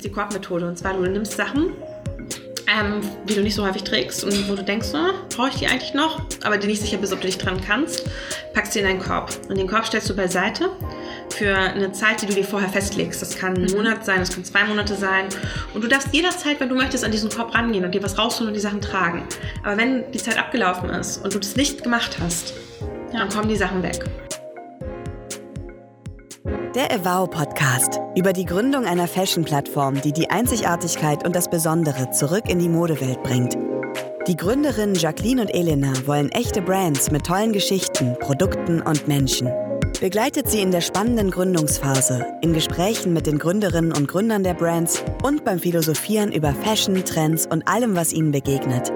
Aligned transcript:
ist 0.00 0.04
die 0.04 0.12
Korbmethode. 0.12 0.66
Und 0.66 0.78
zwar, 0.78 0.94
du 0.94 1.02
nimmst 1.02 1.32
Sachen, 1.32 1.74
ähm, 2.66 3.00
die 3.28 3.34
du 3.34 3.42
nicht 3.42 3.54
so 3.54 3.66
häufig 3.66 3.84
trägst 3.84 4.24
und 4.24 4.48
wo 4.48 4.54
du 4.54 4.62
denkst, 4.62 4.88
oh, 4.94 5.12
brauche 5.34 5.50
ich 5.50 5.56
die 5.56 5.66
eigentlich 5.66 5.92
noch, 5.92 6.22
aber 6.42 6.56
die 6.56 6.68
nicht 6.68 6.80
sicher 6.80 6.96
bist, 6.96 7.12
ob 7.12 7.20
du 7.20 7.26
dich 7.26 7.36
dran 7.36 7.60
kannst, 7.66 8.08
packst 8.54 8.74
die 8.74 8.78
in 8.78 8.86
deinen 8.86 9.00
Korb. 9.00 9.30
Und 9.48 9.58
den 9.58 9.66
Korb 9.66 9.86
stellst 9.86 10.08
du 10.08 10.16
beiseite 10.16 10.70
für 11.36 11.54
eine 11.54 11.92
Zeit, 11.92 12.22
die 12.22 12.26
du 12.26 12.34
dir 12.34 12.44
vorher 12.44 12.68
festlegst. 12.68 13.20
Das 13.20 13.36
kann 13.36 13.56
ein 13.56 13.64
mhm. 13.64 13.76
Monat 13.76 14.06
sein, 14.06 14.20
das 14.20 14.30
kann 14.32 14.44
zwei 14.44 14.64
Monate 14.64 14.94
sein. 14.94 15.26
Und 15.74 15.82
du 15.82 15.88
darfst 15.88 16.08
jederzeit, 16.12 16.60
wenn 16.60 16.68
du 16.68 16.74
möchtest, 16.74 17.04
an 17.04 17.10
diesen 17.10 17.28
Korb 17.28 17.54
rangehen 17.54 17.84
und 17.84 17.94
dir 17.94 18.02
was 18.02 18.16
rausholen 18.16 18.48
und 18.48 18.54
die 18.54 18.60
Sachen 18.60 18.80
tragen. 18.80 19.24
Aber 19.62 19.76
wenn 19.76 20.10
die 20.12 20.18
Zeit 20.18 20.38
abgelaufen 20.38 20.88
ist 20.90 21.22
und 21.22 21.34
du 21.34 21.38
das 21.38 21.56
nicht 21.56 21.82
gemacht 21.82 22.16
hast, 22.22 22.54
ja. 23.12 23.18
dann 23.18 23.28
kommen 23.28 23.48
die 23.48 23.56
Sachen 23.56 23.82
weg. 23.82 24.04
Der 26.76 26.92
Evow 26.92 27.28
Podcast 27.28 27.98
über 28.14 28.32
die 28.32 28.44
Gründung 28.44 28.84
einer 28.84 29.08
Fashion-Plattform, 29.08 30.00
die 30.02 30.12
die 30.12 30.30
Einzigartigkeit 30.30 31.26
und 31.26 31.34
das 31.34 31.50
Besondere 31.50 32.12
zurück 32.12 32.48
in 32.48 32.60
die 32.60 32.68
Modewelt 32.68 33.20
bringt. 33.24 33.58
Die 34.28 34.36
Gründerinnen 34.36 34.94
Jacqueline 34.94 35.42
und 35.42 35.48
Elena 35.48 35.92
wollen 36.06 36.30
echte 36.30 36.62
Brands 36.62 37.10
mit 37.10 37.26
tollen 37.26 37.52
Geschichten, 37.52 38.16
Produkten 38.20 38.82
und 38.82 39.08
Menschen. 39.08 39.50
Begleitet 40.00 40.48
sie 40.48 40.60
in 40.60 40.70
der 40.70 40.80
spannenden 40.80 41.32
Gründungsphase, 41.32 42.24
in 42.40 42.52
Gesprächen 42.52 43.12
mit 43.12 43.26
den 43.26 43.40
Gründerinnen 43.40 43.92
und 43.92 44.06
Gründern 44.06 44.44
der 44.44 44.54
Brands 44.54 45.02
und 45.24 45.44
beim 45.44 45.58
Philosophieren 45.58 46.30
über 46.30 46.54
Fashion, 46.54 47.04
Trends 47.04 47.48
und 47.50 47.66
allem, 47.66 47.96
was 47.96 48.12
ihnen 48.12 48.30
begegnet. 48.30 48.92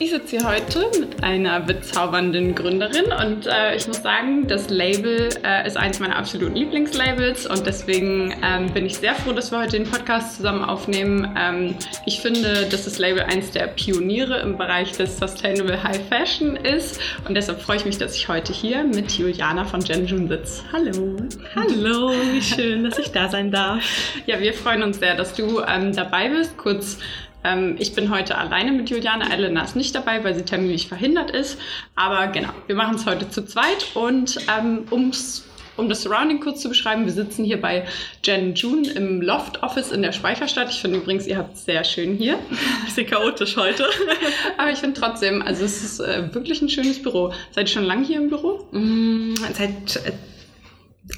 Ich 0.00 0.10
sitze 0.10 0.38
hier 0.38 0.48
heute 0.48 0.90
mit 0.98 1.22
einer 1.22 1.60
bezaubernden 1.60 2.56
Gründerin 2.56 3.04
und 3.04 3.46
äh, 3.46 3.76
ich 3.76 3.86
muss 3.86 4.02
sagen, 4.02 4.48
das 4.48 4.68
Label 4.68 5.28
äh, 5.44 5.66
ist 5.66 5.76
eines 5.76 6.00
meiner 6.00 6.16
absoluten 6.16 6.56
Lieblingslabels 6.56 7.46
und 7.46 7.64
deswegen 7.64 8.34
ähm, 8.42 8.72
bin 8.72 8.86
ich 8.86 8.96
sehr 8.96 9.14
froh, 9.14 9.32
dass 9.32 9.52
wir 9.52 9.60
heute 9.60 9.78
den 9.78 9.88
Podcast 9.88 10.36
zusammen 10.36 10.64
aufnehmen. 10.64 11.32
Ähm, 11.38 11.76
ich 12.06 12.20
finde, 12.20 12.66
dass 12.66 12.84
das 12.84 12.98
Label 12.98 13.22
eines 13.22 13.52
der 13.52 13.68
Pioniere 13.68 14.40
im 14.40 14.58
Bereich 14.58 14.92
des 14.92 15.16
Sustainable 15.16 15.80
High 15.80 16.00
Fashion 16.08 16.56
ist 16.56 17.00
und 17.28 17.36
deshalb 17.36 17.62
freue 17.62 17.76
ich 17.76 17.84
mich, 17.84 17.96
dass 17.96 18.16
ich 18.16 18.28
heute 18.28 18.52
hier 18.52 18.82
mit 18.82 19.12
Juliana 19.12 19.64
von 19.64 19.78
Genjun 19.80 20.28
sitze. 20.28 20.62
Hallo. 20.72 21.16
Hallo, 21.54 22.12
wie 22.32 22.42
schön, 22.42 22.82
dass 22.82 22.98
ich 22.98 23.12
da 23.12 23.28
sein 23.28 23.52
darf. 23.52 23.84
Ja, 24.26 24.40
wir 24.40 24.54
freuen 24.54 24.82
uns 24.82 24.98
sehr, 24.98 25.14
dass 25.14 25.34
du 25.34 25.60
ähm, 25.60 25.94
dabei 25.94 26.30
bist. 26.30 26.56
Kurz 26.56 26.98
ähm, 27.44 27.76
ich 27.78 27.94
bin 27.94 28.10
heute 28.10 28.36
alleine 28.36 28.72
mit 28.72 28.90
Juliane. 28.90 29.30
Elena 29.32 29.62
ist 29.62 29.76
nicht 29.76 29.94
dabei, 29.94 30.24
weil 30.24 30.34
sie 30.34 30.44
terminlich 30.44 30.88
verhindert 30.88 31.30
ist. 31.30 31.58
Aber 31.94 32.26
genau, 32.28 32.50
wir 32.66 32.74
machen 32.74 32.96
es 32.96 33.06
heute 33.06 33.28
zu 33.28 33.44
zweit. 33.44 33.94
Und 33.94 34.38
ähm, 34.48 34.86
ums 34.90 35.44
um 35.76 35.88
das 35.88 36.02
Surrounding 36.02 36.40
kurz 36.40 36.60
zu 36.60 36.68
beschreiben, 36.68 37.04
wir 37.04 37.12
sitzen 37.12 37.44
hier 37.44 37.60
bei 37.60 37.84
Jen 38.22 38.54
June 38.54 38.88
im 38.90 39.20
Loft 39.20 39.62
Office 39.62 39.90
in 39.90 40.02
der 40.02 40.12
Speicherstadt. 40.12 40.70
Ich 40.70 40.80
finde 40.80 40.98
übrigens, 40.98 41.26
ihr 41.26 41.36
habt 41.36 41.54
es 41.54 41.64
sehr 41.64 41.82
schön 41.84 42.16
hier. 42.16 42.38
Bisschen 42.84 43.06
chaotisch 43.06 43.56
heute. 43.56 43.84
Aber 44.58 44.70
ich 44.70 44.78
finde 44.78 45.00
trotzdem, 45.00 45.42
also 45.42 45.64
es 45.64 45.82
ist 45.82 46.00
äh, 46.00 46.32
wirklich 46.32 46.62
ein 46.62 46.68
schönes 46.68 47.02
Büro. 47.02 47.32
Seid 47.50 47.68
ihr 47.68 47.74
schon 47.74 47.84
lange 47.84 48.06
hier 48.06 48.18
im 48.18 48.28
Büro? 48.28 48.68
Mm, 48.70 49.34
seit 49.52 49.96
äh, 50.06 50.12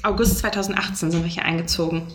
August 0.03 0.39
2018 0.39 1.11
sind 1.11 1.23
wir 1.23 1.29
hier 1.29 1.45
eingezogen 1.45 2.07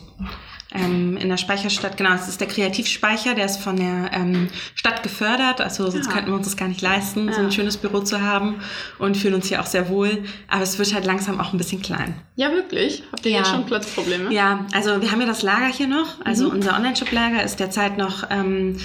ähm, 0.73 1.17
in 1.17 1.29
der 1.29 1.37
Speicherstadt. 1.37 1.97
Genau, 1.97 2.13
es 2.13 2.27
ist 2.27 2.41
der 2.41 2.47
Kreativspeicher, 2.47 3.35
der 3.35 3.45
ist 3.45 3.57
von 3.57 3.75
der 3.75 4.11
ähm, 4.13 4.49
Stadt 4.75 5.03
gefördert. 5.03 5.61
Also 5.61 5.89
sonst 5.89 6.07
ja. 6.07 6.13
könnten 6.13 6.31
wir 6.31 6.35
uns 6.35 6.47
das 6.47 6.57
gar 6.57 6.67
nicht 6.67 6.81
leisten, 6.81 7.27
ja. 7.27 7.33
so 7.33 7.41
ein 7.41 7.51
schönes 7.51 7.77
Büro 7.77 7.99
zu 8.01 8.21
haben 8.21 8.61
und 8.99 9.17
fühlen 9.17 9.35
uns 9.35 9.47
hier 9.47 9.61
auch 9.61 9.65
sehr 9.65 9.89
wohl. 9.89 10.23
Aber 10.47 10.63
es 10.63 10.77
wird 10.77 10.93
halt 10.93 11.05
langsam 11.05 11.39
auch 11.39 11.53
ein 11.53 11.57
bisschen 11.57 11.81
klein. 11.81 12.15
Ja, 12.35 12.51
wirklich? 12.51 13.03
Habt 13.11 13.25
ihr 13.25 13.31
ja. 13.31 13.37
jetzt 13.39 13.49
schon 13.49 13.65
Platzprobleme? 13.65 14.33
Ja, 14.33 14.65
also 14.73 15.01
wir 15.01 15.11
haben 15.11 15.21
ja 15.21 15.27
das 15.27 15.43
Lager 15.43 15.67
hier 15.67 15.87
noch. 15.87 16.23
Also 16.25 16.45
mhm. 16.47 16.55
unser 16.55 16.75
Online-Shop-Lager 16.75 17.43
ist 17.43 17.59
derzeit 17.59 17.97
noch 17.97 18.23
ähm, 18.29 18.77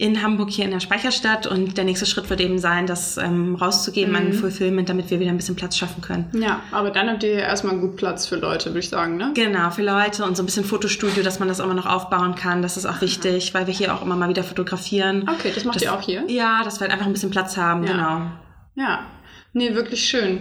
in 0.00 0.22
Hamburg 0.22 0.48
hier 0.48 0.64
in 0.64 0.70
der 0.70 0.80
Speicherstadt 0.80 1.46
und 1.46 1.76
der 1.76 1.84
nächste 1.84 2.06
Schritt 2.06 2.30
wird 2.30 2.40
eben 2.40 2.58
sein, 2.58 2.86
das 2.86 3.18
ähm, 3.18 3.54
rauszugeben 3.54 4.12
mhm. 4.12 4.16
an 4.16 4.32
Fulfillment, 4.32 4.88
damit 4.88 5.10
wir 5.10 5.20
wieder 5.20 5.28
ein 5.28 5.36
bisschen 5.36 5.56
Platz 5.56 5.76
schaffen 5.76 6.00
können. 6.00 6.30
Ja, 6.32 6.62
aber 6.72 6.90
dann 6.90 7.10
habt 7.10 7.22
ihr 7.22 7.34
erstmal 7.34 7.76
gut 7.76 7.96
Platz 7.96 8.26
für 8.26 8.36
Leute, 8.36 8.70
würde 8.70 8.78
ich 8.78 8.88
sagen, 8.88 9.18
ne? 9.18 9.32
Genau, 9.34 9.68
für 9.68 9.82
Leute 9.82 10.24
und 10.24 10.38
so 10.38 10.42
ein 10.42 10.46
bisschen 10.46 10.64
Fotostudio, 10.64 11.22
dass 11.22 11.38
man 11.38 11.48
das 11.48 11.60
immer 11.60 11.74
noch 11.74 11.84
aufbauen 11.84 12.34
kann. 12.34 12.62
Das 12.62 12.78
ist 12.78 12.86
auch 12.86 13.02
wichtig, 13.02 13.52
weil 13.52 13.66
wir 13.66 13.74
hier 13.74 13.94
auch 13.94 14.00
immer 14.00 14.16
mal 14.16 14.30
wieder 14.30 14.42
fotografieren. 14.42 15.28
Okay, 15.28 15.52
das 15.54 15.66
macht 15.66 15.76
das, 15.76 15.82
ihr 15.82 15.92
auch 15.92 16.00
hier? 16.00 16.24
Ja, 16.28 16.62
dass 16.64 16.80
wir 16.80 16.86
halt 16.86 16.92
einfach 16.92 17.06
ein 17.06 17.12
bisschen 17.12 17.30
Platz 17.30 17.58
haben, 17.58 17.84
ja. 17.84 17.92
genau. 17.92 18.22
Ja, 18.76 19.00
nee, 19.52 19.74
wirklich 19.74 20.08
schön. 20.08 20.40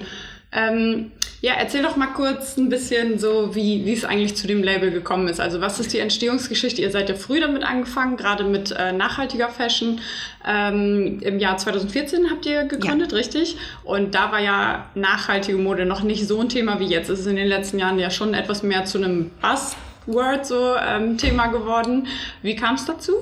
Ähm, 0.54 1.12
ja, 1.42 1.54
erzähl 1.54 1.82
doch 1.84 1.96
mal 1.96 2.08
kurz 2.08 2.58
ein 2.58 2.68
bisschen 2.68 3.18
so, 3.18 3.56
wie, 3.56 3.86
wie 3.86 3.94
es 3.94 4.04
eigentlich 4.04 4.36
zu 4.36 4.46
dem 4.46 4.62
Label 4.62 4.92
gekommen 4.92 5.30
ist. 5.30 5.40
Also 5.40 5.62
was 5.62 5.80
ist 5.80 5.94
die 5.94 6.00
Entstehungsgeschichte? 6.00 6.82
Ihr 6.82 6.92
seid 6.92 7.08
ja 7.08 7.16
früh 7.16 7.40
damit 7.40 7.64
angefangen, 7.64 8.18
gerade 8.18 8.44
mit 8.44 8.72
äh, 8.72 8.92
nachhaltiger 8.92 9.48
Fashion. 9.48 10.02
Ähm, 10.46 11.20
Im 11.22 11.40
Jahr 11.40 11.58
2014 11.58 12.30
habt 12.30 12.46
ihr 12.46 12.66
gegründet, 12.66 13.14
ja. 13.14 13.18
richtig? 13.18 13.58
Und 13.86 14.16
da 14.16 14.34
war 14.34 14.40
ja 14.40 14.90
nachhaltige 14.96 15.58
Mode 15.58 15.86
noch 15.86 16.04
nicht 16.04 16.28
so 16.28 16.42
ein 16.42 16.50
Thema 16.50 16.80
wie 16.82 16.88
jetzt. 16.88 17.10
Es 17.10 17.22
ist 17.22 17.28
in 17.28 17.38
den 17.38 17.48
letzten 17.48 17.80
Jahren 17.80 18.00
ja 18.00 18.10
schon 18.10 18.34
etwas 18.34 18.62
mehr 18.62 18.84
zu 18.84 18.98
einem 18.98 19.32
Buzzword 19.42 20.46
so 20.46 20.76
ähm, 20.76 21.18
Thema 21.18 21.48
geworden. 21.48 22.08
Wie 22.42 22.58
kam 22.58 22.76
es 22.76 22.84
dazu? 22.84 23.14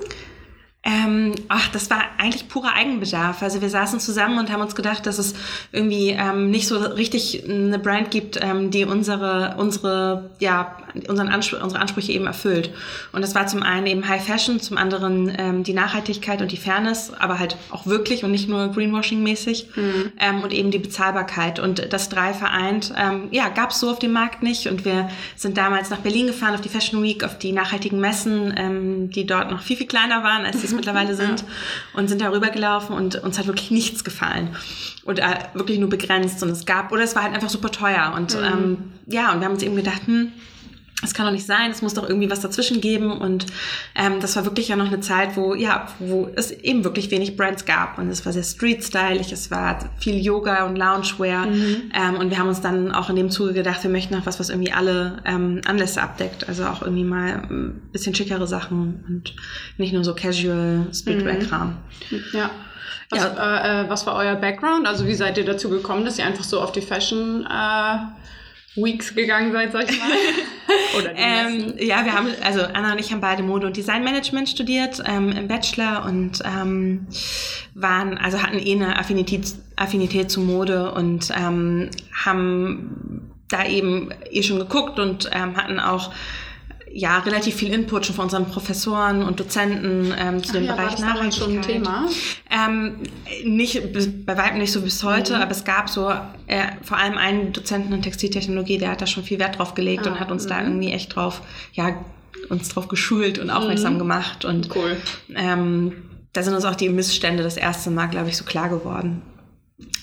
Ähm, 0.87 1.35
ach, 1.49 1.67
das 1.67 1.89
war 1.89 2.01
eigentlich 2.17 2.47
purer 2.47 2.73
Eigenbedarf. 2.73 3.43
Also 3.43 3.61
wir 3.61 3.69
saßen 3.69 3.99
zusammen 3.99 4.39
und 4.39 4.49
haben 4.49 4.61
uns 4.61 4.73
gedacht, 4.73 5.05
dass 5.05 5.19
es 5.19 5.33
irgendwie 5.73 6.11
ähm, 6.11 6.49
nicht 6.49 6.65
so 6.65 6.77
richtig 6.77 7.43
eine 7.43 7.77
Brand 7.77 8.09
gibt, 8.09 8.39
ähm, 8.41 8.71
die 8.71 8.85
unsere, 8.85 9.55
unsere, 9.57 10.29
ja, 10.39 10.77
unseren 11.09 11.27
Anspr 11.27 11.61
unsere 11.61 11.81
Ansprüche 11.81 12.13
eben 12.13 12.25
erfüllt. 12.25 12.71
Und 13.11 13.21
das 13.21 13.35
war 13.35 13.47
zum 13.47 13.63
einen 13.63 13.85
eben 13.85 14.07
High 14.07 14.25
Fashion, 14.25 14.61
zum 14.61 14.77
anderen 14.77 15.29
ähm, 15.37 15.63
die 15.63 15.73
Nachhaltigkeit 15.73 16.41
und 16.41 16.53
die 16.53 16.57
Fairness, 16.57 17.11
aber 17.19 17.37
halt 17.37 17.57
auch 17.69 17.85
wirklich 17.85 18.23
und 18.23 18.31
nicht 18.31 18.47
nur 18.47 18.67
Greenwashing-mäßig 18.67 19.67
mhm. 19.75 20.13
ähm, 20.19 20.41
und 20.41 20.53
eben 20.53 20.71
die 20.71 20.79
Bezahlbarkeit. 20.79 21.59
Und 21.59 21.91
das 21.91 22.07
drei 22.07 22.33
vereint, 22.33 22.93
ähm, 22.97 23.27
ja, 23.31 23.49
gab 23.49 23.71
es 23.71 23.81
so 23.81 23.89
auf 23.89 23.99
dem 23.99 24.13
Markt 24.13 24.41
nicht. 24.41 24.67
Und 24.67 24.85
wir 24.85 25.09
sind 25.35 25.57
damals 25.57 25.89
nach 25.89 25.99
Berlin 25.99 26.27
gefahren, 26.27 26.53
auf 26.53 26.61
die 26.61 26.69
Fashion 26.69 27.03
Week, 27.03 27.25
auf 27.25 27.37
die 27.37 27.51
nachhaltigen 27.51 27.99
Messen, 27.99 28.53
ähm, 28.55 29.09
die 29.09 29.25
dort 29.25 29.51
noch 29.51 29.61
viel, 29.61 29.75
viel 29.75 29.87
kleiner 29.87 30.23
waren, 30.23 30.45
als 30.45 30.61
die 30.61 30.76
mittlerweile 30.77 31.15
sind 31.15 31.41
ja. 31.41 31.47
und 31.93 32.07
sind 32.07 32.21
darüber 32.21 32.49
gelaufen 32.49 32.93
und 32.93 33.21
uns 33.23 33.37
hat 33.37 33.47
wirklich 33.47 33.71
nichts 33.71 34.05
gefallen 34.05 34.55
und 35.03 35.19
äh, 35.19 35.23
wirklich 35.53 35.79
nur 35.79 35.89
begrenzt 35.89 36.41
und 36.41 36.49
es 36.49 36.65
gab 36.65 36.91
oder 36.93 37.03
es 37.03 37.15
war 37.15 37.23
halt 37.23 37.33
einfach 37.33 37.49
super 37.49 37.71
teuer 37.71 38.13
und 38.15 38.37
mhm. 38.37 38.43
ähm, 38.45 38.77
ja 39.07 39.33
und 39.33 39.39
wir 39.41 39.45
haben 39.45 39.53
uns 39.53 39.63
eben 39.63 39.75
gedacht, 39.75 40.01
hm, 40.05 40.31
es 41.03 41.13
kann 41.13 41.27
doch 41.27 41.31
nicht 41.31 41.45
sein, 41.45 41.69
es 41.69 41.83
muss 41.83 41.93
doch 41.93 42.09
irgendwie 42.09 42.29
was 42.29 42.39
dazwischen 42.39 42.81
geben. 42.81 43.11
Und 43.11 43.45
ähm, 43.93 44.19
das 44.19 44.35
war 44.35 44.45
wirklich 44.45 44.69
ja 44.69 44.75
noch 44.75 44.87
eine 44.87 44.99
Zeit, 44.99 45.37
wo, 45.37 45.53
ja, 45.53 45.87
wo 45.99 46.27
es 46.35 46.49
eben 46.49 46.83
wirklich 46.83 47.11
wenig 47.11 47.37
Brands 47.37 47.65
gab. 47.65 47.99
Und 47.99 48.09
es 48.09 48.25
war 48.25 48.33
sehr 48.33 48.43
street-stylig, 48.43 49.31
es 49.31 49.51
war 49.51 49.77
viel 49.99 50.17
Yoga 50.19 50.65
und 50.65 50.75
Loungewear. 50.75 51.45
Mhm. 51.45 51.91
Ähm, 51.93 52.15
und 52.15 52.31
wir 52.31 52.39
haben 52.39 52.47
uns 52.47 52.61
dann 52.61 52.91
auch 52.91 53.11
in 53.11 53.15
dem 53.15 53.29
Zuge 53.29 53.53
gedacht, 53.53 53.83
wir 53.83 53.91
möchten 53.91 54.15
noch 54.15 54.25
was, 54.25 54.39
was 54.39 54.49
irgendwie 54.49 54.71
alle 54.71 55.21
ähm, 55.25 55.61
Anlässe 55.67 56.01
abdeckt. 56.01 56.49
Also 56.49 56.65
auch 56.65 56.81
irgendwie 56.81 57.03
mal 57.03 57.43
ein 57.47 57.89
bisschen 57.91 58.15
schickere 58.15 58.47
Sachen 58.47 59.03
und 59.07 59.35
nicht 59.77 59.93
nur 59.93 60.03
so 60.03 60.15
casual 60.15 60.87
Streetwear-Kram. 60.91 61.77
Mhm. 62.09 62.23
Ja. 62.33 62.49
Was, 63.11 63.21
ja. 63.21 63.81
Äh, 63.81 63.85
äh, 63.85 63.89
was 63.89 64.07
war 64.07 64.15
euer 64.15 64.35
Background? 64.35 64.87
Also 64.87 65.05
wie 65.05 65.13
seid 65.13 65.37
ihr 65.37 65.45
dazu 65.45 65.69
gekommen, 65.69 66.05
dass 66.05 66.17
ihr 66.17 66.25
einfach 66.25 66.43
so 66.43 66.59
auf 66.59 66.71
die 66.71 66.81
Fashion 66.81 67.45
äh, 67.45 67.97
Weeks 68.77 69.15
gegangen 69.15 69.51
seid, 69.51 69.71
sag 69.71 69.91
ich 69.91 69.99
mal? 69.99 70.09
Oder 70.97 71.13
ähm, 71.15 71.73
ja, 71.79 72.05
wir 72.05 72.13
haben, 72.13 72.27
also 72.43 72.61
Anna 72.61 72.93
und 72.93 72.99
ich 72.99 73.11
haben 73.11 73.21
beide 73.21 73.43
Mode- 73.43 73.67
und 73.67 73.77
Designmanagement 73.77 74.49
studiert 74.49 75.01
ähm, 75.05 75.31
im 75.31 75.47
Bachelor 75.47 76.05
und 76.05 76.41
ähm, 76.45 77.07
waren, 77.73 78.17
also 78.17 78.41
hatten 78.41 78.59
eh 78.59 78.73
eine 78.73 78.97
Affinität, 78.97 79.55
Affinität 79.75 80.29
zu 80.29 80.41
Mode 80.41 80.91
und 80.91 81.31
ähm, 81.35 81.89
haben 82.25 83.31
da 83.49 83.65
eben 83.65 84.09
eh 84.29 84.43
schon 84.43 84.59
geguckt 84.59 84.99
und 84.99 85.29
ähm, 85.33 85.55
hatten 85.55 85.79
auch 85.79 86.11
ja, 86.91 87.19
relativ 87.19 87.55
viel 87.55 87.73
Input 87.73 88.05
schon 88.05 88.15
von 88.15 88.25
unseren 88.25 88.45
Professoren 88.45 89.23
und 89.23 89.39
Dozenten 89.39 90.13
ähm, 90.17 90.43
zu 90.43 90.49
Ach 90.49 90.53
dem 90.53 90.63
ja, 90.65 90.75
Bereich 90.75 91.01
war 91.01 91.23
das 91.23 91.37
schon 91.37 91.57
ein 91.57 91.61
Thema? 91.61 92.07
Ähm, 92.49 92.97
nicht, 93.43 93.81
bei 94.25 94.37
weitem 94.37 94.59
nicht 94.59 94.71
so 94.71 94.81
bis 94.81 95.03
heute, 95.03 95.35
mhm. 95.35 95.41
aber 95.41 95.51
es 95.51 95.63
gab 95.63 95.89
so 95.89 96.09
äh, 96.47 96.67
vor 96.81 96.97
allem 96.97 97.17
einen 97.17 97.53
Dozenten 97.53 97.93
in 97.93 98.01
Textiltechnologie, 98.01 98.77
der 98.77 98.91
hat 98.91 99.01
da 99.01 99.07
schon 99.07 99.23
viel 99.23 99.39
Wert 99.39 99.59
drauf 99.59 99.73
gelegt 99.73 100.07
ah, 100.07 100.11
und 100.11 100.19
hat 100.19 100.31
uns 100.31 100.47
da 100.47 100.59
mhm. 100.59 100.67
irgendwie 100.67 100.91
echt 100.91 101.15
drauf, 101.15 101.41
ja, 101.73 102.03
uns 102.49 102.69
drauf 102.69 102.87
geschult 102.87 103.39
und 103.39 103.49
aufmerksam 103.49 103.95
mhm. 103.95 103.99
gemacht. 103.99 104.45
Und 104.45 104.75
cool. 104.75 104.97
ähm, 105.35 105.93
da 106.33 106.43
sind 106.43 106.53
uns 106.53 106.65
auch 106.65 106.75
die 106.75 106.89
Missstände 106.89 107.43
das 107.43 107.57
erste 107.57 107.89
Mal, 107.89 108.07
glaube 108.07 108.29
ich, 108.29 108.37
so 108.37 108.45
klar 108.45 108.69
geworden. 108.69 109.21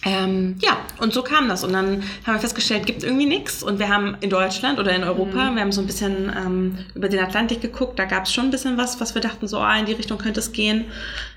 Ähm, 0.04 0.56
ja, 0.60 0.76
und 0.98 1.12
so 1.12 1.22
kam 1.22 1.48
das. 1.48 1.64
Und 1.64 1.72
dann 1.72 2.02
haben 2.26 2.34
wir 2.34 2.38
festgestellt, 2.38 2.86
gibt 2.86 3.02
irgendwie 3.02 3.26
nichts. 3.26 3.62
Und 3.62 3.78
wir 3.78 3.88
haben 3.88 4.16
in 4.20 4.30
Deutschland 4.30 4.78
oder 4.78 4.94
in 4.94 5.02
Europa, 5.02 5.50
mhm. 5.50 5.54
wir 5.54 5.62
haben 5.62 5.72
so 5.72 5.80
ein 5.80 5.86
bisschen 5.86 6.30
ähm, 6.36 6.78
über 6.94 7.08
den 7.08 7.20
Atlantik 7.20 7.60
geguckt, 7.60 7.98
da 7.98 8.04
gab 8.04 8.24
es 8.24 8.32
schon 8.32 8.44
ein 8.44 8.50
bisschen 8.50 8.76
was, 8.76 9.00
was 9.00 9.14
wir 9.14 9.22
dachten, 9.22 9.48
so 9.48 9.58
ah, 9.58 9.78
in 9.78 9.86
die 9.86 9.92
Richtung 9.92 10.18
könnte 10.18 10.40
es 10.40 10.52
gehen. 10.52 10.84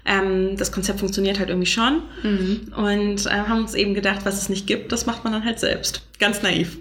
Ähm, 0.06 0.58
das 0.58 0.72
Konzept 0.72 1.00
funktioniert 1.00 1.40
halt 1.40 1.50
irgendwie 1.50 1.68
schon. 1.68 2.02
Mhm. 2.24 2.74
Und 2.76 3.26
äh, 3.26 3.30
haben 3.30 3.62
uns 3.62 3.74
eben 3.74 3.94
gedacht, 3.94 4.22
was 4.24 4.42
es 4.42 4.50
nicht 4.50 4.68
gibt, 4.68 4.92
das 4.92 5.06
macht 5.06 5.24
man 5.24 5.34
dann 5.34 5.46
halt 5.46 5.60
selbst. 5.60 6.02
Ganz 6.20 6.42
naiv. 6.42 6.78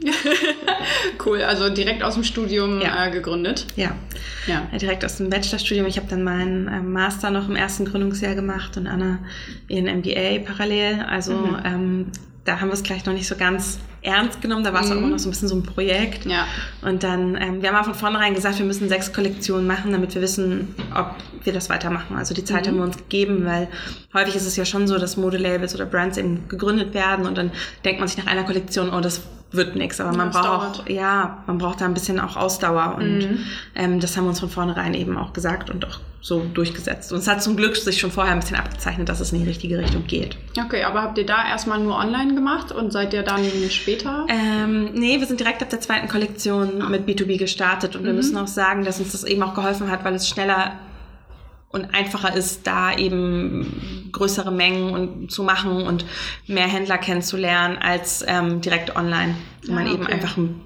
cool, 1.27 1.43
also 1.43 1.69
direkt 1.69 2.03
aus 2.03 2.15
dem 2.15 2.25
Studium 2.25 2.81
ja. 2.81 3.07
äh, 3.07 3.11
gegründet. 3.11 3.67
Ja. 3.77 3.95
ja, 4.47 4.67
direkt 4.79 5.05
aus 5.05 5.19
dem 5.19 5.29
Bachelorstudium. 5.29 5.87
Ich 5.87 5.99
habe 5.99 6.07
dann 6.09 6.25
meinen 6.25 6.69
äh, 6.69 6.81
Master 6.81 7.31
noch 7.31 7.49
im 7.49 7.57
ersten 7.57 7.85
Gründungsjahr 7.85 8.35
gemacht 8.35 8.77
und 8.79 8.87
Anna 8.87 9.19
ihren 9.69 9.85
MBA 9.99 10.39
parallel. 10.45 11.05
Also 11.07 11.33
mhm. 11.33 11.59
Ähm, 11.77 12.07
da 12.45 12.61
haben 12.61 12.69
wir 12.69 12.75
es 12.75 12.83
gleich 12.83 13.05
noch 13.07 13.13
nicht 13.13 13.27
so 13.27 13.37
ganz 13.37 13.79
ernst 14.07 14.41
genommen. 14.41 14.65
Da 14.65 14.73
war 14.73 14.83
es 14.83 14.91
mhm. 14.91 15.05
auch 15.05 15.09
noch 15.09 15.19
so 15.19 15.29
ein 15.29 15.33
bisschen 15.33 15.49
so 15.49 15.57
ein 15.57 15.63
Projekt. 15.63 16.25
Ja. 16.27 16.47
Und 16.83 17.03
dann, 17.03 17.37
ähm, 17.37 17.63
wir 17.63 17.71
haben 17.71 17.77
auch 17.77 17.85
von 17.85 17.95
vornherein 17.95 18.35
gesagt, 18.35 18.59
wir 18.59 18.67
müssen 18.67 18.89
sechs 18.89 19.13
Kollektionen 19.13 19.67
machen, 19.67 19.93
damit 19.93 20.15
wir 20.15 20.23
wissen, 20.23 20.75
ob 20.95 21.15
wir 21.45 21.53
das 21.53 21.69
weitermachen. 21.69 22.17
Also 22.17 22.35
die 22.35 22.45
Zeit 22.45 22.65
mhm. 22.65 22.71
haben 22.71 22.77
wir 22.79 22.85
uns 22.85 22.97
gegeben, 22.97 23.45
weil 23.45 23.69
häufig 24.15 24.37
ist 24.37 24.47
es 24.47 24.57
ja 24.57 24.65
schon 24.65 24.87
so, 24.87 24.99
dass 24.99 25.17
Modelabels 25.17 25.75
oder 25.75 25.87
Brands 25.87 26.19
eben 26.19 26.49
gegründet 26.49 26.95
werden 26.95 27.27
und 27.27 27.37
dann 27.37 27.51
denkt 27.85 28.01
man 28.01 28.09
sich 28.09 28.19
nach 28.19 28.31
einer 28.31 28.45
Kollektion, 28.45 28.93
oh, 28.93 29.01
das 29.01 29.23
wird 29.53 29.77
nichts, 29.77 30.01
aber 30.01 30.17
man 30.17 30.33
das 30.33 30.43
braucht 30.43 30.79
dauert. 30.79 30.91
ja, 30.91 31.43
man 31.47 31.59
braucht 31.59 31.81
da 31.81 31.85
ein 31.85 31.95
bisschen 31.95 32.19
auch 32.21 32.37
Ausdauer 32.37 32.97
und 32.97 33.19
mhm. 33.19 33.39
ähm, 33.75 34.01
das 34.01 34.17
haben 34.17 34.25
wir 34.25 34.31
uns 34.31 34.41
von 34.41 34.51
vornherein 34.51 34.95
eben 34.95 35.17
auch 35.17 35.33
gesagt 35.33 35.71
und 35.71 35.87
auch 35.87 36.01
so 36.21 36.45
durchgesetzt. 36.55 37.13
Und 37.13 37.19
es 37.19 37.29
hat 37.29 37.41
zum 37.41 37.57
Glück 37.57 37.77
sich 37.77 38.01
schon 38.01 38.11
vorher 38.11 38.33
ein 38.33 38.41
bisschen 38.41 38.57
abgezeichnet, 38.57 39.09
dass 39.09 39.21
es 39.21 39.33
in 39.33 39.39
die 39.39 39.47
richtige 39.47 39.79
Richtung 39.79 40.07
geht. 40.09 40.37
Okay, 40.59 40.83
aber 40.83 41.03
habt 41.03 41.19
ihr 41.19 41.27
da 41.27 41.47
erstmal 41.49 41.79
nur 41.79 41.97
online 41.97 42.35
gemacht 42.35 42.73
und 42.73 42.93
seid 42.93 43.15
ihr 43.15 43.23
dann 43.23 43.45
später? 43.71 43.96
Ähm, 44.29 44.91
nee, 44.95 45.19
wir 45.19 45.27
sind 45.27 45.41
direkt 45.41 45.63
ab 45.63 45.71
der 45.71 45.81
zweiten 45.81 46.09
Kollektion 46.09 46.83
ah. 46.83 46.89
mit 46.89 47.07
B2B 47.07 47.39
gestartet 47.39 47.97
und 47.97 48.03
mhm. 48.03 48.07
wir 48.07 48.13
müssen 48.15 48.37
auch 48.37 48.47
sagen, 48.47 48.85
dass 48.85 48.99
uns 48.99 49.13
das 49.13 49.25
eben 49.25 49.43
auch 49.43 49.55
geholfen 49.55 49.91
hat, 49.91 50.05
weil 50.05 50.15
es 50.15 50.29
schneller 50.29 50.73
und 51.77 51.95
einfacher 51.95 52.35
ist, 52.35 52.67
da 52.67 52.97
eben 52.97 54.09
größere 54.13 54.51
Mengen 54.51 54.91
und, 54.91 55.31
zu 55.31 55.43
machen 55.43 55.83
und 55.83 56.05
mehr 56.47 56.67
Händler 56.67 56.99
kennenzulernen 56.99 57.77
als 57.79 58.25
ähm, 58.27 58.61
direkt 58.61 58.97
online, 58.97 59.35
wo 59.65 59.73
ja, 59.73 59.75
man 59.75 59.87
eben 59.93 60.07
einfach 60.07 60.37
ein, 60.37 60.61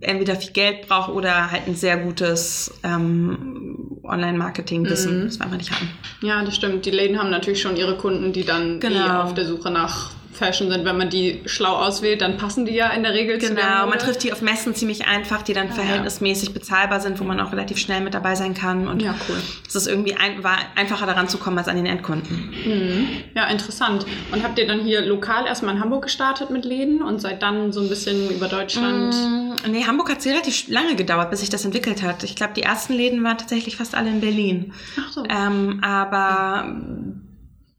entweder 0.00 0.34
viel 0.36 0.52
Geld 0.52 0.88
braucht 0.88 1.10
oder 1.10 1.50
halt 1.50 1.68
ein 1.68 1.76
sehr 1.76 1.96
gutes 1.98 2.74
ähm, 2.82 4.00
Online-Marketing-Wissen, 4.02 5.20
mhm. 5.20 5.24
das 5.26 5.38
wir 5.38 5.44
einfach 5.44 5.58
nicht 5.58 5.70
haben. 5.70 5.90
Ja, 6.22 6.42
das 6.44 6.56
stimmt. 6.56 6.84
Die 6.84 6.90
Läden 6.90 7.18
haben 7.18 7.30
natürlich 7.30 7.60
schon 7.60 7.76
ihre 7.76 7.96
Kunden, 7.96 8.32
die 8.32 8.44
dann 8.44 8.76
eh 8.76 8.80
genau. 8.80 9.22
auf 9.22 9.34
der 9.34 9.46
Suche 9.46 9.70
nach 9.70 10.10
Fashion 10.36 10.70
sind. 10.70 10.84
Wenn 10.84 10.96
man 10.96 11.10
die 11.10 11.42
schlau 11.46 11.74
auswählt, 11.76 12.20
dann 12.20 12.36
passen 12.36 12.66
die 12.66 12.74
ja 12.74 12.90
in 12.90 13.02
der 13.02 13.14
Regel 13.14 13.38
genau, 13.38 13.48
zu 13.48 13.54
Genau, 13.56 13.86
man 13.86 13.98
trifft 13.98 14.22
die 14.22 14.32
auf 14.32 14.42
Messen 14.42 14.74
ziemlich 14.74 15.06
einfach, 15.06 15.42
die 15.42 15.52
dann 15.52 15.68
ja, 15.68 15.74
verhältnismäßig 15.74 16.52
bezahlbar 16.54 17.00
sind, 17.00 17.18
wo 17.20 17.24
man 17.24 17.40
auch 17.40 17.52
relativ 17.52 17.78
schnell 17.78 18.00
mit 18.00 18.14
dabei 18.14 18.34
sein 18.34 18.54
kann. 18.54 18.88
Und 18.88 19.02
ja, 19.02 19.14
cool. 19.28 19.36
Es 19.66 19.74
ist 19.74 19.86
irgendwie 19.86 20.14
ein, 20.14 20.44
war 20.44 20.58
einfacher 20.74 21.06
daran 21.06 21.28
zu 21.28 21.38
kommen 21.38 21.58
als 21.58 21.68
an 21.68 21.76
den 21.76 21.86
Endkunden. 21.86 22.54
Mhm. 22.64 23.08
Ja, 23.34 23.46
interessant. 23.46 24.06
Und 24.32 24.42
habt 24.42 24.58
ihr 24.58 24.66
dann 24.66 24.80
hier 24.80 25.00
lokal 25.02 25.46
erstmal 25.46 25.74
in 25.74 25.80
Hamburg 25.80 26.04
gestartet 26.04 26.50
mit 26.50 26.64
Läden 26.64 27.02
und 27.02 27.20
seid 27.20 27.42
dann 27.42 27.72
so 27.72 27.80
ein 27.80 27.88
bisschen 27.88 28.30
über 28.30 28.48
Deutschland? 28.48 29.14
Mhm. 29.14 29.72
Nee, 29.72 29.84
Hamburg 29.84 30.10
hat 30.10 30.18
es 30.18 30.26
relativ 30.26 30.68
lange 30.68 30.96
gedauert, 30.96 31.30
bis 31.30 31.40
sich 31.40 31.50
das 31.50 31.64
entwickelt 31.64 32.02
hat. 32.02 32.22
Ich 32.24 32.36
glaube, 32.36 32.52
die 32.54 32.62
ersten 32.62 32.92
Läden 32.92 33.24
waren 33.24 33.38
tatsächlich 33.38 33.76
fast 33.76 33.94
alle 33.94 34.10
in 34.10 34.20
Berlin. 34.20 34.72
Ach 34.98 35.12
so. 35.12 35.24
Ähm, 35.24 35.80
aber 35.82 36.76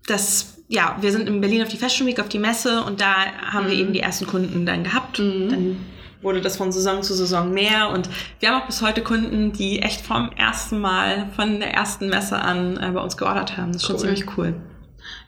das 0.07 0.56
ja, 0.67 0.97
wir 0.99 1.11
sind 1.11 1.27
in 1.27 1.39
Berlin 1.39 1.61
auf 1.61 1.69
die 1.69 1.77
Fashion 1.77 2.07
Week, 2.07 2.19
auf 2.19 2.29
die 2.29 2.39
Messe 2.39 2.83
und 2.83 2.99
da 2.99 3.13
haben 3.51 3.65
mhm. 3.65 3.71
wir 3.71 3.77
eben 3.77 3.93
die 3.93 4.01
ersten 4.01 4.27
Kunden 4.27 4.65
dann 4.65 4.83
gehabt. 4.83 5.19
Mhm. 5.19 5.49
Dann 5.49 5.85
wurde 6.21 6.41
das 6.41 6.57
von 6.57 6.71
Saison 6.71 7.03
zu 7.03 7.13
Saison 7.13 7.53
mehr 7.53 7.89
und 7.89 8.09
wir 8.39 8.49
haben 8.49 8.61
auch 8.61 8.65
bis 8.65 8.81
heute 8.81 9.01
Kunden, 9.01 9.53
die 9.53 9.81
echt 9.81 10.01
vom 10.01 10.31
ersten 10.35 10.79
Mal, 10.79 11.29
von 11.35 11.59
der 11.59 11.73
ersten 11.73 12.09
Messe 12.09 12.37
an 12.39 12.77
äh, 12.77 12.91
bei 12.91 13.01
uns 13.01 13.17
geordert 13.17 13.55
haben. 13.55 13.71
Das 13.71 13.83
ist 13.83 13.89
cool. 13.89 13.99
schon 13.99 13.99
ziemlich 13.99 14.37
cool. 14.37 14.55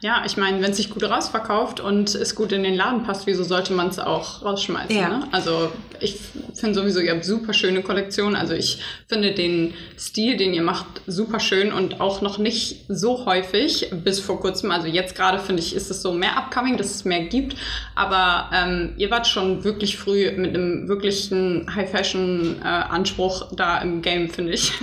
Ja, 0.01 0.23
ich 0.25 0.37
meine, 0.37 0.61
wenn 0.61 0.71
es 0.71 0.77
sich 0.77 0.89
gut 0.89 1.03
rausverkauft 1.03 1.81
und 1.81 2.15
es 2.15 2.33
gut 2.33 2.53
in 2.53 2.63
den 2.63 2.75
Laden 2.75 3.03
passt, 3.03 3.27
wieso 3.27 3.43
sollte 3.43 3.73
man 3.73 3.87
es 3.87 3.99
auch 3.99 4.43
rausschmeißen? 4.43 4.95
Ja. 4.95 5.09
Ne? 5.09 5.27
Also 5.31 5.71
ich 5.99 6.17
finde 6.53 6.79
sowieso, 6.79 7.01
ihr 7.01 7.11
habt 7.11 7.25
super 7.25 7.53
schöne 7.53 7.81
Kollektionen. 7.81 8.35
Also 8.35 8.53
ich 8.53 8.81
finde 9.07 9.33
den 9.33 9.73
Stil, 9.97 10.37
den 10.37 10.53
ihr 10.53 10.61
macht, 10.61 10.85
super 11.05 11.41
schön 11.41 11.73
und 11.73 11.99
auch 11.99 12.21
noch 12.21 12.37
nicht 12.37 12.85
so 12.87 13.25
häufig 13.25 13.91
bis 13.91 14.21
vor 14.21 14.39
kurzem. 14.39 14.71
Also 14.71 14.87
jetzt 14.87 15.15
gerade 15.15 15.39
finde 15.39 15.61
ich, 15.61 15.75
ist 15.75 15.91
es 15.91 16.01
so 16.01 16.13
mehr 16.13 16.37
upcoming, 16.37 16.77
dass 16.77 16.95
es 16.95 17.03
mehr 17.03 17.25
gibt. 17.25 17.57
Aber 17.95 18.49
ähm, 18.53 18.93
ihr 18.97 19.11
wart 19.11 19.27
schon 19.27 19.65
wirklich 19.65 19.97
früh 19.97 20.31
mit 20.31 20.55
einem 20.55 20.87
wirklichen 20.87 21.73
High-Fashion-Anspruch 21.75 23.51
äh, 23.51 23.55
da 23.55 23.79
im 23.79 24.01
Game, 24.01 24.29
finde 24.29 24.53
ich. 24.53 24.71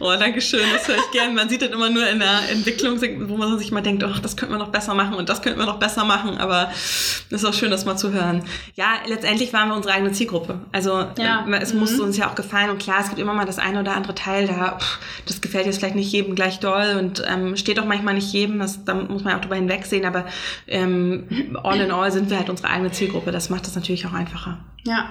oh, 0.00 0.12
danke 0.18 0.40
schön. 0.40 0.64
Das 0.72 0.88
höre 0.88 0.96
ich 0.96 1.10
gerne. 1.12 1.34
Man 1.34 1.48
sieht 1.48 1.62
das 1.62 1.70
immer 1.70 1.90
nur 1.90 2.08
in 2.08 2.18
der 2.18 2.50
Entwicklung, 2.50 3.00
wo 3.28 3.36
man 3.36 3.58
sich 3.58 3.70
mal 3.70 3.80
denkt, 3.80 4.04
oh, 4.04 4.12
das 4.22 4.36
könnten 4.36 4.54
wir 4.54 4.58
noch 4.58 4.68
besser 4.68 4.94
machen 4.94 5.14
und 5.14 5.28
das 5.28 5.42
könnten 5.42 5.58
wir 5.58 5.66
noch 5.66 5.78
besser 5.78 6.04
machen, 6.04 6.38
aber 6.38 6.70
es 6.72 7.26
ist 7.30 7.44
auch 7.44 7.54
schön, 7.54 7.70
das 7.70 7.84
mal 7.84 7.96
zu 7.96 8.12
hören. 8.12 8.44
Ja, 8.74 8.94
letztendlich 9.06 9.52
waren 9.52 9.68
wir 9.68 9.76
unsere 9.76 9.94
eigene 9.94 10.12
Zielgruppe. 10.12 10.60
Also 10.72 11.06
ja. 11.18 11.46
Äh, 11.46 11.58
es 11.60 11.72
mhm. 11.72 11.80
musste 11.80 12.02
uns 12.02 12.16
ja 12.16 12.28
auch 12.28 12.34
gefallen 12.34 12.70
und 12.70 12.78
klar, 12.78 12.98
es 13.00 13.08
gibt 13.08 13.20
immer 13.20 13.34
mal 13.34 13.46
das 13.46 13.58
eine 13.58 13.80
oder 13.80 13.94
andere 13.94 14.14
Teil, 14.14 14.46
da 14.46 14.78
pff, 14.78 14.98
das 15.26 15.40
gefällt 15.40 15.66
jetzt 15.66 15.78
vielleicht 15.78 15.96
nicht 15.96 16.12
jedem 16.12 16.34
gleich 16.34 16.60
doll 16.60 16.96
und 16.98 17.22
ähm, 17.26 17.56
steht 17.56 17.78
auch 17.80 17.86
manchmal 17.86 18.14
nicht 18.14 18.32
jedem, 18.32 18.58
das, 18.58 18.84
da 18.84 18.94
muss 18.94 19.24
man 19.24 19.36
auch 19.36 19.40
drüber 19.40 19.56
hinwegsehen, 19.56 20.04
aber 20.04 20.26
ähm, 20.66 21.54
all 21.62 21.80
in 21.80 21.90
all 21.90 22.10
sind 22.12 22.30
wir 22.30 22.38
halt 22.38 22.50
unsere 22.50 22.68
eigene 22.68 22.90
Zielgruppe. 22.92 23.32
Das 23.32 23.50
macht 23.50 23.66
das 23.66 23.74
natürlich 23.74 24.06
auch 24.06 24.12
einfacher. 24.12 24.58
Ja. 24.86 25.10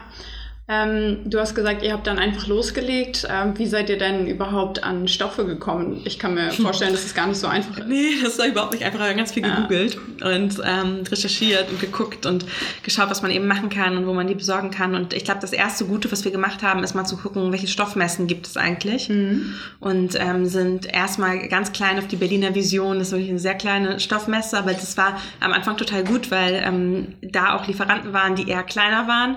Ähm, 0.66 1.30
du 1.30 1.42
hast 1.42 1.56
gesagt, 1.56 1.84
ihr 1.84 1.92
habt 1.92 2.08
dann 2.08 2.20
einfach 2.20 2.48
losgelegt. 2.48 3.28
Ähm, 3.30 3.58
wie 3.58 3.66
seid 3.66 3.90
ihr 3.90 3.98
denn 3.98 4.28
überhaupt 4.28 4.82
an 4.82 5.10
Stoffe 5.10 5.46
gekommen? 5.46 6.02
Ich 6.06 6.18
kann 6.20 6.36
mir 6.36 6.52
vorstellen, 6.52 6.94
dass 6.94 7.04
es 7.04 7.14
gar 7.14 7.28
nicht 7.28 7.38
so 7.38 7.48
einfach 7.48 7.80
ist. 7.80 7.88
Nee, 7.88 8.12
das 8.24 8.38
ist 8.38 8.46
überhaupt 8.46 8.72
nicht 8.72 8.86
einfach. 8.86 9.00
Wir 9.00 9.08
haben 9.08 9.18
ganz 9.18 9.34
viel 9.34 9.44
gegoogelt 9.44 9.98
ja. 10.22 10.28
und 10.30 10.62
ähm, 10.64 11.04
recherchiert 11.12 11.70
und 11.70 11.82
geguckt 11.82 12.26
und 12.26 12.46
geschaut, 12.82 13.10
was 13.10 13.22
man 13.22 13.32
eben 13.32 13.46
machen 13.46 13.70
kann 13.70 13.98
und 13.98 14.08
wo 14.08 14.14
man 14.14 14.26
die 14.26 14.36
besorgen 14.36 14.72
kann. 14.72 14.96
Und 14.96 15.14
ich 15.14 15.26
glaube, 15.26 15.42
das 15.42 15.52
erste 15.52 15.84
Gute, 15.84 16.10
was 16.14 16.24
wir 16.24 16.32
gemacht 16.32 16.64
haben, 16.64 16.82
ist 16.82 16.96
mal 16.96 17.04
zu 17.04 17.18
gucken, 17.18 17.52
welche 17.52 17.68
Stoffmessen 17.68 18.28
gibt 18.28 18.48
es 18.48 18.56
eigentlich. 18.56 19.10
Mhm. 19.10 19.56
Und 19.82 20.18
ähm, 20.18 20.46
sind 20.46 20.86
erstmal 20.86 21.50
ganz 21.50 21.74
klein 21.74 22.00
auf 22.00 22.08
die 22.08 22.16
Berliner 22.16 22.56
Vision. 22.56 23.00
Das 23.00 23.08
ist 23.08 23.12
wirklich 23.12 23.32
eine 23.32 23.40
sehr 23.40 23.56
kleine 23.56 24.00
Stoffmesse, 24.00 24.58
aber 24.58 24.72
das 24.72 24.96
war 24.96 25.20
am 25.42 25.52
Anfang 25.52 25.76
total 25.76 26.06
gut, 26.06 26.32
weil 26.32 26.64
ähm, 26.66 27.16
da 27.22 27.58
auch 27.58 27.68
Lieferanten 27.68 28.14
waren, 28.14 28.36
die 28.36 28.48
eher 28.48 28.64
kleiner 28.64 29.10
waren 29.10 29.36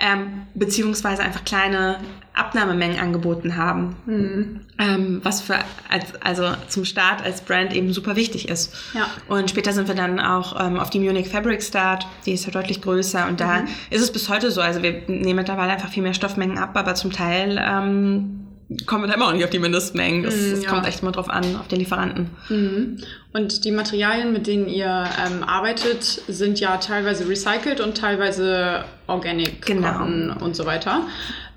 ähm, 0.00 0.46
beziehungsweise 0.60 1.22
einfach 1.22 1.44
kleine 1.44 1.96
Abnahmemengen 2.34 3.00
angeboten 3.00 3.56
haben. 3.56 3.96
Mhm. 4.04 4.60
Ähm, 4.78 5.20
was 5.24 5.40
für 5.40 5.56
als, 5.88 6.14
also 6.20 6.52
zum 6.68 6.84
Start 6.84 7.22
als 7.24 7.40
Brand 7.40 7.74
eben 7.74 7.92
super 7.92 8.14
wichtig 8.14 8.48
ist. 8.48 8.72
Ja. 8.94 9.06
Und 9.26 9.50
später 9.50 9.72
sind 9.72 9.88
wir 9.88 9.94
dann 9.94 10.20
auch 10.20 10.60
ähm, 10.60 10.78
auf 10.78 10.90
die 10.90 11.00
Munich 11.00 11.28
Fabric 11.28 11.62
Start, 11.62 12.06
die 12.26 12.32
ist 12.32 12.44
ja 12.44 12.52
deutlich 12.52 12.82
größer 12.82 13.26
und 13.26 13.40
da 13.40 13.62
mhm. 13.62 13.68
ist 13.88 14.02
es 14.02 14.12
bis 14.12 14.28
heute 14.28 14.50
so. 14.50 14.60
Also 14.60 14.82
wir 14.82 15.02
nehmen 15.08 15.36
mittlerweile 15.36 15.72
einfach 15.72 15.88
viel 15.88 16.02
mehr 16.02 16.14
Stoffmengen 16.14 16.58
ab, 16.58 16.76
aber 16.76 16.94
zum 16.94 17.10
Teil 17.10 17.58
ähm, 17.58 18.46
kommen 18.86 19.04
wir 19.04 19.08
da 19.08 19.14
immer 19.14 19.26
noch 19.26 19.32
nicht 19.32 19.44
auf 19.44 19.50
die 19.50 19.58
Mindestmengen. 19.58 20.22
Das, 20.22 20.34
mm, 20.34 20.62
ja. 20.62 20.68
kommt 20.68 20.86
echt 20.86 21.02
immer 21.02 21.12
drauf 21.12 21.28
an, 21.28 21.56
auf 21.56 21.68
den 21.68 21.78
Lieferanten. 21.78 22.30
Mhm. 22.48 22.98
Und 23.32 23.64
die 23.64 23.72
Materialien, 23.72 24.32
mit 24.32 24.46
denen 24.46 24.68
ihr 24.68 25.08
ähm, 25.26 25.42
arbeitet, 25.42 26.04
sind 26.28 26.60
ja 26.60 26.76
teilweise 26.76 27.28
recycelt 27.28 27.80
und 27.80 27.96
teilweise 27.96 28.84
organic 29.06 29.66
genau. 29.66 30.04
und 30.04 30.54
so 30.54 30.66
weiter. 30.66 31.02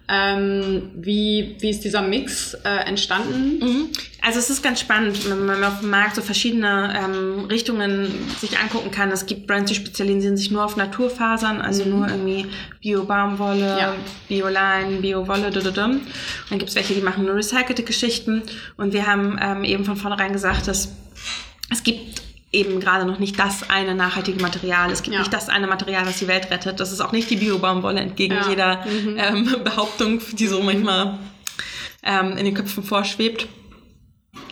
Ähm, 0.10 0.92
wie, 0.96 1.56
wie 1.60 1.70
ist 1.70 1.86
dieser 1.86 2.02
Mix 2.02 2.56
äh, 2.66 2.88
entstanden? 2.88 3.60
Mhm. 3.60 3.90
Also 4.22 4.40
es 4.40 4.50
ist 4.50 4.62
ganz 4.62 4.82
spannend, 4.82 5.30
wenn 5.30 5.46
man 5.46 5.64
auf 5.64 5.80
dem 5.80 5.90
Markt 5.90 6.16
so 6.16 6.22
verschiedene 6.22 6.94
ähm, 6.98 7.46
Richtungen 7.46 8.08
sich 8.40 8.58
angucken 8.60 8.92
kann. 8.92 9.12
Es 9.12 9.26
gibt 9.26 9.48
Brands, 9.48 9.72
die 9.72 9.76
spezialisieren 9.76 10.36
sich 10.36 10.52
nur 10.52 10.66
auf 10.66 10.76
Naturfasern, 10.76 11.62
also 11.62 11.86
mhm. 11.86 11.90
nur 11.92 12.08
irgendwie 12.08 12.46
Bio-Baumwolle, 12.82 13.78
ja. 13.80 13.96
Bio-Lein, 14.28 15.02
Bio-Wolle, 15.02 15.52
dann 15.52 16.02
gibt 16.50 16.70
es 16.70 16.76
welche, 16.76 16.94
die 16.94 17.02
machen 17.02 17.26
nur 17.26 17.36
recycelte 17.36 17.84
Geschichten. 17.84 18.44
Und 18.76 18.92
wir 18.92 19.08
haben 19.08 19.40
ähm, 19.42 19.64
eben 19.64 19.86
von 19.86 19.96
vornherein 19.96 20.34
gesagt, 20.34 20.68
dass 20.68 20.90
es 21.70 21.84
gibt 21.84 22.23
eben 22.54 22.80
gerade 22.80 23.06
noch 23.06 23.20
nicht 23.20 23.38
das 23.38 23.70
eine 23.70 23.96
nachhaltige 23.96 24.42
Material. 24.42 24.92
Es 24.92 25.02
gibt 25.02 25.16
ja. 25.16 25.20
nicht 25.20 25.34
das 25.34 25.50
eine 25.50 25.68
Material, 25.68 26.06
das 26.06 26.20
die 26.20 26.28
Welt 26.28 26.50
rettet. 26.52 26.80
Das 26.80 26.92
ist 26.92 27.02
auch 27.02 27.12
nicht 27.12 27.30
die 27.30 27.36
Bio-Baumwolle 27.36 28.00
entgegen 28.00 28.36
ja. 28.36 28.50
jeder 28.50 28.86
mhm. 28.86 29.18
ähm, 29.18 29.56
Behauptung, 29.64 30.22
die 30.34 30.48
so 30.48 30.62
manchmal 30.62 31.18
ähm, 32.04 32.38
in 32.38 32.46
den 32.46 32.54
Köpfen 32.54 32.84
vorschwebt. 32.84 33.48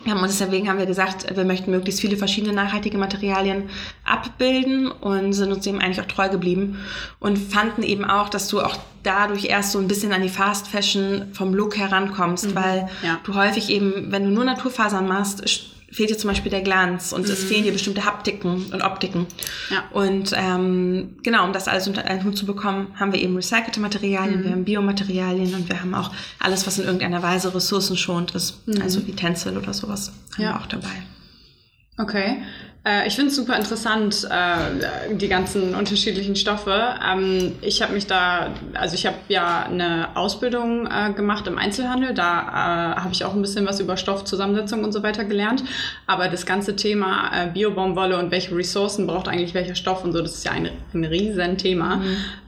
Ja, 0.04 0.16
und 0.16 0.24
deswegen 0.24 0.68
haben 0.68 0.80
wir 0.80 0.88
gesagt, 0.88 1.36
wir 1.36 1.44
möchten 1.44 1.70
möglichst 1.70 2.02
viele 2.02 2.18
verschiedene 2.18 2.54
nachhaltige 2.54 2.98
Materialien 2.98 3.70
abbilden 4.04 4.92
und 4.92 5.34
sind 5.34 5.52
uns 5.52 5.64
dem 5.64 5.80
eigentlich 5.80 6.02
auch 6.02 6.08
treu 6.08 6.28
geblieben 6.30 6.80
und 7.20 7.38
fanden 7.38 7.84
eben 7.84 8.04
auch, 8.06 8.30
dass 8.30 8.48
du 8.48 8.62
auch 8.62 8.78
dadurch 9.04 9.46
erst 9.46 9.72
so 9.72 9.80
ein 9.80 9.88
bisschen 9.88 10.12
an 10.12 10.24
die 10.24 10.30
Fast 10.30 10.68
Fashion 10.68 11.30
vom 11.34 11.54
Look 11.54 11.78
herankommst, 11.78 12.50
mhm. 12.50 12.56
weil 12.56 12.90
ja. 13.04 13.20
du 13.24 13.36
häufig 13.36 13.70
eben, 13.70 14.12
wenn 14.12 14.24
du 14.24 14.32
nur 14.32 14.44
Naturfasern 14.44 15.08
machst, 15.08 15.72
fehlt 15.92 16.10
dir 16.10 16.18
zum 16.18 16.30
Beispiel 16.30 16.50
der 16.52 16.62
Glanz 16.62 17.12
und 17.14 17.28
es 17.28 17.44
fehlen 17.44 17.64
dir 17.64 17.72
bestimmte 17.72 18.06
Haptiken 18.06 18.66
und 18.72 18.82
Optiken. 18.82 19.28
Ja. 19.70 19.84
Und 19.92 20.32
ähm, 20.36 21.18
genau, 21.24 21.46
um 21.46 21.54
das 21.54 21.68
alles 21.68 21.88
unter 21.88 22.06
einen 22.06 22.24
Hut 22.24 22.38
zu 22.38 22.46
bekommen, 22.46 22.88
haben 23.00 23.12
wir 23.14 23.22
eben 23.22 23.36
recycelte 23.36 23.80
Materialien, 23.80 24.44
wir 24.44 24.52
haben 24.52 24.64
Biomaterialien 24.66 25.54
und 25.54 25.70
wir 25.70 25.82
haben 25.82 25.94
auch 25.94 26.12
alles, 26.40 26.66
was 26.66 26.80
in 26.80 26.86
irgendeiner 26.86 27.22
Weise 27.22 27.54
ressourcenschonend 27.54 28.34
ist, 28.36 28.62
also 28.82 29.06
wie 29.06 29.14
Tencel 29.14 29.58
oder 29.58 29.74
sowas, 29.74 30.12
haben 30.36 30.44
Ja. 30.44 30.54
wir 30.54 30.62
auch 30.62 30.68
dabei. 30.68 31.04
Okay. 31.98 32.42
Äh, 32.84 33.08
ich 33.08 33.16
finde 33.16 33.30
es 33.30 33.36
super 33.36 33.56
interessant, 33.56 34.28
äh, 34.32 35.14
die 35.16 35.28
ganzen 35.28 35.76
unterschiedlichen 35.76 36.36
Stoffe. 36.36 36.96
Ähm, 37.08 37.52
ich 37.62 37.84
habe 37.84 37.94
mich 37.94 38.08
da, 38.08 38.50
also 38.74 38.96
ich 38.96 39.06
habe 39.06 39.18
ja 39.28 39.64
eine 39.64 40.16
Ausbildung 40.16 40.88
äh, 40.88 41.14
gemacht 41.14 41.46
im 41.46 41.60
Einzelhandel. 41.60 42.16
Da 42.16 42.42
äh, 42.42 43.02
habe 43.02 43.10
ich 43.12 43.24
auch 43.24 43.36
ein 43.36 43.42
bisschen 43.42 43.68
was 43.68 43.80
über 43.80 43.98
Stoffzusammensetzung 43.98 44.84
und 44.84 44.94
so 44.94 45.04
weiter 45.04 45.26
gelernt. 45.26 45.64
Aber 46.08 46.28
das 46.28 46.48
ganze 46.48 46.76
Thema 46.76 47.30
äh, 47.34 47.52
Biobaumwolle 47.52 48.18
und 48.18 48.32
welche 48.32 48.56
Ressourcen 48.56 49.06
braucht 49.06 49.28
eigentlich 49.28 49.54
welcher 49.54 49.76
Stoff 49.76 50.04
und 50.04 50.14
so, 50.14 50.22
das 50.22 50.34
ist 50.34 50.46
ja 50.46 50.52
ein, 50.52 50.70
ein 50.96 51.04
riesen 51.04 51.60
Thema, 51.60 52.02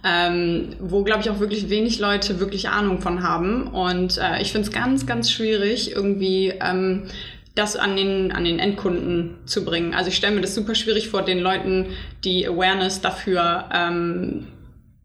ähm, 0.03 0.69
wo, 0.79 1.03
glaube 1.03 1.21
ich, 1.21 1.29
auch 1.29 1.39
wirklich 1.39 1.69
wenig 1.69 1.99
Leute 1.99 2.39
wirklich 2.39 2.69
Ahnung 2.69 3.01
von 3.01 3.21
haben. 3.21 3.67
Und 3.67 4.17
äh, 4.17 4.41
ich 4.41 4.51
finde 4.51 4.67
es 4.67 4.73
ganz, 4.73 5.05
ganz 5.05 5.31
schwierig, 5.31 5.91
irgendwie... 5.91 6.53
Ähm, 6.59 7.03
das 7.55 7.75
an 7.75 7.95
den, 7.95 8.31
an 8.31 8.45
den 8.45 8.59
Endkunden 8.59 9.37
zu 9.45 9.63
bringen. 9.63 9.93
Also 9.93 10.09
ich 10.09 10.15
stelle 10.15 10.35
mir 10.35 10.41
das 10.41 10.55
super 10.55 10.75
schwierig 10.75 11.09
vor, 11.09 11.21
den 11.21 11.39
Leuten 11.39 11.87
die 12.23 12.47
Awareness 12.47 13.01
dafür 13.01 13.69
ähm, 13.71 14.47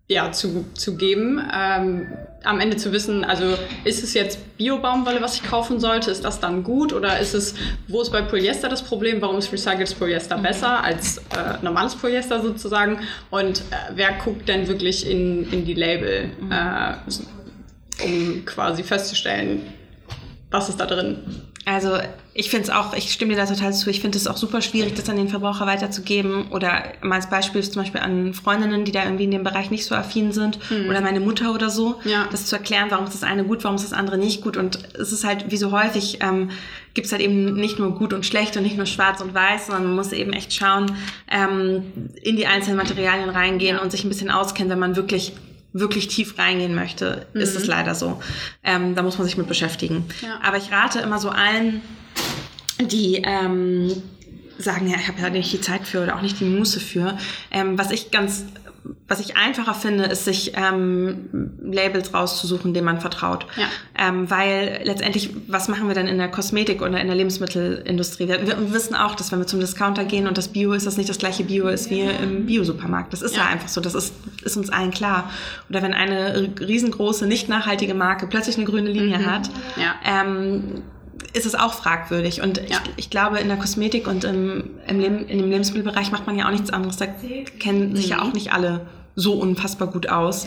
ja, 0.08 0.32
zu, 0.32 0.64
zu 0.72 0.96
geben. 0.96 1.40
Ähm, 1.54 2.06
am 2.44 2.60
Ende 2.60 2.76
zu 2.76 2.92
wissen, 2.92 3.24
also 3.24 3.58
ist 3.84 4.02
es 4.02 4.14
jetzt 4.14 4.56
Bio-Baumwolle, 4.56 5.20
was 5.20 5.34
ich 5.34 5.42
kaufen 5.42 5.80
sollte? 5.80 6.10
Ist 6.10 6.24
das 6.24 6.40
dann 6.40 6.62
gut? 6.62 6.94
Oder 6.94 7.18
ist 7.18 7.34
es, 7.34 7.54
wo 7.88 8.00
ist 8.00 8.10
bei 8.10 8.22
Polyester 8.22 8.68
das 8.70 8.82
Problem? 8.82 9.20
Warum 9.20 9.36
ist 9.36 9.52
recyceltes 9.52 9.94
Polyester 9.94 10.38
besser 10.38 10.82
als 10.82 11.18
äh, 11.18 11.62
normales 11.62 11.94
Polyester 11.96 12.40
sozusagen? 12.40 13.00
Und 13.30 13.58
äh, 13.58 13.92
wer 13.94 14.12
guckt 14.12 14.48
denn 14.48 14.66
wirklich 14.68 15.08
in, 15.08 15.52
in 15.52 15.66
die 15.66 15.74
Label, 15.74 16.30
äh, 16.50 18.04
um 18.04 18.44
quasi 18.46 18.82
festzustellen, 18.82 19.62
was 20.50 20.70
ist 20.70 20.80
da 20.80 20.86
drin? 20.86 21.18
Also 21.66 21.98
ich 22.40 22.50
finde 22.50 22.62
es 22.66 22.70
auch, 22.70 22.94
ich 22.94 23.10
stimme 23.12 23.34
dir 23.34 23.40
da 23.40 23.46
total 23.46 23.72
zu, 23.74 23.90
ich 23.90 24.00
finde 24.00 24.16
es 24.16 24.28
auch 24.28 24.36
super 24.36 24.62
schwierig, 24.62 24.94
das 24.94 25.08
an 25.08 25.16
den 25.16 25.28
Verbraucher 25.28 25.66
weiterzugeben. 25.66 26.46
Oder 26.52 26.84
mal 27.02 27.16
als 27.16 27.28
Beispiel 27.28 27.64
zum 27.64 27.82
Beispiel 27.82 28.00
an 28.00 28.32
Freundinnen, 28.32 28.84
die 28.84 28.92
da 28.92 29.02
irgendwie 29.02 29.24
in 29.24 29.32
dem 29.32 29.42
Bereich 29.42 29.72
nicht 29.72 29.84
so 29.84 29.96
affin 29.96 30.30
sind. 30.30 30.60
Oder 30.88 31.00
meine 31.00 31.18
Mutter 31.18 31.52
oder 31.52 31.68
so. 31.68 32.00
Ja. 32.04 32.28
Das 32.30 32.46
zu 32.46 32.54
erklären, 32.54 32.86
warum 32.90 33.06
ist 33.06 33.14
das 33.14 33.24
eine 33.24 33.42
gut, 33.42 33.64
warum 33.64 33.74
ist 33.74 33.82
das 33.82 33.92
andere 33.92 34.18
nicht 34.18 34.40
gut. 34.40 34.56
Und 34.56 34.78
es 34.94 35.10
ist 35.10 35.24
halt, 35.24 35.50
wie 35.50 35.56
so 35.56 35.72
häufig, 35.72 36.18
ähm, 36.20 36.50
gibt 36.94 37.06
es 37.06 37.12
halt 37.12 37.22
eben 37.22 37.54
nicht 37.54 37.80
nur 37.80 37.96
gut 37.98 38.12
und 38.12 38.24
schlecht 38.24 38.56
und 38.56 38.62
nicht 38.62 38.76
nur 38.76 38.86
schwarz 38.86 39.20
und 39.20 39.34
weiß, 39.34 39.66
sondern 39.66 39.86
man 39.86 39.96
muss 39.96 40.12
eben 40.12 40.32
echt 40.32 40.54
schauen, 40.54 40.92
ähm, 41.28 41.82
in 42.22 42.36
die 42.36 42.46
einzelnen 42.46 42.76
Materialien 42.76 43.30
reingehen 43.30 43.78
Ja. 43.78 43.82
und 43.82 43.90
sich 43.90 44.04
ein 44.04 44.08
bisschen 44.10 44.30
auskennen, 44.30 44.70
wenn 44.70 44.78
man 44.78 44.94
wirklich 44.94 45.32
wirklich 45.72 46.06
tief 46.08 46.38
reingehen 46.38 46.74
möchte, 46.74 47.26
ist 47.34 47.54
es 47.54 47.66
leider 47.66 47.94
so. 47.94 48.20
Ähm, 48.64 48.94
da 48.94 49.02
muss 49.02 49.18
man 49.18 49.26
sich 49.26 49.36
mit 49.36 49.48
beschäftigen. 49.48 50.04
Ja. 50.22 50.38
Aber 50.42 50.56
ich 50.56 50.72
rate 50.72 51.00
immer 51.00 51.18
so 51.18 51.28
allen, 51.28 51.82
die 52.80 53.22
ähm, 53.24 53.90
sagen, 54.58 54.88
ja, 54.88 54.96
ich 54.98 55.08
habe 55.08 55.20
ja 55.20 55.30
nicht 55.30 55.52
die 55.52 55.60
Zeit 55.60 55.86
für 55.86 56.02
oder 56.02 56.16
auch 56.16 56.22
nicht 56.22 56.40
die 56.40 56.44
Muße 56.44 56.80
für. 56.80 57.16
Ähm, 57.50 57.78
was 57.78 57.90
ich 57.92 58.10
ganz, 58.10 58.44
was 59.06 59.20
ich 59.20 59.36
einfacher 59.36 59.74
finde, 59.74 60.04
ist 60.04 60.24
sich 60.24 60.52
ähm, 60.56 61.28
Labels 61.62 62.12
rauszusuchen, 62.14 62.74
denen 62.74 62.86
man 62.86 63.00
vertraut. 63.00 63.46
Ja. 63.56 63.66
Ähm, 64.08 64.30
weil 64.30 64.80
letztendlich, 64.84 65.30
was 65.46 65.68
machen 65.68 65.86
wir 65.88 65.94
denn 65.94 66.08
in 66.08 66.18
der 66.18 66.28
Kosmetik 66.28 66.82
oder 66.82 67.00
in 67.00 67.06
der 67.06 67.14
Lebensmittelindustrie? 67.16 68.26
Wir, 68.28 68.46
wir 68.46 68.72
wissen 68.72 68.94
auch, 68.96 69.14
dass 69.14 69.30
wenn 69.30 69.38
wir 69.38 69.46
zum 69.46 69.60
Discounter 69.60 70.04
gehen 70.04 70.26
und 70.26 70.36
das 70.38 70.48
Bio 70.48 70.72
ist, 70.72 70.86
das 70.86 70.96
nicht 70.96 71.08
das 71.08 71.18
gleiche 71.18 71.44
Bio 71.44 71.68
ist 71.68 71.90
wie 71.90 72.00
im 72.00 72.46
Biosupermarkt. 72.46 73.12
Das 73.12 73.22
ist 73.22 73.36
ja, 73.36 73.42
Ja. 73.42 73.48
einfach 73.48 73.68
so. 73.68 73.80
Das 73.80 73.94
ist, 73.94 74.12
ist 74.42 74.56
uns 74.56 74.70
allen 74.70 74.90
klar. 74.90 75.30
Oder 75.70 75.82
wenn 75.82 75.94
eine 75.94 76.50
riesengroße, 76.58 77.26
nicht 77.26 77.48
nachhaltige 77.48 77.94
Marke 77.94 78.26
plötzlich 78.26 78.56
eine 78.56 78.64
grüne 78.64 78.90
Linie 78.90 79.24
hat, 79.26 79.50
Ja. 79.76 79.94
ähm, 80.04 80.82
ist 81.32 81.46
es 81.46 81.54
auch 81.54 81.72
fragwürdig. 81.74 82.42
Und 82.42 82.58
ich, 82.58 82.70
Ja. 82.70 82.78
ich 82.96 83.10
glaube, 83.10 83.38
in 83.38 83.48
der 83.48 83.56
Kosmetik 83.56 84.06
und 84.08 84.24
im, 84.24 84.70
im 84.86 85.00
Leben, 85.00 85.26
in 85.26 85.38
dem 85.38 85.50
Lebensmittelbereich 85.50 86.10
macht 86.12 86.26
man 86.26 86.36
ja 86.38 86.46
auch 86.46 86.50
nichts 86.52 86.70
anderes. 86.70 86.96
Da 86.96 87.06
kennen 87.58 87.94
sich 87.96 88.06
Mhm. 88.06 88.10
ja 88.10 88.22
auch 88.22 88.32
nicht 88.32 88.52
alle 88.52 88.86
so 89.14 89.34
unfassbar 89.34 89.88
gut 89.88 90.08
aus. 90.08 90.46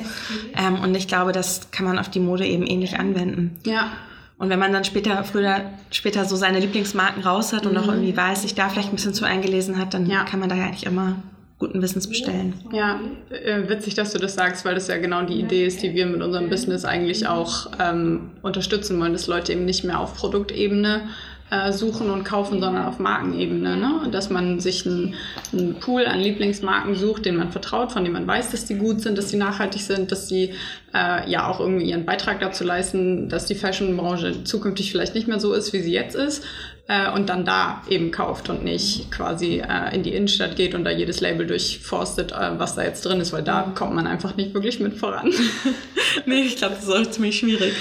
Ähm, 0.55 0.75
und 0.81 0.95
ich 0.95 1.07
glaube, 1.07 1.31
das 1.33 1.71
kann 1.71 1.85
man 1.85 1.99
auf 1.99 2.09
die 2.09 2.19
Mode 2.21 2.45
eben 2.45 2.65
ähnlich 2.65 2.97
anwenden. 2.99 3.59
Ja. 3.65 3.91
Und 4.37 4.49
wenn 4.49 4.59
man 4.59 4.71
dann 4.73 4.83
später, 4.85 5.23
früher, 5.23 5.61
später 5.91 6.25
so 6.25 6.35
seine 6.35 6.59
Lieblingsmarken 6.59 7.21
raus 7.23 7.53
hat 7.53 7.65
und 7.67 7.77
auch 7.77 7.87
irgendwie 7.87 8.15
weiß, 8.17 8.41
sich 8.41 8.55
da 8.55 8.69
vielleicht 8.69 8.89
ein 8.89 8.95
bisschen 8.95 9.13
zu 9.13 9.25
eingelesen 9.25 9.77
hat, 9.77 9.93
dann 9.93 10.05
Mhm. 10.05 10.09
Ja. 10.09 10.23
kann 10.23 10.39
man 10.39 10.49
da 10.49 10.55
ja 10.55 10.63
eigentlich 10.65 10.85
immer 10.87 11.17
guten 11.61 11.81
Wissens 11.81 12.09
bestellen. 12.09 12.55
Ja, 12.73 12.99
äh, 13.29 13.69
witzig, 13.69 13.93
dass 13.93 14.11
du 14.11 14.17
das 14.17 14.33
sagst, 14.33 14.65
weil 14.65 14.73
das 14.73 14.87
ja 14.87 14.97
genau 14.97 15.21
die 15.21 15.39
Idee 15.39 15.65
ist, 15.65 15.83
die 15.83 15.93
wir 15.93 16.07
mit 16.07 16.23
unserem 16.23 16.49
Business 16.49 16.85
eigentlich 16.85 17.27
auch 17.27 17.67
ähm, 17.79 18.31
unterstützen 18.41 18.99
wollen, 18.99 19.13
dass 19.13 19.27
Leute 19.27 19.53
eben 19.53 19.65
nicht 19.65 19.83
mehr 19.83 19.99
auf 19.99 20.15
Produktebene 20.15 21.03
äh, 21.51 21.71
suchen 21.71 22.09
und 22.09 22.23
kaufen, 22.23 22.59
sondern 22.61 22.85
auf 22.85 22.97
Markenebene. 22.97 23.77
Ne? 23.77 24.09
Dass 24.09 24.31
man 24.31 24.59
sich 24.59 24.87
einen, 24.87 25.13
einen 25.53 25.75
Pool 25.75 26.07
an 26.07 26.19
Lieblingsmarken 26.19 26.95
sucht, 26.95 27.25
denen 27.25 27.37
man 27.37 27.51
vertraut, 27.51 27.91
von 27.91 28.03
denen 28.03 28.13
man 28.13 28.25
weiß, 28.25 28.49
dass 28.49 28.65
die 28.65 28.75
gut 28.75 29.01
sind, 29.01 29.17
dass 29.17 29.27
die 29.27 29.37
nachhaltig 29.37 29.81
sind, 29.81 30.11
dass 30.11 30.27
sie 30.27 30.53
äh, 30.95 31.29
ja 31.29 31.47
auch 31.47 31.59
irgendwie 31.59 31.89
ihren 31.89 32.05
Beitrag 32.05 32.39
dazu 32.39 32.63
leisten, 32.63 33.29
dass 33.29 33.45
die 33.45 33.55
Fashionbranche 33.55 34.45
zukünftig 34.45 34.91
vielleicht 34.91 35.13
nicht 35.13 35.27
mehr 35.27 35.39
so 35.39 35.53
ist, 35.53 35.73
wie 35.73 35.81
sie 35.81 35.93
jetzt 35.93 36.15
ist. 36.15 36.43
Äh, 36.91 37.09
und 37.09 37.29
dann 37.29 37.45
da 37.45 37.81
eben 37.87 38.11
kauft 38.11 38.49
und 38.49 38.65
nicht 38.65 39.09
quasi 39.11 39.61
äh, 39.65 39.95
in 39.95 40.03
die 40.03 40.13
Innenstadt 40.13 40.57
geht 40.57 40.75
und 40.75 40.83
da 40.83 40.91
jedes 40.91 41.21
Label 41.21 41.47
durchforstet, 41.47 42.33
äh, 42.33 42.59
was 42.59 42.75
da 42.75 42.83
jetzt 42.83 43.05
drin 43.05 43.21
ist, 43.21 43.31
weil 43.31 43.43
da 43.43 43.71
kommt 43.73 43.93
man 43.93 44.07
einfach 44.07 44.35
nicht 44.35 44.53
wirklich 44.53 44.81
mit 44.81 44.97
voran. 44.97 45.31
nee, 46.25 46.41
ich 46.41 46.57
glaube, 46.57 46.75
das 46.75 46.83
ist 46.83 46.93
auch 46.93 47.09
ziemlich 47.09 47.39
schwierig. 47.39 47.73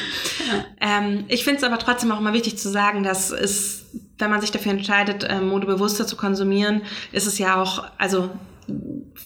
Ähm, 0.80 1.24
ich 1.26 1.42
finde 1.42 1.58
es 1.58 1.64
aber 1.64 1.80
trotzdem 1.80 2.12
auch 2.12 2.20
immer 2.20 2.34
wichtig 2.34 2.56
zu 2.56 2.68
sagen, 2.68 3.02
dass 3.02 3.32
es, 3.32 3.86
wenn 4.18 4.30
man 4.30 4.40
sich 4.40 4.52
dafür 4.52 4.70
entscheidet, 4.70 5.26
ähm, 5.28 5.48
Mode 5.48 5.66
bewusster 5.66 6.06
zu 6.06 6.14
konsumieren, 6.14 6.82
ist 7.10 7.26
es 7.26 7.36
ja 7.38 7.60
auch, 7.60 7.82
also 7.98 8.30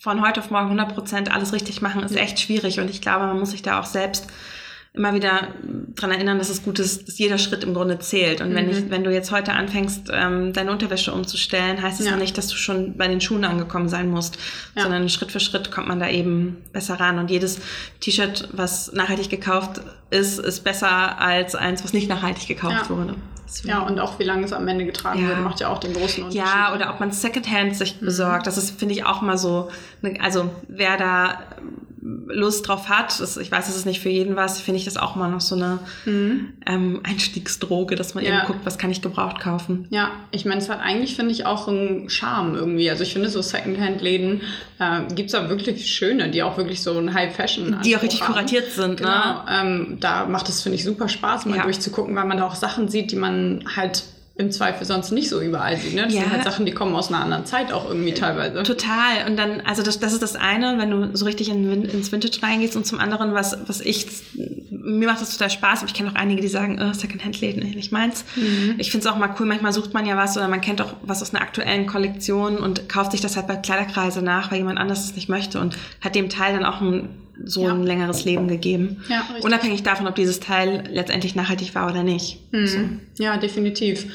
von 0.00 0.26
heute 0.26 0.40
auf 0.40 0.50
morgen 0.50 0.64
100 0.64 0.94
Prozent 0.94 1.30
alles 1.30 1.52
richtig 1.52 1.82
machen, 1.82 2.02
ist 2.02 2.16
echt 2.16 2.40
schwierig. 2.40 2.80
Und 2.80 2.88
ich 2.88 3.02
glaube, 3.02 3.26
man 3.26 3.38
muss 3.38 3.50
sich 3.50 3.60
da 3.60 3.80
auch 3.80 3.84
selbst 3.84 4.28
immer 4.96 5.12
wieder 5.12 5.48
dran 5.96 6.12
erinnern, 6.12 6.38
dass 6.38 6.50
es 6.50 6.62
gut 6.62 6.78
ist, 6.78 7.08
dass 7.08 7.18
jeder 7.18 7.36
Schritt 7.36 7.64
im 7.64 7.74
Grunde 7.74 7.98
zählt. 7.98 8.40
Und 8.40 8.54
wenn, 8.54 8.70
ich, 8.70 8.90
wenn 8.90 9.02
du 9.02 9.12
jetzt 9.12 9.32
heute 9.32 9.52
anfängst, 9.52 10.08
ähm, 10.12 10.52
deine 10.52 10.70
Unterwäsche 10.70 11.12
umzustellen, 11.12 11.82
heißt 11.82 11.98
es 11.98 12.06
Ja. 12.06 12.12
ja 12.12 12.16
nicht, 12.16 12.38
dass 12.38 12.46
du 12.46 12.54
schon 12.54 12.96
bei 12.96 13.08
den 13.08 13.20
Schuhen 13.20 13.44
angekommen 13.44 13.88
sein 13.88 14.08
musst, 14.08 14.38
Ja. 14.76 14.82
sondern 14.84 15.08
Schritt 15.08 15.32
für 15.32 15.40
Schritt 15.40 15.72
kommt 15.72 15.88
man 15.88 15.98
da 15.98 16.08
eben 16.08 16.58
besser 16.72 16.94
ran. 17.00 17.18
Und 17.18 17.28
jedes 17.28 17.60
T-Shirt, 18.00 18.48
was 18.52 18.92
nachhaltig 18.92 19.30
gekauft 19.30 19.80
ist, 20.10 20.38
ist 20.38 20.62
besser 20.62 21.18
als 21.20 21.56
eins, 21.56 21.82
was 21.82 21.92
nicht 21.92 22.08
nachhaltig 22.08 22.46
gekauft 22.46 22.86
Ja. 22.88 22.96
wurde. 22.96 23.16
Ja, 23.64 23.80
und 23.80 23.98
auch 23.98 24.18
wie 24.20 24.24
lange 24.24 24.44
es 24.44 24.52
am 24.52 24.66
Ende 24.68 24.84
getragen 24.84 25.22
Ja. 25.22 25.28
wird, 25.30 25.40
macht 25.40 25.58
ja 25.58 25.68
auch 25.68 25.78
den 25.78 25.92
großen 25.92 26.22
Unterschied. 26.24 26.46
Ja, 26.46 26.72
oder 26.72 26.90
ob 26.90 27.00
man 27.00 27.10
Secondhand 27.10 27.74
sich 27.76 27.98
besorgt. 27.98 28.46
Das 28.46 28.56
ist, 28.58 28.78
finde 28.78 28.94
ich, 28.94 29.04
auch 29.04 29.22
mal 29.22 29.38
so. 29.38 29.70
ne- 30.02 30.18
Also 30.22 30.50
wer 30.68 30.96
da 30.96 31.38
Lust 32.26 32.68
drauf 32.68 32.88
hat, 32.88 33.18
das, 33.20 33.36
ich 33.36 33.50
weiß, 33.50 33.68
es 33.68 33.76
ist 33.76 33.86
nicht 33.86 34.00
für 34.00 34.08
jeden 34.08 34.36
was, 34.36 34.60
finde 34.60 34.78
ich 34.78 34.84
das 34.84 34.96
auch 34.96 35.14
mal 35.16 35.28
noch 35.30 35.40
so 35.40 35.54
eine 35.56 35.78
ähm, 36.66 37.00
Einstiegsdroge, 37.02 37.94
dass 37.96 38.14
man 38.14 38.24
Ja. 38.24 38.38
eben 38.38 38.46
guckt, 38.46 38.60
was 38.64 38.78
kann 38.78 38.90
ich 38.90 39.02
gebraucht 39.02 39.40
kaufen. 39.40 39.86
Ja, 39.90 40.10
ich 40.30 40.44
meine, 40.44 40.60
es 40.60 40.68
hat 40.68 40.80
eigentlich, 40.80 41.16
finde 41.16 41.32
ich, 41.32 41.46
auch 41.46 41.68
einen 41.68 42.08
Charme 42.08 42.54
irgendwie. 42.54 42.88
Also 42.90 43.02
ich 43.02 43.12
finde, 43.12 43.28
so 43.28 43.42
Secondhand-Läden 43.42 44.40
äh, 44.78 45.00
gibt 45.14 45.26
es 45.26 45.32
da 45.32 45.48
wirklich 45.48 45.86
schöne, 45.92 46.30
die 46.30 46.42
auch 46.42 46.56
wirklich 46.56 46.82
so 46.82 46.96
ein 46.98 47.12
High-Fashion 47.12 47.78
Die 47.84 47.96
auch 47.96 48.02
richtig 48.02 48.22
haben. 48.22 48.32
kuratiert 48.32 48.70
sind, 48.72 48.98
Genau, 48.98 49.08
ne? 49.10 49.44
ähm, 49.50 49.96
da 50.00 50.26
macht 50.26 50.48
es, 50.48 50.62
finde 50.62 50.76
ich, 50.76 50.84
super 50.84 51.08
Spaß, 51.08 51.46
mal 51.46 51.56
Ja. 51.56 51.62
durchzugucken, 51.64 52.14
weil 52.16 52.24
man 52.26 52.38
da 52.38 52.46
auch 52.46 52.54
Sachen 52.54 52.88
sieht, 52.88 53.10
die 53.12 53.16
man 53.16 53.64
halt 53.76 54.04
im 54.36 54.50
Zweifel 54.50 54.84
sonst 54.84 55.12
nicht 55.12 55.28
so 55.28 55.40
überall 55.40 55.76
sieht. 55.76 55.94
Ne? 55.94 56.02
Das 56.06 56.12
Ja. 56.14 56.22
sind 56.22 56.32
halt 56.32 56.42
Sachen, 56.42 56.66
die 56.66 56.72
kommen 56.72 56.94
aus 56.96 57.08
einer 57.08 57.20
anderen 57.22 57.46
Zeit 57.46 57.72
auch 57.72 57.88
irgendwie 57.88 58.14
teilweise. 58.14 58.64
Total. 58.64 59.26
Und 59.28 59.36
dann, 59.36 59.60
also 59.60 59.84
das, 59.84 60.00
das 60.00 60.12
ist 60.12 60.22
das 60.22 60.34
eine, 60.34 60.76
wenn 60.78 60.90
du 60.90 61.16
so 61.16 61.24
richtig 61.24 61.50
in, 61.50 61.84
ins 61.84 62.10
Vintage 62.10 62.42
reingehst 62.42 62.74
und 62.74 62.84
zum 62.84 62.98
anderen, 62.98 63.32
was, 63.32 63.56
was 63.68 63.80
ich, 63.80 64.06
mir 64.70 65.06
macht 65.06 65.20
das 65.20 65.30
total 65.30 65.50
Spaß, 65.50 65.80
aber 65.80 65.88
ich 65.88 65.94
kenne 65.94 66.10
auch 66.10 66.16
einige, 66.16 66.42
die 66.42 66.48
sagen, 66.48 66.80
oh, 66.82 66.92
Secondhand-Läden, 66.92 67.62
nee, 67.62 67.76
nicht 67.76 67.92
meins. 67.92 68.24
Ich 68.76 68.90
finde 68.90 69.06
es 69.06 69.12
auch 69.12 69.16
mal 69.18 69.32
cool, 69.38 69.46
manchmal 69.46 69.72
sucht 69.72 69.94
man 69.94 70.04
ja 70.04 70.16
was 70.16 70.36
oder 70.36 70.48
man 70.48 70.60
kennt 70.60 70.82
auch 70.82 70.94
was 71.02 71.22
aus 71.22 71.32
einer 71.32 71.42
aktuellen 71.42 71.86
Kollektion 71.86 72.56
und 72.56 72.88
kauft 72.88 73.12
sich 73.12 73.20
das 73.20 73.36
halt 73.36 73.46
bei 73.46 73.54
Kleiderkreise 73.54 74.20
nach, 74.20 74.50
weil 74.50 74.58
jemand 74.58 74.78
anders 74.80 75.04
es 75.04 75.14
nicht 75.14 75.28
möchte 75.28 75.60
und 75.60 75.76
hat 76.00 76.16
dem 76.16 76.28
Teil 76.28 76.54
dann 76.54 76.64
auch 76.64 76.80
ein, 76.80 77.08
so 77.44 77.62
Ja. 77.64 77.72
ein 77.74 77.82
längeres 77.82 78.24
Leben 78.24 78.48
gegeben. 78.48 79.02
Ja, 79.08 79.20
richtig. 79.20 79.44
Unabhängig 79.44 79.82
davon, 79.82 80.06
ob 80.06 80.14
dieses 80.14 80.40
Teil 80.40 80.84
letztendlich 80.90 81.34
nachhaltig 81.34 81.74
war 81.74 81.90
oder 81.90 82.02
nicht. 82.02 82.40
Mhm. 82.52 83.00
Ja, 83.18 83.36
definitiv. 83.36 84.06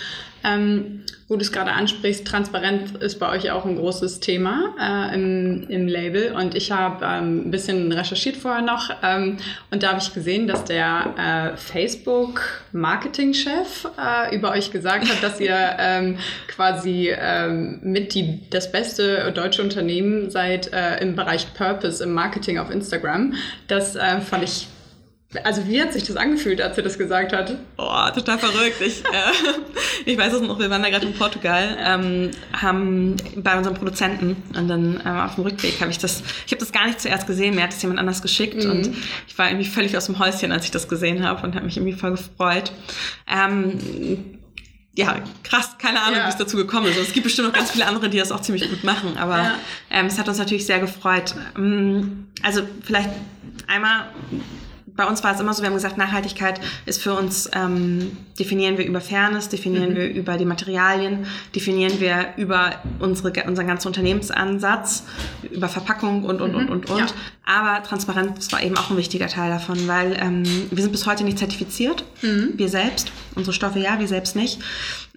Ähm, 0.44 1.04
wo 1.30 1.36
du 1.36 1.42
es 1.42 1.52
gerade 1.52 1.72
ansprichst, 1.72 2.26
Transparenz 2.26 2.90
ist 3.00 3.20
bei 3.20 3.30
euch 3.30 3.52
auch 3.52 3.64
ein 3.64 3.76
großes 3.76 4.20
Thema 4.20 4.74
äh, 4.82 5.14
im, 5.14 5.68
im 5.70 5.88
Label. 5.88 6.34
Und 6.34 6.56
ich 6.56 6.72
habe 6.72 7.06
ähm, 7.06 7.46
ein 7.46 7.52
bisschen 7.52 7.92
recherchiert 7.92 8.36
vorher 8.36 8.64
noch. 8.64 8.90
Ähm, 9.04 9.38
und 9.70 9.84
da 9.84 9.90
habe 9.90 10.00
ich 10.00 10.12
gesehen, 10.12 10.48
dass 10.48 10.66
der 10.66 11.52
äh, 11.54 11.56
Facebook-Marketing-Chef 11.56 13.90
äh, 13.96 14.36
über 14.36 14.54
euch 14.54 14.72
gesagt 14.72 15.08
hat, 15.08 15.22
dass 15.22 15.40
ihr 15.40 15.56
ähm, 15.80 16.18
quasi 16.48 17.14
ähm, 17.16 17.78
mit 17.84 18.16
die, 18.16 18.40
das 18.50 18.72
beste 18.72 19.32
deutsche 19.32 19.62
Unternehmen 19.62 20.32
seid 20.32 20.74
äh, 20.74 21.00
im 21.00 21.16
Bereich 21.16 21.54
Purpose 21.54 22.04
im 22.04 22.14
Marketing 22.14 22.58
auf 22.58 22.72
Instagram. 22.72 23.36
Das 23.68 23.96
äh, 23.96 24.20
fand 24.20 24.46
ich 24.46 24.68
also 25.44 25.68
wie 25.68 25.80
hat 25.80 25.94
sich 25.94 26.06
das 26.06 26.16
angefühlt, 26.16 26.60
als 26.60 26.76
er 26.76 26.84
das 26.84 26.98
gesagt 26.98 27.34
hat? 27.34 27.56
Boah, 27.78 28.12
total 28.14 28.40
verrückt. 28.40 28.82
Ich, 28.82 29.04
äh, 29.06 29.12
ich 30.06 30.18
weiß 30.18 30.34
es 30.34 30.42
noch, 30.42 30.58
wir 30.58 30.72
waren 30.72 30.82
da 30.82 30.90
gerade 30.90 31.06
in 31.06 31.14
Portugal, 31.14 31.78
ähm, 31.80 32.32
haben 32.52 33.16
bei 33.36 33.56
unserem 33.56 33.76
Produzenten 33.76 34.38
und 34.58 34.68
dann 34.68 35.00
äh, 35.06 35.08
auf 35.08 35.36
dem 35.36 35.44
Rückweg 35.44 35.80
habe 35.82 35.92
ich 35.92 36.00
das, 36.00 36.24
ich 36.48 36.52
habe 36.52 36.60
das 36.60 36.72
gar 36.72 36.88
nicht 36.88 37.00
zuerst 37.00 37.28
gesehen, 37.28 37.54
mir 37.54 37.64
hat 37.64 37.74
es 37.74 37.82
jemand 37.82 38.00
anders 38.00 38.24
geschickt 38.24 38.64
mhm. 38.64 38.72
und 38.72 38.92
ich 39.28 39.38
war 39.38 39.50
irgendwie 39.50 39.70
völlig 39.70 39.96
aus 39.96 40.08
dem 40.08 40.18
Häuschen, 40.18 40.52
als 40.52 40.66
ich 40.66 40.72
das 40.72 40.88
gesehen 40.88 41.24
habe 41.24 41.46
und 41.46 41.54
habe 41.54 41.66
mich 41.66 41.78
irgendwie 41.78 41.94
voll 41.94 42.12
gefreut. 42.12 42.72
Ähm, 43.28 44.40
ja, 44.96 45.16
krass, 45.44 45.78
keine 45.78 46.02
Ahnung, 46.02 46.20
ja. 46.20 46.26
wie 46.26 46.30
es 46.30 46.38
dazu 46.38 46.58
gekommen 46.58 46.88
ist. 46.88 46.98
Also 46.98 47.08
es 47.08 47.14
gibt 47.14 47.26
bestimmt 47.26 47.50
noch 47.50 47.56
ganz 47.56 47.70
viele 47.70 47.86
andere, 47.86 48.10
die 48.10 48.18
das 48.18 48.32
auch 48.32 48.42
ziemlich 48.42 48.68
gut 48.68 48.84
machen, 48.84 49.16
aber 49.18 49.38
ja. 49.38 49.56
ähm, 49.92 50.08
es 50.08 50.18
hat 50.18 50.28
uns 50.28 50.40
natürlich 50.40 50.66
sehr 50.66 50.80
gefreut. 50.80 51.36
Ähm, 51.56 52.28
also 52.42 52.64
vielleicht 52.84 53.12
einmal 53.68 54.08
bei 55.00 55.08
uns 55.08 55.24
war 55.24 55.34
es 55.34 55.40
immer 55.40 55.54
so, 55.54 55.62
wir 55.62 55.68
haben 55.68 55.76
gesagt, 55.76 55.98
Nachhaltigkeit 55.98 56.60
ist 56.86 57.02
für 57.02 57.14
uns, 57.14 57.50
ähm, 57.54 58.18
definieren 58.38 58.78
wir 58.78 58.86
über 58.86 59.00
Fairness, 59.00 59.48
definieren 59.48 59.92
mhm. 59.92 59.96
wir 59.96 60.10
über 60.10 60.36
die 60.36 60.44
Materialien, 60.44 61.26
definieren 61.56 62.02
wir 62.02 62.34
über 62.36 62.74
unsere, 63.00 63.32
unseren 63.46 63.66
ganzen 63.66 63.88
Unternehmensansatz, 63.88 65.06
über 65.50 65.70
Verpackung 65.70 66.26
und, 66.26 66.42
und, 66.42 66.52
mhm. 66.52 66.58
und, 66.58 66.70
und, 66.70 66.90
und. 66.90 67.00
Ja. 67.00 67.06
Aber 67.46 67.82
Transparenz 67.82 68.52
war 68.52 68.62
eben 68.62 68.78
auch 68.78 68.90
ein 68.90 68.98
wichtiger 68.98 69.28
Teil 69.28 69.50
davon, 69.50 69.88
weil 69.88 70.18
ähm, 70.20 70.44
wir 70.70 70.84
sind 70.84 70.92
bis 70.92 71.08
heute 71.08 71.24
nicht 71.24 71.40
zertifiziert, 71.40 72.04
mhm. 72.22 72.56
wir 72.58 72.68
selbst, 72.68 73.10
unsere 73.36 73.54
Stoffe 73.54 73.80
ja, 73.80 74.00
wir 74.02 74.08
selbst 74.10 74.36
nicht. 74.36 74.60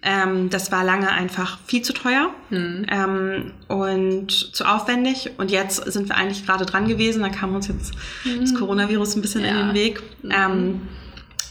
Ähm, 0.03 0.51
das 0.51 0.73
war 0.73 0.83
lange 0.83 1.11
einfach 1.11 1.59
viel 1.67 1.83
zu 1.83 1.93
teuer 1.93 2.31
mhm. 2.51 2.87
ähm, 2.91 3.53
und 3.69 4.31
zu 4.33 4.65
aufwendig. 4.65 5.31
Und 5.39 5.51
jetzt 5.51 5.77
sind 5.93 6.09
wir 6.09 6.17
eigentlich 6.17 6.45
gerade 6.45 6.67
dran 6.67 6.89
gewesen. 6.89 7.23
Da 7.23 7.29
kam 7.29 7.55
uns 7.55 7.69
jetzt 7.69 7.93
mhm. 8.25 8.41
das 8.41 8.55
Coronavirus 8.55 9.17
ein 9.17 9.23
bisschen 9.23 9.45
ja. 9.45 9.51
in 9.51 9.57
den 9.69 9.75
Weg. 9.75 10.03
Mhm. 10.23 10.31
Ähm, 10.33 10.81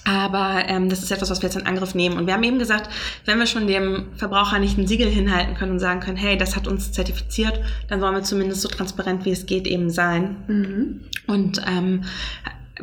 aber 0.04 0.64
ähm, 0.68 0.90
das 0.90 1.04
ist 1.04 1.12
etwas, 1.12 1.30
was 1.30 1.42
wir 1.42 1.50
jetzt 1.50 1.58
in 1.58 1.68
Angriff 1.68 1.94
nehmen. 1.94 2.18
Und 2.18 2.26
wir 2.26 2.34
haben 2.34 2.44
eben 2.44 2.60
gesagt, 2.60 2.90
wenn 3.26 3.38
wir 3.38 3.46
schon 3.46 3.68
dem 3.68 4.08
Verbraucher 4.16 4.58
nicht 4.60 4.78
ein 4.78 4.88
Siegel 4.88 5.08
hinhalten 5.08 5.56
können 5.56 5.74
und 5.74 5.80
sagen 5.80 6.00
können, 6.00 6.18
hey, 6.18 6.38
das 6.38 6.56
hat 6.56 6.68
uns 6.68 6.92
zertifiziert, 6.92 7.60
dann 7.88 8.02
wollen 8.02 8.16
wir 8.16 8.24
zumindest 8.24 8.62
so 8.62 8.68
transparent 8.68 9.26
wie 9.26 9.32
es 9.32 9.46
geht 9.46 9.68
eben 9.68 9.90
sein. 9.92 10.36
Mhm. 10.48 11.02
Und 11.28 11.62
ähm, 11.68 12.04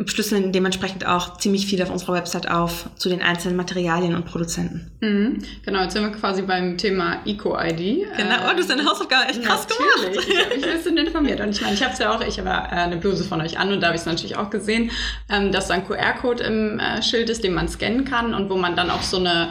schlüsseln 0.06 0.52
dementsprechend 0.52 1.06
auch 1.06 1.38
ziemlich 1.38 1.66
viel 1.66 1.82
auf 1.82 1.90
unserer 1.90 2.14
Website 2.14 2.50
auf 2.50 2.88
zu 2.96 3.08
den 3.08 3.22
einzelnen 3.22 3.56
Materialien 3.56 4.14
und 4.14 4.26
Produzenten. 4.26 4.90
Mhm. 5.00 5.38
Genau, 5.64 5.82
jetzt 5.82 5.94
sind 5.94 6.02
wir 6.02 6.12
quasi 6.12 6.42
beim 6.42 6.76
Thema 6.76 7.20
Eco-ID. 7.24 8.06
Genau, 8.16 8.36
oh, 8.46 8.52
du 8.52 8.58
hast 8.58 8.70
deine 8.70 8.84
Hausaufgabe 8.84 9.28
echt 9.28 9.42
krass 9.42 9.66
natürlich. 9.68 10.12
gemacht. 10.12 10.28
Ich 10.28 10.44
habe 10.44 10.56
mich 10.56 10.66
ein 10.66 10.76
bisschen 10.76 10.96
informiert. 10.96 11.40
Und 11.40 11.50
ich 11.50 11.60
meine, 11.60 11.74
ich 11.74 11.82
habe 11.82 11.92
es 11.92 11.98
ja 11.98 12.14
auch, 12.14 12.20
ich 12.20 12.38
habe 12.38 12.48
äh, 12.48 12.76
eine 12.76 12.96
Bluse 12.96 13.24
von 13.24 13.40
euch 13.40 13.58
an 13.58 13.72
und 13.72 13.80
da 13.80 13.88
habe 13.88 13.96
ich 13.96 14.02
es 14.02 14.06
natürlich 14.06 14.36
auch 14.36 14.50
gesehen, 14.50 14.90
ähm, 15.30 15.52
dass 15.52 15.68
da 15.68 15.74
ein 15.74 15.86
QR-Code 15.86 16.44
im 16.44 16.78
äh, 16.78 17.02
Schild 17.02 17.30
ist, 17.30 17.42
den 17.42 17.54
man 17.54 17.68
scannen 17.68 18.04
kann 18.04 18.34
und 18.34 18.50
wo 18.50 18.56
man 18.56 18.76
dann 18.76 18.90
auch 18.90 19.02
so 19.02 19.16
eine 19.16 19.48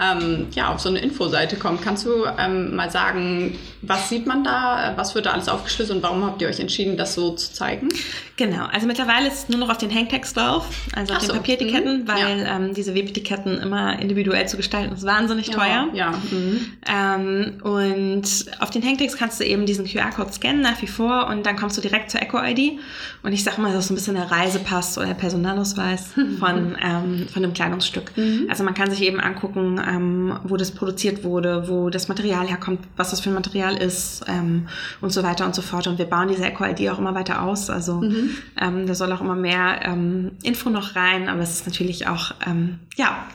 ähm, 0.00 0.46
ja, 0.52 0.72
auf 0.72 0.80
so 0.80 0.88
eine 0.88 1.00
Infoseite 1.00 1.56
kommt. 1.56 1.82
Kannst 1.82 2.06
du 2.06 2.24
ähm, 2.38 2.76
mal 2.76 2.90
sagen, 2.90 3.58
was 3.82 4.08
sieht 4.08 4.26
man 4.26 4.44
da, 4.44 4.92
was 4.96 5.14
wird 5.14 5.26
da 5.26 5.32
alles 5.32 5.48
aufgeschlüsselt 5.48 5.96
und 5.96 6.02
warum 6.02 6.24
habt 6.24 6.40
ihr 6.40 6.48
euch 6.48 6.60
entschieden, 6.60 6.96
das 6.96 7.14
so 7.14 7.32
zu 7.32 7.52
zeigen? 7.52 7.88
Genau, 8.36 8.66
also 8.66 8.86
mittlerweile 8.86 9.26
ist 9.26 9.34
es 9.34 9.48
nur 9.48 9.58
noch 9.58 9.68
auf 9.68 9.78
den 9.78 9.92
Hangtags 9.92 10.32
drauf, 10.34 10.66
also 10.94 11.12
auf 11.12 11.18
Ach 11.18 11.22
den 11.22 11.30
so. 11.30 11.34
Papieretiketten, 11.34 12.02
mhm. 12.02 12.08
weil 12.08 12.40
ja. 12.40 12.56
ähm, 12.56 12.74
diese 12.74 12.94
Webetiketten 12.94 13.58
immer 13.58 13.98
individuell 13.98 14.48
zu 14.48 14.56
gestalten 14.56 14.94
ist 14.94 15.04
wahnsinnig 15.04 15.50
teuer. 15.50 15.88
Ja. 15.92 16.12
Mhm. 16.30 16.66
Ähm, 16.88 17.52
und 17.64 18.46
auf 18.60 18.70
den 18.70 18.84
Hangtags 18.84 19.16
kannst 19.16 19.40
du 19.40 19.44
eben 19.44 19.66
diesen 19.66 19.84
QR-Code 19.86 20.32
scannen 20.32 20.60
nach 20.60 20.80
wie 20.80 20.86
vor 20.86 21.26
und 21.26 21.44
dann 21.44 21.56
kommst 21.56 21.76
du 21.76 21.80
direkt 21.80 22.12
zur 22.12 22.22
Eco-ID. 22.22 22.78
Und 23.24 23.32
ich 23.32 23.42
sag 23.42 23.58
mal, 23.58 23.72
das 23.72 23.84
ist 23.84 23.88
so 23.88 23.94
ein 23.94 23.96
bisschen 23.96 24.14
der 24.14 24.30
Reisepass 24.30 24.96
oder 24.96 25.08
der 25.08 25.14
Personalausweis 25.14 26.10
von, 26.38 26.76
ähm, 26.80 27.26
von 27.32 27.42
dem 27.42 27.52
Kleidungsstück. 27.52 28.16
Mhm. 28.16 28.46
Also 28.48 28.62
man 28.62 28.74
kann 28.74 28.90
sich 28.90 29.02
eben 29.02 29.18
angucken, 29.18 29.80
ähm, 29.88 30.38
wo 30.44 30.56
das 30.56 30.72
produziert 30.72 31.24
wurde, 31.24 31.68
wo 31.68 31.90
das 31.90 32.08
Material 32.08 32.46
herkommt, 32.46 32.80
was 32.96 33.10
das 33.10 33.20
für 33.20 33.30
ein 33.30 33.34
Material 33.34 33.76
ist 33.76 34.24
ähm, 34.28 34.68
und 35.00 35.10
so 35.10 35.22
weiter 35.22 35.46
und 35.46 35.54
so 35.54 35.62
fort. 35.62 35.86
Und 35.86 35.98
wir 35.98 36.06
bauen 36.06 36.28
diese 36.28 36.44
Eco-ID 36.44 36.90
auch 36.90 36.98
immer 36.98 37.14
weiter 37.14 37.42
aus. 37.42 37.70
Also 37.70 37.94
mhm. 37.94 38.30
ähm, 38.60 38.86
da 38.86 38.94
soll 38.94 39.12
auch 39.12 39.20
immer 39.20 39.36
mehr 39.36 39.80
ähm, 39.84 40.32
Info 40.42 40.68
noch 40.70 40.94
rein, 40.94 41.28
aber 41.28 41.40
es 41.40 41.50
ist 41.50 41.66
natürlich 41.66 42.06
auch, 42.06 42.32
ähm, 42.46 42.80
ja, 42.96 43.26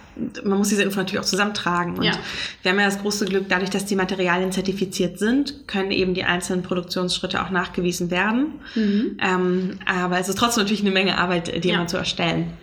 man 0.44 0.60
muss 0.60 0.70
diese 0.70 0.84
Info 0.84 0.98
natürlich 1.00 1.20
auch 1.20 1.28
zusammentragen. 1.28 1.98
Und 1.98 2.04
ja. 2.04 2.14
wir 2.62 2.72
haben 2.72 2.80
ja 2.80 2.86
das 2.86 3.00
große 3.00 3.26
Glück, 3.26 3.46
dadurch, 3.50 3.72
dass 3.72 3.86
die 3.86 3.96
Materialien 3.96 4.52
zertifiziert 4.52 5.18
sind, 5.18 5.68
können 5.68 5.92
eben 5.92 6.14
die 6.14 6.24
einzelnen 6.24 6.62
Produktionsschritte 6.62 7.42
auch 7.42 7.50
nachgewiesen 7.50 8.12
werden. 8.12 8.60
Mhm. 8.76 9.18
Ähm, 9.20 9.80
aber 9.86 10.20
es 10.20 10.30
ist 10.30 10.38
trotzdem 10.38 10.64
natürlich 10.64 10.84
eine 10.84 10.92
Menge 10.92 11.18
Arbeit, 11.18 11.64
die 11.64 11.70
ja. 11.70 11.76
immer 11.76 11.88
zu 11.88 11.98
erstellen. 11.98 12.54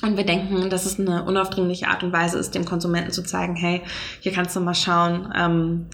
Und 0.00 0.16
wir 0.16 0.24
denken, 0.24 0.68
dass 0.70 0.86
es 0.86 0.98
eine 0.98 1.24
unaufdringliche 1.24 1.88
Art 1.88 2.02
und 2.02 2.12
Weise 2.12 2.38
ist, 2.38 2.54
dem 2.54 2.64
Konsumenten 2.64 3.12
zu 3.12 3.22
zeigen, 3.22 3.54
hey, 3.54 3.82
hier 4.20 4.32
kannst 4.32 4.56
du 4.56 4.60
mal 4.60 4.74
schauen, 4.74 5.32
ähm, 5.36 5.86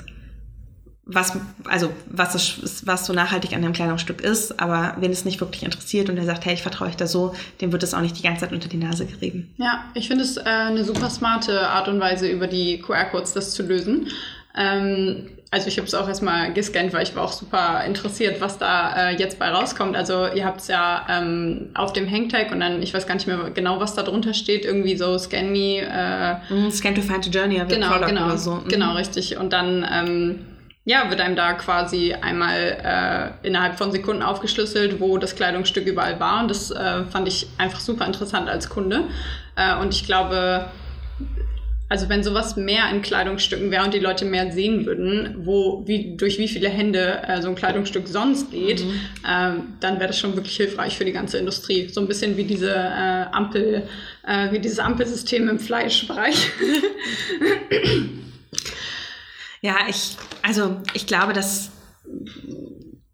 was, 1.10 1.32
also 1.64 1.90
was, 2.10 2.32
das, 2.34 2.86
was 2.86 3.06
so 3.06 3.14
nachhaltig 3.14 3.54
an 3.54 3.62
dem 3.62 3.72
Kleidungsstück 3.72 4.20
ist, 4.20 4.60
aber 4.60 4.94
wenn 5.00 5.10
es 5.10 5.24
nicht 5.24 5.40
wirklich 5.40 5.62
interessiert 5.62 6.10
und 6.10 6.16
der 6.16 6.26
sagt, 6.26 6.44
hey, 6.44 6.52
ich 6.52 6.62
vertraue 6.62 6.88
euch 6.88 6.96
da 6.96 7.06
so, 7.06 7.34
dem 7.62 7.72
wird 7.72 7.82
es 7.82 7.94
auch 7.94 8.02
nicht 8.02 8.18
die 8.18 8.22
ganze 8.22 8.42
Zeit 8.42 8.52
unter 8.52 8.68
die 8.68 8.76
Nase 8.76 9.06
gerieben. 9.06 9.54
Ja, 9.56 9.84
ich 9.94 10.06
finde 10.06 10.24
es 10.24 10.36
äh, 10.36 10.42
eine 10.44 10.84
super 10.84 11.08
smarte 11.08 11.66
Art 11.68 11.88
und 11.88 11.98
Weise, 11.98 12.28
über 12.28 12.46
die 12.46 12.80
QR-Codes 12.80 13.32
das 13.32 13.52
zu 13.52 13.62
lösen. 13.62 14.08
Ähm, 14.54 15.30
also 15.50 15.68
ich 15.68 15.78
habe 15.78 15.86
es 15.86 15.94
auch 15.94 16.06
erstmal 16.06 16.52
gescannt, 16.52 16.92
weil 16.92 17.04
ich 17.04 17.16
war 17.16 17.24
auch 17.24 17.32
super 17.32 17.82
interessiert, 17.86 18.40
was 18.40 18.58
da 18.58 19.10
äh, 19.10 19.16
jetzt 19.16 19.38
bei 19.38 19.48
rauskommt. 19.48 19.96
Also 19.96 20.26
ihr 20.26 20.44
habt 20.44 20.60
es 20.60 20.68
ja 20.68 21.06
ähm, 21.08 21.70
auf 21.74 21.94
dem 21.94 22.10
Hangtag 22.10 22.52
und 22.52 22.60
dann, 22.60 22.82
ich 22.82 22.92
weiß 22.92 23.06
gar 23.06 23.14
nicht 23.14 23.26
mehr 23.26 23.50
genau, 23.54 23.80
was 23.80 23.94
da 23.94 24.02
drunter 24.02 24.34
steht, 24.34 24.66
irgendwie 24.66 24.96
so 24.96 25.16
Scan 25.16 25.50
Me. 25.50 25.78
Äh, 25.78 26.52
mm, 26.52 26.70
scan 26.70 26.94
to 26.94 27.00
find 27.00 27.26
a 27.26 27.30
journey, 27.30 27.62
genau, 27.66 27.98
genau, 28.00 28.26
oder 28.26 28.38
so. 28.38 28.56
Mm. 28.56 28.68
Genau, 28.68 28.94
richtig. 28.94 29.38
Und 29.38 29.54
dann 29.54 29.86
ähm, 29.90 30.46
ja, 30.84 31.08
wird 31.08 31.20
einem 31.20 31.36
da 31.36 31.54
quasi 31.54 32.14
einmal 32.14 33.34
äh, 33.42 33.46
innerhalb 33.46 33.76
von 33.76 33.90
Sekunden 33.90 34.22
aufgeschlüsselt, 34.22 35.00
wo 35.00 35.16
das 35.16 35.34
Kleidungsstück 35.34 35.86
überall 35.86 36.20
war. 36.20 36.42
Und 36.42 36.48
das 36.48 36.70
äh, 36.70 37.04
fand 37.04 37.26
ich 37.26 37.46
einfach 37.56 37.80
super 37.80 38.06
interessant 38.06 38.50
als 38.50 38.68
Kunde. 38.68 39.04
Äh, 39.56 39.76
und 39.76 39.94
ich 39.94 40.04
glaube, 40.04 40.66
also 41.90 42.08
wenn 42.08 42.22
sowas 42.22 42.56
mehr 42.56 42.90
in 42.90 43.00
Kleidungsstücken 43.00 43.70
wäre 43.70 43.84
und 43.84 43.94
die 43.94 43.98
Leute 43.98 44.26
mehr 44.26 44.52
sehen 44.52 44.84
würden, 44.84 45.36
wo, 45.44 45.86
wie, 45.86 46.16
durch 46.16 46.38
wie 46.38 46.48
viele 46.48 46.68
Hände 46.68 47.22
äh, 47.26 47.40
so 47.40 47.48
ein 47.48 47.54
Kleidungsstück 47.54 48.08
sonst 48.08 48.50
geht, 48.50 48.84
mhm. 48.84 49.00
äh, 49.24 49.52
dann 49.80 49.98
wäre 49.98 50.08
das 50.08 50.18
schon 50.18 50.36
wirklich 50.36 50.56
hilfreich 50.56 50.98
für 50.98 51.06
die 51.06 51.12
ganze 51.12 51.38
Industrie. 51.38 51.88
So 51.88 52.02
ein 52.02 52.08
bisschen 52.08 52.36
wie 52.36 52.44
diese 52.44 52.74
äh, 52.74 53.24
Ampel, 53.32 53.88
äh, 54.26 54.52
wie 54.52 54.58
dieses 54.58 54.78
Ampelsystem 54.78 55.48
im 55.48 55.58
Fleischbereich. 55.58 56.50
ja, 59.62 59.76
ich, 59.88 60.16
also 60.42 60.82
ich 60.92 61.06
glaube, 61.06 61.32
dass 61.32 61.70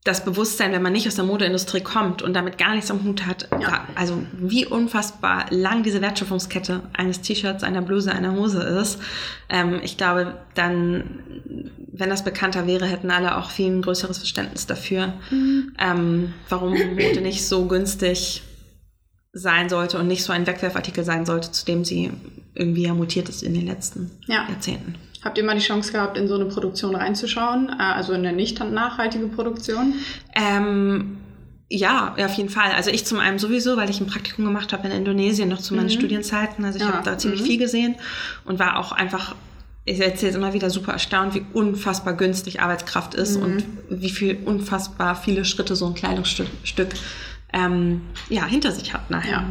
das 0.04 0.22
Bewusstsein, 0.22 0.72
wenn 0.72 0.82
man 0.82 0.92
nicht 0.92 1.08
aus 1.08 1.14
der 1.14 1.24
Modeindustrie 1.24 1.80
kommt 1.80 2.20
und 2.20 2.34
damit 2.34 2.58
gar 2.58 2.74
nichts 2.74 2.90
am 2.90 3.04
Hut 3.04 3.24
hat, 3.24 3.48
ja. 3.58 3.88
also 3.94 4.22
wie 4.32 4.66
unfassbar 4.66 5.46
lang 5.48 5.82
diese 5.82 6.02
Wertschöpfungskette 6.02 6.82
eines 6.92 7.22
T-Shirts, 7.22 7.64
einer 7.64 7.80
Bluse, 7.80 8.12
einer 8.12 8.32
Hose 8.32 8.62
ist. 8.62 8.98
Ähm, 9.48 9.80
ich 9.82 9.96
glaube, 9.96 10.34
dann, 10.54 11.70
wenn 11.90 12.10
das 12.10 12.22
bekannter 12.22 12.66
wäre, 12.66 12.84
hätten 12.84 13.10
alle 13.10 13.38
auch 13.38 13.50
viel 13.50 13.70
ein 13.70 13.80
größeres 13.80 14.18
Verständnis 14.18 14.66
dafür, 14.66 15.14
mhm. 15.30 15.72
ähm, 15.78 16.34
warum 16.50 16.72
Mode 16.72 17.22
nicht 17.22 17.46
so 17.46 17.66
günstig 17.66 18.42
sein 19.32 19.70
sollte 19.70 19.98
und 19.98 20.06
nicht 20.06 20.22
so 20.22 20.34
ein 20.34 20.46
Wegwerfartikel 20.46 21.02
sein 21.02 21.24
sollte, 21.24 21.50
zu 21.50 21.64
dem 21.64 21.82
sie 21.82 22.12
irgendwie 22.54 22.82
ja 22.82 22.94
mutiert 22.94 23.30
ist 23.30 23.42
in 23.42 23.54
den 23.54 23.66
letzten 23.66 24.10
ja. 24.26 24.46
Jahrzehnten. 24.50 24.96
Habt 25.24 25.38
ihr 25.38 25.44
mal 25.44 25.54
die 25.54 25.62
Chance 25.62 25.92
gehabt, 25.92 26.18
in 26.18 26.28
so 26.28 26.34
eine 26.34 26.44
Produktion 26.44 26.94
reinzuschauen, 26.94 27.70
äh, 27.70 27.82
also 27.82 28.12
in 28.12 28.26
eine 28.26 28.36
nicht 28.36 28.60
nachhaltige 28.60 29.26
Produktion? 29.26 29.94
Ähm, 30.34 31.18
ja, 31.70 32.14
auf 32.18 32.34
jeden 32.34 32.50
Fall. 32.50 32.72
Also 32.72 32.90
ich 32.90 33.06
zum 33.06 33.18
einen 33.18 33.38
sowieso, 33.38 33.76
weil 33.76 33.88
ich 33.90 34.00
ein 34.00 34.06
Praktikum 34.06 34.44
gemacht 34.44 34.72
habe 34.72 34.86
in 34.86 34.92
Indonesien 34.92 35.48
noch 35.48 35.60
zu 35.60 35.74
meinen 35.74 35.86
mhm. 35.86 35.90
Studienzeiten. 35.90 36.64
Also 36.64 36.78
ich 36.78 36.84
ja. 36.84 36.92
habe 36.92 37.04
da 37.04 37.16
ziemlich 37.18 37.40
mhm. 37.40 37.46
viel 37.46 37.58
gesehen 37.58 37.94
und 38.44 38.58
war 38.58 38.78
auch 38.78 38.92
einfach 38.92 39.34
ich 39.86 40.00
erzähle 40.00 40.30
es 40.30 40.36
immer 40.36 40.54
wieder 40.54 40.70
super 40.70 40.92
erstaunt, 40.92 41.34
wie 41.34 41.44
unfassbar 41.52 42.14
günstig 42.14 42.62
Arbeitskraft 42.62 43.14
ist 43.14 43.36
mhm. 43.36 43.42
und 43.42 43.64
wie 43.90 44.08
viel 44.08 44.38
unfassbar 44.44 45.14
viele 45.14 45.44
Schritte 45.44 45.76
so 45.76 45.86
ein 45.86 45.94
Kleidungsstück 45.94 46.48
ähm, 47.52 48.00
ja, 48.28 48.46
hinter 48.46 48.72
sich 48.72 48.94
hat 48.94 49.10
nachher. 49.10 49.30
Ja. 49.30 49.44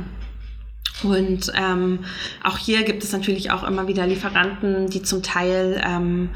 Und 1.03 1.51
ähm, 1.55 1.99
auch 2.43 2.57
hier 2.57 2.83
gibt 2.83 3.03
es 3.03 3.11
natürlich 3.11 3.51
auch 3.51 3.63
immer 3.63 3.87
wieder 3.87 4.07
Lieferanten, 4.07 4.89
die 4.89 5.01
zum 5.01 5.23
Teil 5.23 5.81
ähm, 5.85 6.29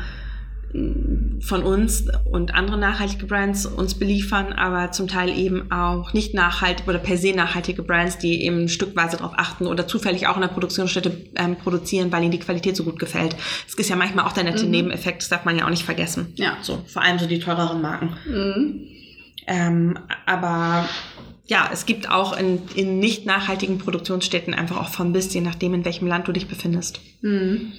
von 1.40 1.64
uns 1.64 2.06
und 2.30 2.54
andere 2.54 2.78
nachhaltige 2.78 3.26
Brands 3.26 3.66
uns 3.66 3.96
beliefern, 3.96 4.54
aber 4.54 4.92
zum 4.92 5.08
Teil 5.08 5.30
eben 5.30 5.72
auch 5.72 6.14
nicht 6.14 6.34
nachhaltige 6.34 6.90
oder 6.90 7.00
per 7.00 7.18
se 7.18 7.34
nachhaltige 7.34 7.84
Brands, 7.84 8.18
die 8.18 8.44
eben 8.44 8.68
stückweise 8.68 9.18
darauf 9.18 9.34
achten 9.38 9.66
oder 9.66 9.88
zufällig 9.88 10.28
auch 10.28 10.36
in 10.36 10.42
der 10.42 10.50
Produktionsstätte 10.50 11.26
ähm, 11.36 11.56
produzieren, 11.56 12.12
weil 12.12 12.24
ihnen 12.24 12.32
die 12.32 12.40
Qualität 12.40 12.76
so 12.76 12.84
gut 12.84 13.00
gefällt. 13.00 13.36
Es 13.68 13.74
ist 13.76 13.90
ja 13.90 13.96
manchmal 13.96 14.26
auch 14.26 14.34
der 14.34 14.44
nette 14.44 14.66
mhm. 14.66 14.72
Nebeneffekt, 14.72 15.22
das 15.22 15.30
darf 15.30 15.46
man 15.46 15.58
ja 15.58 15.66
auch 15.66 15.70
nicht 15.70 15.84
vergessen. 15.84 16.34
Ja. 16.36 16.58
So, 16.62 16.84
vor 16.86 17.02
allem 17.02 17.18
so 17.18 17.28
die 17.28 17.40
teureren 17.40 17.82
Marken. 17.82 18.18
Mhm. 18.28 18.82
Ähm, 19.48 19.98
aber 20.26 20.88
ja, 21.48 21.70
es 21.72 21.86
gibt 21.86 22.10
auch 22.10 22.38
in, 22.38 22.62
in 22.76 23.00
nicht 23.00 23.26
nachhaltigen 23.26 23.78
Produktionsstätten 23.78 24.54
einfach 24.54 24.78
auch 24.78 24.90
von 24.90 25.14
bis, 25.14 25.34
je 25.34 25.42
nachdem, 25.42 25.74
in 25.74 25.86
welchem 25.86 26.08
Land 26.08 26.28
du 26.28 26.34
dich 26.34 26.48
befindest. 26.48 27.00
Mhm. 27.22 27.74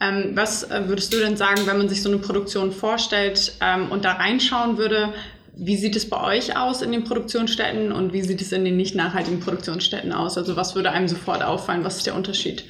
Ähm, 0.00 0.32
was 0.34 0.64
äh, 0.64 0.82
würdest 0.86 1.12
du 1.12 1.18
denn 1.18 1.36
sagen, 1.36 1.66
wenn 1.66 1.78
man 1.78 1.88
sich 1.88 2.02
so 2.02 2.08
eine 2.08 2.18
Produktion 2.18 2.70
vorstellt 2.70 3.56
ähm, 3.60 3.90
und 3.90 4.04
da 4.04 4.12
reinschauen 4.12 4.78
würde? 4.78 5.12
Wie 5.56 5.76
sieht 5.76 5.96
es 5.96 6.08
bei 6.08 6.22
euch 6.22 6.56
aus 6.56 6.82
in 6.82 6.92
den 6.92 7.02
Produktionsstätten 7.02 7.90
und 7.90 8.12
wie 8.12 8.22
sieht 8.22 8.40
es 8.40 8.52
in 8.52 8.64
den 8.64 8.76
nicht 8.76 8.94
nachhaltigen 8.94 9.40
Produktionsstätten 9.40 10.12
aus? 10.12 10.38
Also 10.38 10.54
was 10.54 10.76
würde 10.76 10.92
einem 10.92 11.08
sofort 11.08 11.42
auffallen? 11.42 11.82
Was 11.82 11.96
ist 11.96 12.06
der 12.06 12.14
Unterschied? 12.14 12.64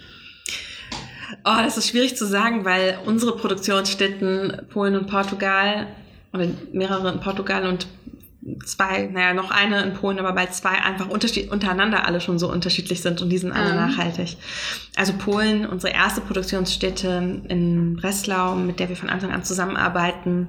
Oh, 1.44 1.58
das 1.62 1.76
ist 1.76 1.88
schwierig 1.88 2.16
zu 2.16 2.26
sagen, 2.26 2.64
weil 2.64 2.98
unsere 3.04 3.36
Produktionsstätten 3.36 4.62
Polen 4.70 4.96
und 4.96 5.06
Portugal 5.06 5.88
oder 6.32 6.46
mehrere 6.72 7.12
in 7.12 7.20
Portugal 7.20 7.66
und 7.66 7.86
zwei, 8.64 9.08
naja, 9.12 9.34
noch 9.34 9.50
eine 9.50 9.82
in 9.82 9.94
Polen, 9.94 10.18
aber 10.18 10.32
bei 10.32 10.46
zwei 10.46 10.70
einfach 10.70 11.08
untereinander 11.08 12.06
alle 12.06 12.20
schon 12.20 12.38
so 12.38 12.50
unterschiedlich 12.50 13.02
sind 13.02 13.20
und 13.20 13.30
die 13.30 13.38
sind 13.38 13.52
alle 13.52 13.70
mhm. 13.70 13.76
nachhaltig. 13.76 14.36
Also 14.96 15.12
Polen, 15.14 15.66
unsere 15.66 15.92
erste 15.92 16.20
Produktionsstätte 16.20 17.42
in 17.48 17.96
Breslau, 17.96 18.54
mit 18.54 18.78
der 18.78 18.88
wir 18.88 18.96
von 18.96 19.10
Anfang 19.10 19.32
an 19.32 19.42
zusammenarbeiten, 19.42 20.48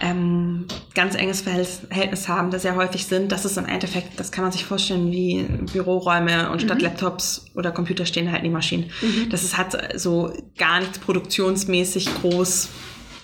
ähm, 0.00 0.66
ganz 0.94 1.14
enges 1.14 1.42
Verhältnis 1.42 2.28
haben, 2.28 2.50
das 2.50 2.62
sehr 2.62 2.74
häufig 2.74 3.06
sind. 3.06 3.30
Das 3.30 3.44
ist 3.44 3.56
im 3.56 3.66
Endeffekt, 3.66 4.18
das 4.18 4.32
kann 4.32 4.42
man 4.42 4.52
sich 4.52 4.64
vorstellen 4.64 5.12
wie 5.12 5.44
Büroräume 5.72 6.50
und 6.50 6.60
statt 6.60 6.78
mhm. 6.78 6.84
Laptops 6.84 7.46
oder 7.54 7.70
Computer 7.70 8.04
stehen 8.04 8.32
halt 8.32 8.44
die 8.44 8.50
Maschinen. 8.50 8.90
Mhm. 9.00 9.30
Das 9.30 9.44
ist, 9.44 9.56
hat 9.56 9.76
so 9.98 10.32
gar 10.58 10.80
nichts 10.80 10.98
produktionsmäßig 10.98 12.12
groß, 12.20 12.68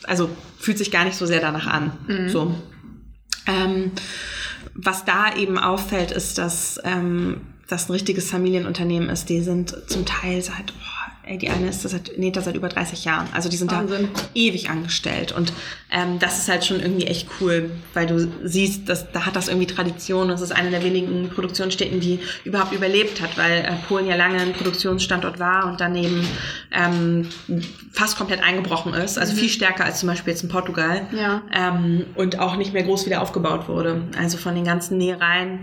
also 0.04 0.30
fühlt 0.56 0.78
sich 0.78 0.92
gar 0.92 1.04
nicht 1.04 1.16
so 1.16 1.26
sehr 1.26 1.40
danach 1.40 1.66
an. 1.66 1.92
Mhm. 2.06 2.28
So. 2.28 2.54
Ähm, 3.46 3.92
was 4.74 5.04
da 5.04 5.34
eben 5.34 5.58
auffällt, 5.58 6.10
ist, 6.10 6.38
dass 6.38 6.80
ähm, 6.84 7.42
das 7.68 7.88
ein 7.88 7.92
richtiges 7.92 8.30
Familienunternehmen 8.30 9.08
ist. 9.08 9.28
Die 9.28 9.40
sind 9.40 9.76
zum 9.88 10.04
Teil 10.04 10.42
seit, 10.42 10.72
oh, 10.72 11.03
Ey, 11.26 11.38
die 11.38 11.48
eine 11.48 11.68
ist 11.68 11.84
das 11.84 11.92
seit, 11.92 12.18
näht 12.18 12.36
das 12.36 12.44
seit 12.44 12.54
über 12.54 12.68
30 12.68 13.06
Jahren. 13.06 13.28
Also 13.32 13.48
die 13.48 13.56
sind 13.56 13.70
Wahnsinn. 13.70 14.10
da 14.12 14.20
ewig 14.34 14.68
angestellt. 14.68 15.32
Und 15.32 15.54
ähm, 15.90 16.18
das 16.18 16.38
ist 16.38 16.48
halt 16.48 16.66
schon 16.66 16.80
irgendwie 16.80 17.06
echt 17.06 17.28
cool, 17.40 17.70
weil 17.94 18.06
du 18.06 18.30
siehst, 18.42 18.90
dass 18.90 19.10
da 19.10 19.24
hat 19.24 19.34
das 19.34 19.48
irgendwie 19.48 19.66
Tradition. 19.66 20.28
Das 20.28 20.42
ist 20.42 20.52
eine 20.52 20.70
der 20.70 20.84
wenigen 20.84 21.30
Produktionsstätten, 21.30 21.98
die 21.98 22.20
überhaupt 22.44 22.72
überlebt 22.72 23.22
hat, 23.22 23.38
weil 23.38 23.64
äh, 23.64 23.72
Polen 23.88 24.06
ja 24.06 24.16
lange 24.16 24.38
ein 24.38 24.52
Produktionsstandort 24.52 25.38
war 25.38 25.66
und 25.66 25.80
daneben 25.80 26.28
ähm, 26.70 27.28
fast 27.92 28.18
komplett 28.18 28.42
eingebrochen 28.42 28.92
ist. 28.92 29.18
Also 29.18 29.32
mhm. 29.32 29.38
viel 29.38 29.48
stärker 29.48 29.86
als 29.86 30.00
zum 30.00 30.10
Beispiel 30.10 30.32
jetzt 30.32 30.42
in 30.42 30.50
Portugal. 30.50 31.06
Ja. 31.12 31.40
Ähm, 31.54 32.04
und 32.16 32.38
auch 32.38 32.56
nicht 32.56 32.74
mehr 32.74 32.82
groß 32.82 33.06
wieder 33.06 33.22
aufgebaut 33.22 33.66
wurde. 33.66 34.02
Also 34.18 34.36
von 34.36 34.54
den 34.54 34.64
ganzen 34.64 34.98
Nähereien 34.98 35.60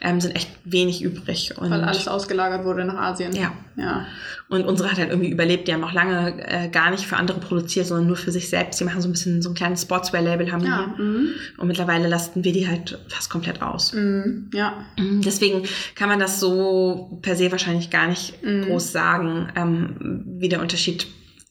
ähm, 0.00 0.20
sind 0.20 0.34
echt 0.34 0.50
wenig 0.64 1.02
übrig. 1.02 1.56
Und 1.56 1.70
weil 1.70 1.82
alles 1.82 2.08
ausgelagert 2.08 2.64
wurde 2.64 2.84
nach 2.84 2.96
Asien. 2.96 3.34
Ja. 3.34 3.52
ja. 3.76 4.06
Und 4.48 4.64
unsere 4.64 4.90
hat 4.90 4.98
halt 4.98 5.10
irgendwie 5.10 5.30
überlebt. 5.30 5.68
Die 5.68 5.72
haben 5.72 5.84
auch 5.84 5.92
lange 5.92 6.34
äh, 6.46 6.68
gar 6.68 6.90
nicht 6.90 7.06
für 7.06 7.16
andere 7.16 7.40
produziert, 7.40 7.86
sondern 7.86 8.06
nur 8.06 8.16
für 8.16 8.32
sich 8.32 8.48
selbst. 8.48 8.80
Die 8.80 8.84
machen 8.84 9.00
so 9.00 9.08
ein 9.08 9.12
bisschen 9.12 9.42
so 9.42 9.50
ein 9.50 9.54
kleines 9.54 9.82
Sportswear-Label 9.82 10.50
haben 10.50 10.64
ja, 10.64 10.94
die. 10.96 11.02
Mhm. 11.02 11.28
Und 11.58 11.68
mittlerweile 11.68 12.08
lasten 12.08 12.44
wir 12.44 12.52
die 12.52 12.66
halt 12.66 12.98
fast 13.08 13.30
komplett 13.30 13.62
aus. 13.62 13.92
Mhm. 13.92 14.50
Ja. 14.54 14.86
Mhm, 14.98 15.22
deswegen 15.22 15.62
kann 15.94 16.08
man 16.08 16.18
das 16.18 16.40
so 16.40 17.18
per 17.22 17.36
se 17.36 17.52
wahrscheinlich 17.52 17.90
gar 17.90 18.08
nicht 18.08 18.42
mhm. 18.42 18.66
groß 18.66 18.92
sagen, 18.92 19.48
ähm, 19.54 20.24
wie 20.38 20.48
der 20.48 20.60
Unterschied 20.60 21.06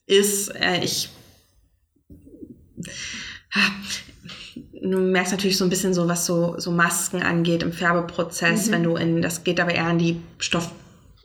ist. 0.06 0.54
Äh, 0.54 0.82
ich 0.82 1.10
du 4.82 4.98
merkst 4.98 5.32
natürlich 5.32 5.58
so 5.58 5.64
ein 5.64 5.70
bisschen 5.70 5.94
so, 5.94 6.08
was 6.08 6.26
so, 6.26 6.54
so 6.58 6.70
Masken 6.70 7.22
angeht 7.22 7.62
im 7.62 7.72
Färbeprozess, 7.72 8.68
mhm. 8.68 8.72
wenn 8.72 8.82
du 8.84 8.96
in, 8.96 9.22
das 9.22 9.44
geht 9.44 9.60
aber 9.60 9.74
eher 9.74 9.86
an 9.86 9.98
die 9.98 10.20
Stoff, 10.38 10.70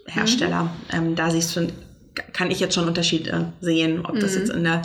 Hersteller. 0.08 0.64
Mhm. 0.64 0.70
Ähm, 0.94 1.16
da 1.16 1.32
siehst 1.32 1.56
du, 1.56 1.68
kann 2.34 2.52
ich 2.52 2.60
jetzt 2.60 2.76
schon 2.76 2.88
Unterschiede 2.88 3.54
sehen, 3.62 4.06
ob 4.06 4.20
das 4.20 4.34
mhm. 4.34 4.40
jetzt 4.40 4.50
in 4.52 4.64
der 4.64 4.82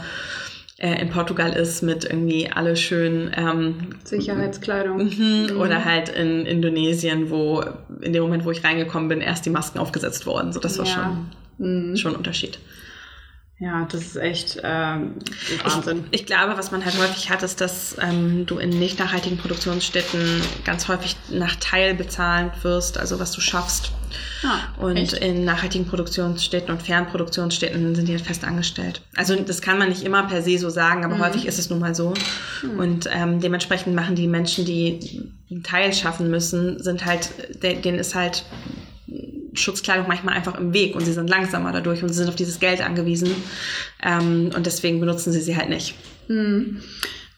äh, 0.79 1.01
in 1.03 1.11
Portugal 1.11 1.53
ist 1.53 1.83
mit 1.83 2.05
irgendwie 2.05 2.51
alle 2.51 2.75
schön 2.75 3.31
ähm, 3.37 3.91
Sicherheitskleidung 4.05 5.05
mhm, 5.05 5.59
oder 5.59 5.85
halt 5.85 6.09
in 6.09 6.47
Indonesien, 6.47 7.29
wo 7.29 7.63
in 8.01 8.15
dem 8.15 8.23
Moment, 8.23 8.47
wo 8.47 8.51
ich 8.51 8.65
reingekommen 8.65 9.09
bin, 9.09 9.21
erst 9.21 9.45
die 9.45 9.51
Masken 9.51 9.79
aufgesetzt 9.79 10.25
wurden. 10.25 10.53
So 10.53 10.61
das 10.61 10.79
war 10.79 10.87
ja. 10.87 10.93
schon 11.59 11.91
mhm. 11.91 11.97
schon 11.97 12.13
ein 12.13 12.17
Unterschied. 12.17 12.59
Ja, 13.61 13.87
das 13.93 14.01
ist 14.01 14.17
echt 14.17 14.59
ähm, 14.65 15.17
Wahnsinn. 15.63 16.05
Ich, 16.11 16.21
ich, 16.21 16.27
glaube, 16.27 16.57
was 16.57 16.71
man 16.71 16.83
halt 16.83 16.97
häufig 16.99 17.29
hat, 17.29 17.43
ist, 17.43 17.61
dass 17.61 17.95
ähm, 18.01 18.47
du 18.47 18.57
in 18.57 18.71
nicht 18.71 18.99
nachhaltigen 18.99 19.37
Produktionsstätten 19.37 20.41
ganz 20.65 20.89
häufig 20.89 21.15
nach 21.29 21.57
Teil 21.57 21.95
bezahlt 21.95 22.65
wirst, 22.65 22.97
also 22.97 23.21
was 23.21 23.33
du 23.33 23.43
schaffst. 23.43 23.93
Ah, 24.43 24.83
und 24.83 24.97
echt? 24.97 25.13
in 25.13 25.45
nachhaltigen 25.45 25.87
Produktionsstätten 25.87 26.71
und 26.71 26.83
Fernproduktionsstätten 26.83 27.95
sind 27.95 28.09
die 28.09 28.13
halt 28.13 28.25
fest 28.25 28.45
angestellt. 28.45 29.03
Also 29.15 29.37
das 29.37 29.61
kann 29.61 29.79
man 29.79 29.91
nicht 29.91 30.05
immer 30.05 30.23
per 30.23 30.41
se 30.41 30.59
so 30.59 30.71
sagen, 30.71 31.05
aber 31.05 31.17
mhm. 31.17 31.21
häufig 31.21 31.45
ist 31.45 31.59
es 31.59 31.69
nun 31.69 31.81
mal 31.81 31.95
so. 31.95 32.15
Mhm. 32.63 32.79
Und 32.79 33.11
ähm, 33.13 33.41
dementsprechend 33.41 33.95
machen 33.95 34.17
die 34.17 34.27
Menschen, 34.27 34.65
die 34.65 35.23
einen 35.51 35.63
Teil 35.63 35.93
schaffen 35.93 36.31
müssen, 36.31 36.83
sind 36.83 37.05
halt, 37.05 37.29
denen 37.63 37.99
ist 37.99 38.15
halt 38.15 38.45
Schutzkleidung 39.55 40.07
manchmal 40.09 40.35
einfach 40.35 40.59
im 40.59 40.73
Weg 40.73 40.95
und 40.95 41.05
sie 41.05 41.13
sind 41.13 41.29
langsamer 41.29 41.73
dadurch 41.73 42.03
und 42.03 42.09
sie 42.09 42.15
sind 42.15 42.29
auf 42.29 42.37
dieses 42.37 42.61
Geld 42.61 42.81
angewiesen 42.81 43.35
ähm, 44.03 44.51
und 44.55 44.67
deswegen 44.67 45.01
benutzen 45.01 45.33
sie 45.33 45.41
sie 45.41 45.57
halt 45.57 45.69
nicht. 45.69 45.95
Hm. 46.29 46.81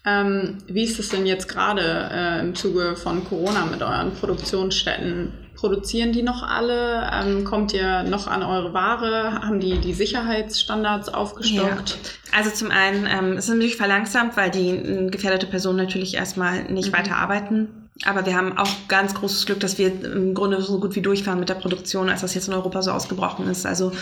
Ähm, 0.04 0.58
wie 0.66 0.82
ist 0.82 0.98
es 0.98 1.10
denn 1.10 1.26
jetzt 1.26 1.48
gerade 1.48 2.10
äh, 2.12 2.40
im 2.40 2.54
Zuge 2.54 2.96
von 2.96 3.24
Corona 3.24 3.66
mit 3.66 3.82
euren 3.82 4.12
Produktionsstätten? 4.12 5.32
Produzieren 5.54 6.12
die 6.12 6.22
noch 6.22 6.42
alle? 6.42 7.08
Ähm, 7.12 7.44
kommt 7.44 7.72
ihr 7.72 8.02
noch 8.02 8.26
an 8.26 8.42
eure 8.42 8.74
Ware? 8.74 9.42
Haben 9.42 9.60
die 9.60 9.78
die 9.78 9.92
Sicherheitsstandards 9.92 11.08
aufgestockt? 11.08 11.90
Ja. 11.90 12.36
Also 12.36 12.50
zum 12.50 12.72
einen 12.72 13.06
ähm, 13.06 13.36
es 13.36 13.44
ist 13.44 13.50
natürlich 13.50 13.76
verlangsamt, 13.76 14.36
weil 14.36 14.50
die 14.50 14.70
äh, 14.70 15.08
gefährdete 15.08 15.46
Personen 15.46 15.78
natürlich 15.78 16.14
erstmal 16.14 16.64
nicht 16.64 16.88
mhm. 16.88 16.96
weiter 16.96 17.16
arbeiten 17.16 17.81
aber 18.04 18.26
wir 18.26 18.36
haben 18.36 18.56
auch 18.56 18.70
ganz 18.88 19.14
großes 19.14 19.46
Glück, 19.46 19.60
dass 19.60 19.78
wir 19.78 20.04
im 20.04 20.34
Grunde 20.34 20.60
so 20.62 20.80
gut 20.80 20.96
wie 20.96 21.02
durchfahren 21.02 21.38
mit 21.38 21.48
der 21.48 21.54
Produktion, 21.54 22.08
als 22.08 22.22
das 22.22 22.34
jetzt 22.34 22.48
in 22.48 22.54
Europa 22.54 22.82
so 22.82 22.90
ausgebrochen 22.90 23.46
ist. 23.48 23.66
Also 23.66 23.92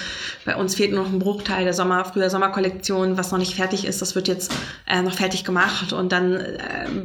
bei 0.45 0.57
uns 0.57 0.77
fehlt 0.77 0.93
nur 0.93 1.03
noch 1.03 1.13
ein 1.13 1.19
Bruchteil 1.19 1.65
der 1.65 1.75
Sommer, 1.75 2.05
früher 2.05 2.31
Sommerkollektion, 2.31 3.17
was 3.17 3.33
noch 3.33 3.39
nicht 3.39 3.55
fertig 3.55 3.85
ist. 3.85 4.01
Das 4.01 4.15
wird 4.15 4.29
jetzt 4.29 4.53
äh, 4.87 5.03
noch 5.03 5.15
fertig 5.15 5.45
gemacht 5.45 5.93
und 5.93 6.13
dann 6.13 6.37
äh, 6.37 6.59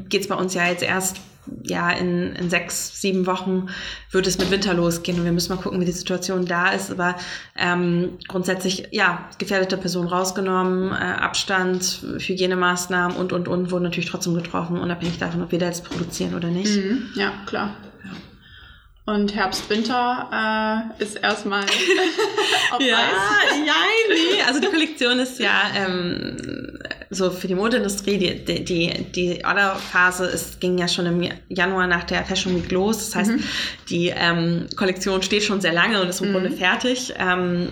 geht 0.08 0.30
bei 0.30 0.36
uns 0.36 0.54
ja 0.54 0.68
jetzt 0.68 0.84
erst 0.84 1.18
ja, 1.64 1.92
in, 1.92 2.34
in 2.34 2.50
sechs, 2.50 3.02
sieben 3.02 3.26
Wochen 3.26 3.68
wird 4.12 4.28
es 4.28 4.38
mit 4.38 4.52
Winter 4.52 4.74
losgehen 4.74 5.20
und 5.20 5.26
wir 5.26 5.32
müssen 5.32 5.54
mal 5.56 5.62
gucken, 5.62 5.80
wie 5.80 5.86
die 5.86 5.92
Situation 5.92 6.46
da 6.46 6.72
ist. 6.72 6.92
Aber 6.92 7.16
ähm, 7.58 8.18
grundsätzlich, 8.28 8.88
ja, 8.92 9.30
gefährdete 9.38 9.78
Personen 9.78 10.08
rausgenommen, 10.08 10.92
äh, 10.92 10.96
Abstand, 10.96 12.04
Hygienemaßnahmen 12.20 13.18
und, 13.18 13.34
und, 13.34 13.48
und 13.48 13.72
wurden 13.72 13.84
natürlich 13.84 14.10
trotzdem 14.10 14.36
getroffen, 14.36 14.78
unabhängig 14.78 15.18
davon, 15.18 15.44
ob 15.44 15.52
wir 15.52 15.60
da 15.60 15.68
jetzt 15.68 15.84
produzieren 15.84 16.36
oder 16.36 16.50
nicht. 16.50 16.76
Mhm, 16.76 17.10
ja, 17.16 17.34
klar. 17.46 17.76
Ja. 18.04 19.14
Und 19.14 19.36
Herbst, 19.36 19.70
Winter 19.70 20.92
äh, 21.00 21.04
ist 21.04 21.16
erstmal 21.16 21.64
auf 22.72 22.82
ja, 22.82 22.98
Eis. 22.98 23.58
ja, 23.66 23.74
nee. 24.10 24.42
Also 24.48 24.60
die 24.60 24.68
Kollektion 24.68 25.20
ist 25.20 25.40
ja 25.40 25.62
ähm, 25.76 26.75
so 27.16 27.32
für 27.32 27.48
die 27.48 27.56
Modeindustrie, 27.56 28.18
die, 28.18 28.64
die, 28.64 29.06
die, 29.12 29.46
Orderphase 29.46 30.26
ist, 30.26 30.60
ging 30.60 30.78
ja 30.78 30.88
schon 30.88 31.06
im 31.06 31.30
Januar 31.50 31.88
nach 31.88 32.04
der 32.04 32.24
Fashion 32.26 32.56
Week 32.56 32.72
los. 32.72 32.98
Das 32.98 33.16
heißt, 33.16 33.32
mhm. 33.32 33.44
die 33.90 34.14
ähm, 34.16 34.68
Kollektion 34.76 35.22
steht 35.22 35.44
schon 35.44 35.62
sehr 35.62 35.74
lange 35.74 36.02
und 36.02 36.10
ist 36.10 36.22
im 36.22 36.30
mhm. 36.30 36.34
Grunde 36.34 36.52
fertig. 36.52 37.14
Ähm, 37.18 37.70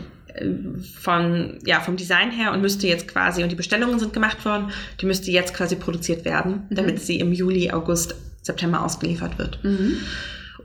von, 0.99 1.59
ja, 1.63 1.79
vom 1.79 1.95
Design 1.95 2.31
her 2.31 2.53
und 2.53 2.61
müsste 2.61 2.87
jetzt 2.87 3.07
quasi, 3.07 3.43
und 3.43 3.51
die 3.51 3.55
Bestellungen 3.55 3.99
sind 3.99 4.13
gemacht 4.13 4.43
worden, 4.45 4.71
die 4.99 5.05
müsste 5.05 5.29
jetzt 5.29 5.53
quasi 5.53 5.75
produziert 5.75 6.25
werden, 6.25 6.65
mhm. 6.69 6.75
damit 6.75 7.01
sie 7.01 7.19
im 7.19 7.33
Juli, 7.33 7.71
August, 7.71 8.15
September 8.41 8.83
ausgeliefert 8.83 9.37
wird. 9.37 9.59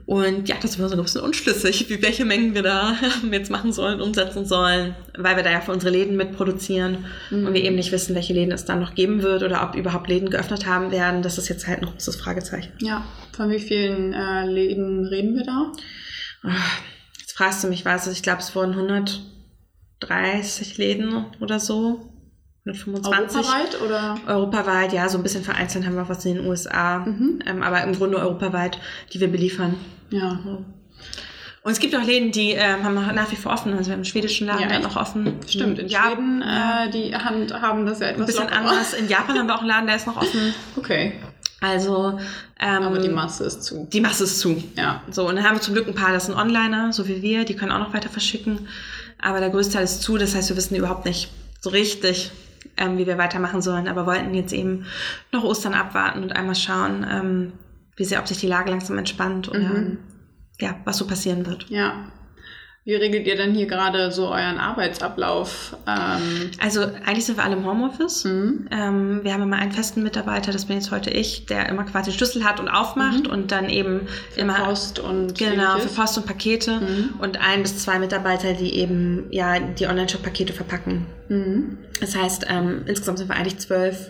Und 0.09 0.49
ja, 0.49 0.55
das 0.59 0.79
war 0.79 0.89
so 0.89 0.95
ein 0.95 1.03
bisschen 1.03 1.21
unschlüssig, 1.21 1.87
wie 1.87 2.01
welche 2.01 2.25
Mengen 2.25 2.55
wir 2.55 2.63
da 2.63 2.97
jetzt 3.31 3.51
machen 3.51 3.71
sollen, 3.71 4.01
umsetzen 4.01 4.43
sollen, 4.43 4.95
weil 5.15 5.35
wir 5.35 5.43
da 5.43 5.51
ja 5.51 5.61
für 5.61 5.71
unsere 5.71 5.91
Läden 5.91 6.17
mitproduzieren 6.17 7.05
mhm. 7.29 7.45
und 7.45 7.53
wir 7.53 7.63
eben 7.63 7.75
nicht 7.75 7.91
wissen, 7.91 8.15
welche 8.15 8.33
Läden 8.33 8.51
es 8.51 8.65
dann 8.65 8.79
noch 8.79 8.95
geben 8.95 9.21
wird 9.21 9.43
oder 9.43 9.61
ob 9.61 9.75
überhaupt 9.75 10.09
Läden 10.09 10.31
geöffnet 10.31 10.65
haben 10.65 10.89
werden. 10.89 11.21
Das 11.21 11.37
ist 11.37 11.47
jetzt 11.47 11.67
halt 11.67 11.83
ein 11.83 11.89
großes 11.91 12.15
Fragezeichen. 12.15 12.71
Ja, 12.79 13.05
von 13.33 13.51
wie 13.51 13.59
vielen 13.59 14.13
äh, 14.13 14.47
Läden 14.47 15.05
reden 15.05 15.35
wir 15.35 15.43
da? 15.43 15.71
Ah, 16.41 16.55
fragst 17.35 17.63
du 17.63 17.67
mich 17.67 17.85
was, 17.85 18.07
ich 18.07 18.23
glaube, 18.23 18.39
es 18.39 18.55
wurden 18.55 18.71
130 18.71 20.79
Läden 20.79 21.25
oder 21.39 21.59
so. 21.59 22.08
125. 22.73 23.35
Europaweit 23.37 23.81
oder? 23.81 24.15
Europaweit, 24.27 24.93
ja, 24.93 25.07
so 25.09 25.17
ein 25.17 25.23
bisschen 25.23 25.43
vereinzelt 25.43 25.85
haben 25.85 25.95
wir 25.95 26.03
auch 26.03 26.09
was 26.09 26.25
in 26.25 26.35
den 26.35 26.45
USA, 26.47 26.99
Mhm. 26.99 27.39
ähm, 27.45 27.63
aber 27.63 27.83
im 27.83 27.93
Grunde 27.95 28.17
europaweit, 28.17 28.79
die 29.13 29.19
wir 29.19 29.27
beliefern. 29.29 29.75
Ja. 30.09 30.39
Und 31.61 31.71
es 31.73 31.79
gibt 31.79 31.93
auch 31.95 32.03
Läden, 32.03 32.31
die 32.31 32.51
ähm, 32.51 32.83
haben 32.83 32.95
nach 32.95 33.31
wie 33.31 33.35
vor 33.35 33.51
offen. 33.51 33.73
Also 33.73 33.87
wir 33.87 33.91
haben 33.93 33.99
einen 33.99 34.05
schwedischen 34.05 34.47
Laden, 34.47 34.61
Ja, 34.61 34.67
der 34.67 34.79
noch 34.79 34.95
offen. 34.95 35.33
Stimmt, 35.45 35.77
in 35.77 35.87
ja, 35.89 36.03
Schweden, 36.07 36.41
äh, 36.41 36.89
die 36.89 37.13
Hand 37.13 37.53
haben 37.61 37.85
das 37.85 37.99
ja 37.99 38.07
ein 38.07 38.13
etwas 38.13 38.27
bisschen 38.27 38.43
lockerer. 38.43 38.59
anders. 38.59 38.93
In 38.93 39.07
Japan 39.09 39.37
haben 39.37 39.47
wir 39.47 39.55
auch 39.55 39.59
einen 39.59 39.67
Laden, 39.67 39.87
der 39.87 39.97
ist 39.97 40.07
noch 40.07 40.15
offen. 40.15 40.53
Okay, 40.77 41.13
Also 41.59 42.17
ähm, 42.61 42.83
aber 42.83 42.99
die 42.99 43.09
Masse 43.09 43.43
ist 43.43 43.63
zu. 43.63 43.87
die 43.91 43.99
Masse 43.99 44.23
ist 44.23 44.39
zu. 44.39 44.63
Ja. 44.77 45.01
So, 45.11 45.27
und 45.27 45.35
dann 45.35 45.43
haben 45.45 45.55
wir 45.57 45.61
zum 45.61 45.73
Glück 45.73 45.87
ein 45.87 45.95
paar, 45.95 46.13
das 46.13 46.27
sind 46.27 46.35
Onliner, 46.35 46.93
so 46.93 47.07
wie 47.09 47.21
wir, 47.21 47.43
die 47.43 47.55
können 47.55 47.73
auch 47.73 47.79
noch 47.79 47.93
weiter 47.93 48.09
verschicken. 48.09 48.67
Aber 49.21 49.41
der 49.41 49.49
größte 49.49 49.73
Teil 49.73 49.83
ist 49.83 50.01
zu, 50.01 50.17
das 50.17 50.33
heißt, 50.33 50.47
wir 50.49 50.55
wissen 50.55 50.75
überhaupt 50.75 51.03
nicht 51.05 51.29
so 51.59 51.69
richtig, 51.71 52.31
ähm, 52.77 52.97
wie 52.97 53.07
wir 53.07 53.17
weitermachen 53.17 53.61
sollen. 53.61 53.87
Aber 53.87 54.05
wollten 54.05 54.33
jetzt 54.33 54.53
eben 54.53 54.85
noch 55.31 55.43
Ostern 55.43 55.73
abwarten 55.73 56.23
und 56.23 56.35
einmal 56.35 56.55
schauen, 56.55 57.05
ähm, 57.09 57.53
wie 57.95 58.05
sehr, 58.05 58.19
ob 58.19 58.27
sich 58.27 58.39
die 58.39 58.47
Lage 58.47 58.69
langsam 58.71 58.97
entspannt 58.97 59.49
oder 59.49 59.59
Mhm. 59.59 59.97
ja, 60.59 60.75
was 60.85 60.97
so 60.97 61.07
passieren 61.07 61.45
wird. 61.45 61.65
Ja. 61.69 61.93
Wie 62.89 62.95
regelt 62.95 63.27
ihr 63.27 63.35
denn 63.35 63.53
hier 63.53 63.67
gerade 63.67 64.11
so 64.11 64.29
euren 64.29 64.57
Arbeitsablauf? 64.57 65.77
Ähm, 65.85 66.49
Also 66.59 66.81
eigentlich 67.05 67.23
sind 67.25 67.37
wir 67.37 67.43
alle 67.43 67.55
im 67.55 67.63
Homeoffice. 67.63 68.23
mhm. 68.25 68.67
Ähm, 68.71 69.19
wir 69.21 69.31
haben 69.31 69.43
immer 69.43 69.57
einen 69.57 69.71
festen 69.71 70.01
Mitarbeiter, 70.01 70.51
das 70.51 70.65
bin 70.65 70.75
jetzt 70.77 70.89
heute 70.89 71.11
ich, 71.11 71.45
der 71.45 71.69
immer 71.69 71.83
quasi 71.83 72.09
den 72.09 72.17
Schlüssel 72.17 72.43
hat 72.43 72.59
und 72.59 72.67
aufmacht 72.67 73.25
Mhm. 73.25 73.29
und 73.29 73.51
dann 73.51 73.69
eben 73.69 74.07
für 74.31 74.39
immer 74.39 74.55
Post 74.55 74.97
und 74.97 75.37
Genau, 75.37 75.77
für? 75.77 75.87
Post 75.89 76.17
und 76.17 76.25
Pakete 76.25 76.79
Mhm. 76.79 77.09
und 77.19 77.39
ein 77.39 77.61
bis 77.61 77.77
zwei 77.77 77.99
Mitarbeiter, 77.99 78.53
die 78.53 78.73
eben 78.73 79.27
ja 79.29 79.59
die 79.59 79.85
Online-Shop-Pakete 79.85 80.53
verpacken. 80.53 81.05
Mhm. 81.27 81.77
Das 81.99 82.15
heißt, 82.15 82.47
ähm, 82.49 82.85
insgesamt 82.87 83.19
sind 83.19 83.29
wir 83.29 83.35
eigentlich 83.35 83.59
zwölf 83.59 84.09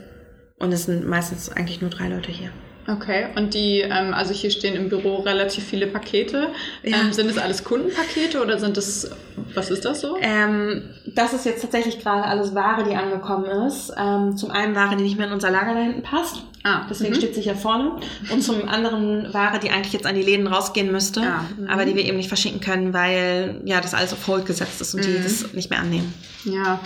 und 0.58 0.72
es 0.72 0.86
sind 0.86 1.06
meistens 1.06 1.50
eigentlich 1.52 1.82
nur 1.82 1.90
drei 1.90 2.08
Leute 2.08 2.32
hier. 2.32 2.50
Okay, 2.88 3.28
und 3.36 3.54
die, 3.54 3.82
ähm, 3.82 4.14
also 4.16 4.34
hier 4.34 4.50
stehen 4.50 4.76
im 4.76 4.90
Büro 4.90 5.18
relativ 5.18 5.64
viele 5.64 5.86
Pakete. 5.86 6.48
Ja. 6.84 7.02
Ähm, 7.02 7.14
sind 7.14 7.30
das 7.30 7.38
alles 7.38 7.64
Kundenpakete 7.64 8.42
oder 8.42 8.58
sind 8.58 8.78
das, 8.78 9.12
was 9.54 9.70
ist 9.70 9.86
das 9.86 10.02
so? 10.02 10.18
Ähm, 10.22 10.84
das 11.06 11.34
ist 11.34 11.46
jetzt 11.46 11.62
tatsächlich 11.62 12.00
gerade 12.00 12.24
alles 12.24 12.56
Ware, 12.56 12.84
die 12.84 12.96
angekommen 12.96 13.46
ist. 13.68 13.92
Ähm, 13.96 14.36
zum 14.38 14.50
einen 14.50 14.74
Ware, 14.76 14.96
die 14.96 15.04
nicht 15.04 15.18
mehr 15.18 15.28
in 15.28 15.34
unser 15.34 15.52
Lager 15.52 15.76
da 15.76 15.82
hinten 15.82 16.02
passt. 16.02 16.38
ah, 16.64 16.82
Deswegen 16.90 17.12
mhm. 17.14 17.18
steht 17.18 17.36
sie 17.36 17.42
hier 17.42 17.54
vorne. 17.56 17.92
Und 18.32 18.42
zum 18.42 18.68
anderen 18.68 19.32
Ware, 19.36 19.60
die 19.60 19.70
eigentlich 19.70 19.94
jetzt 19.94 20.08
an 20.08 20.16
die 20.16 20.24
Läden 20.24 20.48
rausgehen 20.48 20.92
müsste, 20.92 21.22
Ah, 21.22 21.46
mhm. 21.60 21.68
aber 21.68 21.86
die 21.86 21.94
wir 21.96 22.06
eben 22.06 22.18
nicht 22.18 22.30
verschicken 22.30 22.60
können, 22.60 22.94
weil 22.94 23.62
ja 23.66 23.82
das 23.82 23.94
alles 23.94 24.14
auf 24.14 24.26
Hold 24.26 24.48
gesetzt 24.48 24.82
ist 24.82 24.96
und 24.96 25.06
die 25.06 25.10
Mhm. 25.10 25.24
das 25.24 25.54
nicht 25.54 25.70
mehr 25.70 25.80
annehmen. 25.80 26.12
Ja. 26.44 26.80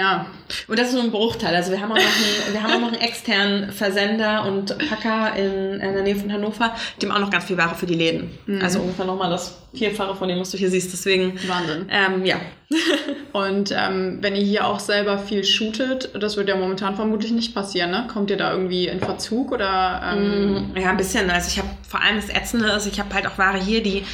Ja, 0.00 0.26
Und 0.66 0.78
das 0.78 0.88
ist 0.88 0.94
nur 0.94 1.02
ein 1.04 1.10
Bruchteil. 1.10 1.54
Also 1.54 1.70
wir 1.72 1.80
haben 1.80 1.92
auch 1.92 1.96
noch 1.96 2.02
einen, 2.02 2.52
wir 2.54 2.62
haben 2.62 2.72
auch 2.72 2.80
noch 2.80 2.92
einen 2.92 3.02
externen 3.02 3.70
Versender 3.72 4.46
und 4.46 4.76
Packer 4.88 5.36
in, 5.36 5.78
in 5.80 5.92
der 5.94 6.02
Nähe 6.02 6.16
von 6.16 6.32
Hannover, 6.32 6.74
haben 7.02 7.10
auch 7.12 7.18
noch 7.18 7.30
ganz 7.30 7.44
viel 7.44 7.58
Ware 7.58 7.74
für 7.74 7.86
die 7.86 7.94
Läden. 7.94 8.30
Mhm. 8.46 8.62
Also 8.62 8.80
ungefähr 8.80 9.04
nochmal 9.04 9.28
das 9.30 9.58
Vierfache 9.74 10.14
von 10.14 10.28
dem, 10.28 10.40
was 10.40 10.50
du 10.50 10.56
hier 10.58 10.70
siehst. 10.70 10.92
Deswegen, 10.92 11.34
Wahnsinn. 11.46 11.86
ähm, 11.90 12.24
ja. 12.24 12.36
Und 13.32 13.72
ähm, 13.76 14.18
wenn 14.20 14.34
ihr 14.34 14.42
hier 14.42 14.66
auch 14.66 14.80
selber 14.80 15.18
viel 15.18 15.44
shootet, 15.44 16.10
das 16.20 16.36
wird 16.36 16.48
ja 16.48 16.56
momentan 16.56 16.96
vermutlich 16.96 17.30
nicht 17.32 17.54
passieren, 17.54 17.90
ne? 17.90 18.06
Kommt 18.12 18.30
ihr 18.30 18.36
da 18.36 18.52
irgendwie 18.52 18.86
in 18.88 19.00
Verzug 19.00 19.52
oder? 19.52 20.00
Ähm, 20.16 20.70
Mm, 20.72 20.76
Ja, 20.76 20.90
ein 20.90 20.96
bisschen. 20.96 21.30
Also 21.30 21.48
ich 21.48 21.58
habe 21.58 21.68
vor 21.88 22.00
allem 22.02 22.16
das 22.16 22.28
Ätzende 22.28 22.70
ist, 22.70 22.86
ich 22.86 22.98
habe 22.98 23.12
halt 23.14 23.26
auch 23.26 23.38
Ware 23.38 23.58
hier, 23.58 23.82
die, 23.82 24.04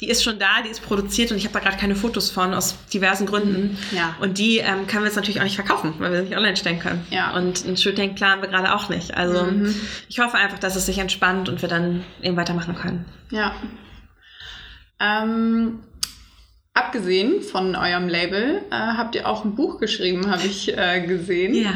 die 0.00 0.08
ist 0.08 0.22
schon 0.22 0.38
da, 0.38 0.62
die 0.64 0.68
ist 0.70 0.82
produziert 0.82 1.30
und 1.30 1.38
ich 1.38 1.44
habe 1.44 1.54
da 1.54 1.60
gerade 1.60 1.76
keine 1.78 1.96
Fotos 1.96 2.30
von, 2.30 2.52
aus 2.54 2.76
diversen 2.92 3.26
Gründen. 3.26 3.78
Ja. 3.92 4.14
Und 4.20 4.38
die 4.38 4.58
ähm, 4.58 4.86
können 4.86 5.02
wir 5.02 5.06
jetzt 5.06 5.16
natürlich 5.16 5.40
auch 5.40 5.44
nicht 5.44 5.54
verkaufen, 5.56 5.94
weil 5.98 6.10
wir 6.12 6.18
sie 6.18 6.28
nicht 6.28 6.36
online 6.36 6.56
stellen 6.56 6.78
können. 6.78 7.06
Ja. 7.10 7.34
Und 7.34 7.64
ein 7.66 7.76
Shooting 7.76 8.14
planen 8.14 8.42
wir 8.42 8.48
gerade 8.48 8.74
auch 8.74 8.88
nicht. 8.88 9.14
Also 9.16 9.44
Mhm. 9.44 9.74
ich 10.08 10.18
hoffe 10.20 10.36
einfach, 10.36 10.58
dass 10.58 10.76
es 10.76 10.86
sich 10.86 10.98
entspannt 10.98 11.48
und 11.48 11.62
wir 11.62 11.68
dann 11.68 12.04
eben 12.22 12.36
weitermachen 12.36 12.74
können. 12.74 13.04
Ja. 13.30 13.54
Ähm, 15.00 15.80
abgesehen 16.74 17.42
von 17.42 17.74
eurem 17.76 18.08
Label 18.08 18.62
äh, 18.70 18.74
habt 18.74 19.14
ihr 19.14 19.26
auch 19.28 19.44
ein 19.44 19.54
Buch 19.54 19.78
geschrieben, 19.80 20.30
habe 20.30 20.46
ich 20.46 20.76
äh, 20.76 21.06
gesehen. 21.06 21.66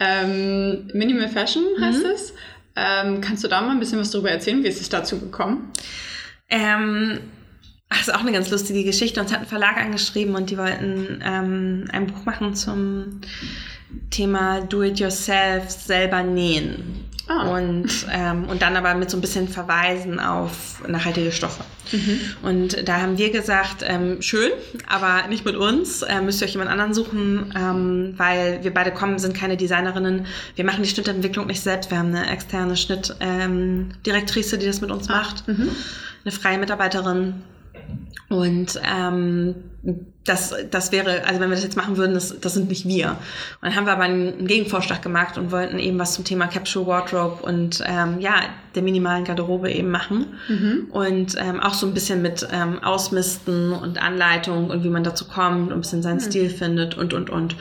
Ähm, 0.00 0.88
Minimal 0.92 1.28
Fashion 1.28 1.64
heißt 1.80 2.04
Mhm. 2.04 2.10
es. 2.14 2.34
Ähm, 2.74 3.20
kannst 3.22 3.42
du 3.42 3.48
da 3.48 3.60
mal 3.62 3.70
ein 3.70 3.80
bisschen 3.80 3.98
was 3.98 4.10
darüber 4.10 4.30
erzählen? 4.30 4.62
Wie 4.62 4.68
ist 4.68 4.80
es 4.80 4.90
dazu 4.90 5.18
gekommen? 5.18 5.70
Ähm, 6.50 7.20
das 7.88 8.08
ist 8.08 8.14
auch 8.14 8.20
eine 8.20 8.32
ganz 8.32 8.50
lustige 8.50 8.84
Geschichte. 8.84 9.20
Uns 9.20 9.32
hat 9.32 9.40
ein 9.40 9.46
Verlag 9.46 9.76
angeschrieben 9.76 10.34
und 10.34 10.50
die 10.50 10.58
wollten 10.58 11.22
ähm, 11.24 11.84
ein 11.92 12.06
Buch 12.06 12.24
machen 12.24 12.54
zum 12.54 13.20
Thema 14.10 14.60
Do-it-yourself, 14.62 15.70
selber 15.70 16.22
nähen. 16.22 17.04
Ah. 17.28 17.56
Und, 17.56 17.88
ähm, 18.12 18.44
und 18.44 18.62
dann 18.62 18.76
aber 18.76 18.94
mit 18.94 19.10
so 19.10 19.16
ein 19.16 19.20
bisschen 19.20 19.48
Verweisen 19.48 20.20
auf 20.20 20.82
nachhaltige 20.86 21.32
Stoffe. 21.32 21.64
Mhm. 21.90 22.20
Und 22.42 22.88
da 22.88 23.00
haben 23.00 23.18
wir 23.18 23.30
gesagt, 23.30 23.82
ähm, 23.84 24.22
schön, 24.22 24.52
aber 24.88 25.26
nicht 25.28 25.44
mit 25.44 25.56
uns, 25.56 26.02
äh, 26.02 26.20
müsst 26.20 26.40
ihr 26.40 26.46
euch 26.46 26.52
jemand 26.52 26.70
anderen 26.70 26.94
suchen, 26.94 27.52
ähm, 27.56 28.14
weil 28.16 28.62
wir 28.62 28.72
beide 28.72 28.92
kommen, 28.92 29.18
sind 29.18 29.34
keine 29.34 29.56
Designerinnen. 29.56 30.26
Wir 30.54 30.64
machen 30.64 30.84
die 30.84 30.88
Schnittentwicklung 30.88 31.48
nicht 31.48 31.62
selbst. 31.62 31.90
Wir 31.90 31.98
haben 31.98 32.14
eine 32.14 32.30
externe 32.30 32.76
Schnittdirektrice, 32.76 34.54
ähm, 34.54 34.60
die 34.60 34.66
das 34.66 34.80
mit 34.80 34.92
uns 34.92 35.08
macht, 35.08 35.48
Mhm. 35.48 35.70
eine 36.24 36.32
freie 36.32 36.58
Mitarbeiterin. 36.58 37.42
Und 38.28 38.80
ähm, 38.84 39.54
das, 40.24 40.54
das 40.70 40.92
wäre, 40.92 41.24
also 41.24 41.40
wenn 41.40 41.48
wir 41.48 41.54
das 41.54 41.62
jetzt 41.62 41.76
machen 41.76 41.96
würden, 41.96 42.14
das, 42.14 42.38
das 42.40 42.54
sind 42.54 42.68
nicht 42.68 42.86
wir. 42.86 43.10
Und 43.10 43.16
dann 43.62 43.76
haben 43.76 43.86
wir 43.86 43.92
aber 43.92 44.02
einen 44.02 44.46
Gegenvorschlag 44.46 45.02
gemacht 45.02 45.38
und 45.38 45.52
wollten 45.52 45.78
eben 45.78 45.98
was 45.98 46.14
zum 46.14 46.24
Thema 46.24 46.46
Capsule 46.46 46.86
Wardrobe 46.86 47.42
und 47.42 47.82
ähm, 47.86 48.20
ja, 48.20 48.34
der 48.74 48.82
minimalen 48.82 49.24
Garderobe 49.24 49.70
eben 49.70 49.90
machen. 49.90 50.26
Mhm. 50.48 50.86
Und 50.90 51.36
ähm, 51.38 51.60
auch 51.60 51.74
so 51.74 51.86
ein 51.86 51.94
bisschen 51.94 52.22
mit 52.22 52.46
ähm, 52.52 52.82
Ausmisten 52.82 53.72
und 53.72 54.02
Anleitung 54.02 54.68
und 54.68 54.84
wie 54.84 54.90
man 54.90 55.02
dazu 55.02 55.26
kommt 55.26 55.68
und 55.68 55.72
ein 55.72 55.80
bisschen 55.80 56.02
seinen 56.02 56.20
Stil 56.20 56.50
findet 56.50 56.96
und, 56.96 57.14
und, 57.14 57.30
und. 57.30 57.56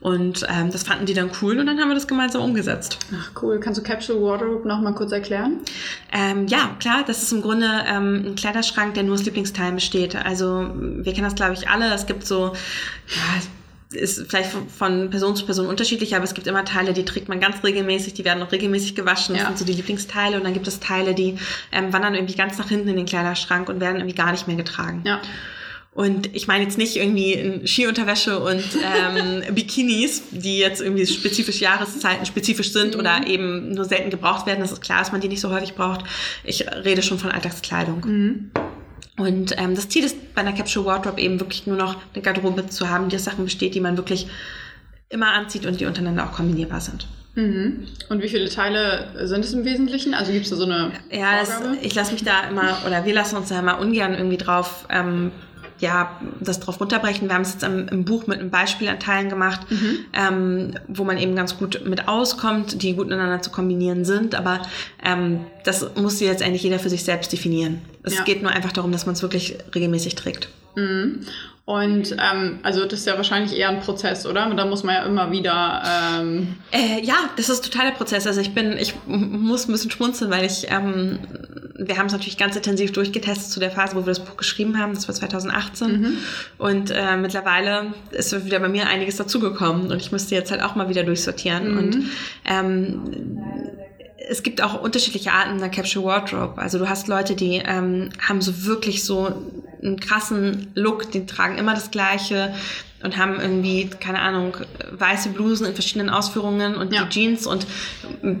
Und 0.00 0.46
ähm, 0.48 0.70
das 0.70 0.84
fanden 0.84 1.06
die 1.06 1.14
dann 1.14 1.30
cool 1.42 1.58
und 1.58 1.66
dann 1.66 1.78
haben 1.80 1.88
wir 1.88 1.94
das 1.94 2.06
gemeinsam 2.06 2.42
umgesetzt. 2.42 2.98
Ach 3.18 3.42
cool. 3.42 3.58
Kannst 3.58 3.80
du 3.80 3.84
Capsule 3.84 4.22
Wardrobe 4.22 4.68
noch 4.68 4.80
mal 4.80 4.94
kurz 4.94 5.10
erklären? 5.12 5.58
Ähm, 6.12 6.46
ja, 6.46 6.76
klar, 6.78 7.02
das 7.06 7.22
ist 7.22 7.32
im 7.32 7.42
Grunde 7.42 7.66
ähm, 7.88 8.24
ein 8.26 8.34
Kleiderschrank, 8.36 8.94
der 8.94 9.02
nur 9.02 9.14
aus 9.14 9.24
Lieblingsteilen 9.24 9.74
besteht. 9.74 10.14
Also 10.14 10.70
wir 10.74 11.12
kennen 11.12 11.24
das, 11.24 11.34
glaube 11.34 11.54
ich, 11.54 11.68
alle. 11.70 11.92
Es 11.94 12.06
gibt 12.06 12.26
so, 12.26 12.52
ja, 13.08 13.98
ist 14.00 14.24
vielleicht 14.28 14.50
von- 14.76 15.10
Person 15.10 15.34
zu 15.34 15.44
Person 15.46 15.66
unterschiedlich, 15.66 16.14
aber 16.14 16.24
es 16.24 16.34
gibt 16.34 16.46
immer 16.46 16.64
Teile, 16.64 16.92
die 16.92 17.04
trägt 17.04 17.28
man 17.28 17.40
ganz 17.40 17.62
regelmäßig, 17.64 18.14
die 18.14 18.24
werden 18.24 18.42
auch 18.42 18.52
regelmäßig 18.52 18.94
gewaschen. 18.94 19.34
Das 19.34 19.42
Ja. 19.42 19.48
sind 19.48 19.58
so 19.58 19.64
die 19.64 19.72
Lieblingsteile. 19.72 20.36
Und 20.36 20.44
dann 20.44 20.52
gibt 20.54 20.68
es 20.68 20.78
Teile, 20.80 21.14
die 21.14 21.36
ähm, 21.72 21.92
wandern 21.92 22.14
irgendwie 22.14 22.36
ganz 22.36 22.56
nach 22.58 22.68
hinten 22.68 22.88
in 22.88 22.96
den 22.96 23.06
Kleiderschrank 23.06 23.68
und 23.68 23.80
werden 23.80 23.96
irgendwie 23.96 24.14
gar 24.14 24.30
nicht 24.30 24.46
mehr 24.46 24.56
getragen. 24.56 25.02
Ja. 25.04 25.20
Und 25.92 26.32
ich 26.36 26.46
meine 26.46 26.62
jetzt 26.62 26.78
nicht 26.78 26.94
irgendwie 26.96 27.32
in 27.32 27.66
Skiunterwäsche 27.66 28.38
und 28.38 28.62
ähm, 28.96 29.42
Bikinis, 29.56 30.22
die 30.30 30.58
jetzt 30.58 30.80
irgendwie 30.80 31.04
spezifisch 31.04 31.60
Jahreszeiten 31.60 32.24
spezifisch 32.26 32.72
sind 32.72 32.94
Mhm. 32.94 33.00
oder 33.00 33.26
eben 33.26 33.72
nur 33.72 33.84
selten 33.84 34.08
gebraucht 34.08 34.46
werden. 34.46 34.60
Das 34.60 34.70
ist 34.70 34.82
klar, 34.82 35.00
dass 35.00 35.10
man 35.10 35.20
die 35.20 35.26
nicht 35.26 35.40
so 35.40 35.50
häufig 35.50 35.74
braucht. 35.74 36.04
Ich 36.44 36.64
rede 36.84 37.02
schon 37.02 37.18
von 37.18 37.32
Alltagskleidung. 37.32 38.00
Mhm. 38.06 38.50
Und 39.20 39.54
ähm, 39.58 39.74
das 39.74 39.88
Ziel 39.88 40.04
ist 40.04 40.34
bei 40.34 40.40
einer 40.40 40.52
Capsule 40.52 40.86
Wardrobe 40.86 41.20
eben 41.20 41.38
wirklich 41.40 41.66
nur 41.66 41.76
noch 41.76 41.96
eine 42.14 42.22
Garderobe 42.22 42.66
zu 42.68 42.88
haben, 42.88 43.08
die 43.08 43.16
aus 43.16 43.24
Sachen 43.24 43.44
besteht, 43.44 43.74
die 43.74 43.80
man 43.80 43.96
wirklich 43.96 44.26
immer 45.08 45.32
anzieht 45.32 45.66
und 45.66 45.80
die 45.80 45.86
untereinander 45.86 46.24
auch 46.24 46.32
kombinierbar 46.32 46.80
sind. 46.80 47.06
Mhm. 47.34 47.86
Und 48.08 48.22
wie 48.22 48.28
viele 48.28 48.48
Teile 48.48 49.08
sind 49.26 49.44
es 49.44 49.52
im 49.52 49.64
Wesentlichen? 49.64 50.14
Also 50.14 50.32
gibt 50.32 50.44
es 50.44 50.50
da 50.50 50.56
so 50.56 50.64
eine 50.64 50.92
Ja, 51.10 51.44
Vorgabe? 51.44 51.76
ich 51.82 51.94
lasse 51.94 52.12
mich 52.12 52.24
da 52.24 52.48
immer, 52.48 52.78
oder 52.86 53.04
wir 53.04 53.14
lassen 53.14 53.36
uns 53.36 53.48
da 53.48 53.58
immer 53.58 53.78
ungern 53.80 54.14
irgendwie 54.14 54.36
drauf, 54.36 54.86
ähm, 54.90 55.30
ja, 55.78 56.20
das 56.40 56.60
drauf 56.60 56.78
runterbrechen. 56.78 57.28
Wir 57.28 57.34
haben 57.34 57.42
es 57.42 57.52
jetzt 57.52 57.62
im, 57.62 57.88
im 57.88 58.04
Buch 58.04 58.26
mit 58.26 58.38
einem 58.38 58.50
Beispiel 58.50 58.88
an 58.88 59.00
Teilen 59.00 59.30
gemacht, 59.30 59.60
Mhm. 59.70 59.98
ähm, 60.12 60.74
wo 60.88 61.04
man 61.04 61.16
eben 61.18 61.34
ganz 61.34 61.56
gut 61.56 61.82
mit 61.86 62.06
auskommt, 62.06 62.82
die 62.82 62.94
gut 62.94 63.06
miteinander 63.08 63.40
zu 63.42 63.50
kombinieren 63.50 64.04
sind. 64.04 64.34
Aber 64.34 64.60
ähm, 65.02 65.40
das 65.64 65.86
muss 65.96 66.20
letztendlich 66.20 66.62
jeder 66.62 66.78
für 66.78 66.90
sich 66.90 67.02
selbst 67.04 67.32
definieren. 67.32 67.80
Es 68.02 68.16
Ja. 68.16 68.24
geht 68.24 68.42
nur 68.42 68.50
einfach 68.50 68.72
darum, 68.72 68.92
dass 68.92 69.06
man 69.06 69.14
es 69.14 69.22
wirklich 69.22 69.56
regelmäßig 69.74 70.14
trägt. 70.14 70.48
Mhm. 70.76 71.20
Und 71.66 72.16
ähm, 72.18 72.58
also 72.64 72.84
das 72.84 73.00
ist 73.00 73.06
ja 73.06 73.16
wahrscheinlich 73.16 73.56
eher 73.56 73.68
ein 73.68 73.78
Prozess, 73.80 74.26
oder? 74.26 74.52
Da 74.56 74.64
muss 74.66 74.82
man 74.82 74.94
ja 74.96 75.04
immer 75.04 75.30
wieder. 75.30 75.82
Ähm, 76.18 76.56
Äh, 76.72 77.04
ja, 77.04 77.14
das 77.36 77.48
ist 77.48 77.64
total 77.64 77.86
der 77.90 77.96
Prozess. 77.96 78.26
Also 78.26 78.40
ich 78.40 78.54
bin, 78.54 78.72
ich 78.76 78.94
muss 79.06 79.68
ein 79.68 79.72
bisschen 79.72 79.90
schmunzeln, 79.92 80.32
weil 80.32 80.44
ich, 80.44 80.66
ähm, 80.68 81.20
wir 81.76 81.96
haben 81.96 82.06
es 82.06 82.12
natürlich 82.12 82.38
ganz 82.38 82.56
intensiv 82.56 82.90
durchgetestet 82.92 83.52
zu 83.52 83.60
der 83.60 83.70
Phase, 83.70 83.94
wo 83.94 84.00
wir 84.00 84.06
das 84.06 84.18
Buch 84.24 84.36
geschrieben 84.36 84.78
haben. 84.78 84.94
Das 84.94 85.06
war 85.06 85.14
2018. 85.14 86.00
Mhm. 86.00 86.16
Und 86.58 86.90
äh, 86.90 87.16
mittlerweile 87.16 87.94
ist 88.10 88.44
wieder 88.44 88.58
bei 88.58 88.68
mir 88.68 88.88
einiges 88.88 89.16
dazugekommen 89.16 89.92
und 89.92 89.96
ich 90.00 90.10
müsste 90.10 90.34
jetzt 90.34 90.50
halt 90.50 90.62
auch 90.62 90.74
mal 90.74 90.88
wieder 90.88 91.04
durchsortieren. 91.04 91.70
Mhm. 91.72 91.78
Und 91.78 92.04
ähm, 92.46 93.00
es 94.30 94.44
gibt 94.44 94.62
auch 94.62 94.80
unterschiedliche 94.80 95.32
Arten 95.32 95.58
der 95.58 95.70
Capsule 95.70 96.06
Wardrobe. 96.06 96.56
Also 96.62 96.78
du 96.78 96.88
hast 96.88 97.08
Leute, 97.08 97.34
die 97.34 97.56
ähm, 97.56 98.10
haben 98.20 98.40
so 98.40 98.64
wirklich 98.64 99.04
so 99.04 99.34
einen 99.82 99.98
krassen 99.98 100.68
Look, 100.74 101.10
die 101.10 101.26
tragen 101.26 101.58
immer 101.58 101.74
das 101.74 101.90
Gleiche 101.90 102.54
und 103.02 103.16
haben 103.16 103.40
irgendwie, 103.40 103.88
keine 103.88 104.20
Ahnung, 104.20 104.56
weiße 104.92 105.30
Blusen 105.30 105.66
in 105.66 105.72
verschiedenen 105.74 106.10
Ausführungen 106.10 106.76
und 106.76 106.92
Ja. 106.92 107.04
die 107.04 107.08
Jeans 107.08 107.46
und 107.46 107.66
äh, 108.22 108.34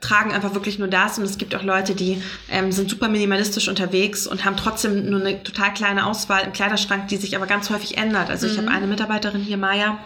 tragen 0.00 0.32
einfach 0.32 0.54
wirklich 0.54 0.78
nur 0.78 0.88
das. 0.88 1.18
Und 1.18 1.24
es 1.24 1.36
gibt 1.38 1.54
auch 1.54 1.64
Leute, 1.64 1.94
die 1.94 2.22
ähm, 2.50 2.72
sind 2.72 2.88
super 2.88 3.08
minimalistisch 3.08 3.68
unterwegs 3.68 4.26
und 4.26 4.44
haben 4.44 4.56
trotzdem 4.56 5.10
nur 5.10 5.20
eine 5.20 5.42
total 5.42 5.74
kleine 5.74 6.06
Auswahl 6.06 6.44
im 6.44 6.52
Kleiderschrank, 6.52 7.08
die 7.08 7.16
sich 7.16 7.36
aber 7.36 7.46
ganz 7.46 7.68
häufig 7.68 7.98
ändert. 7.98 8.30
Also 8.30 8.46
ich 8.46 8.56
habe 8.56 8.68
eine 8.68 8.86
Mitarbeiterin 8.86 9.42
hier, 9.42 9.56
Maya, 9.58 9.98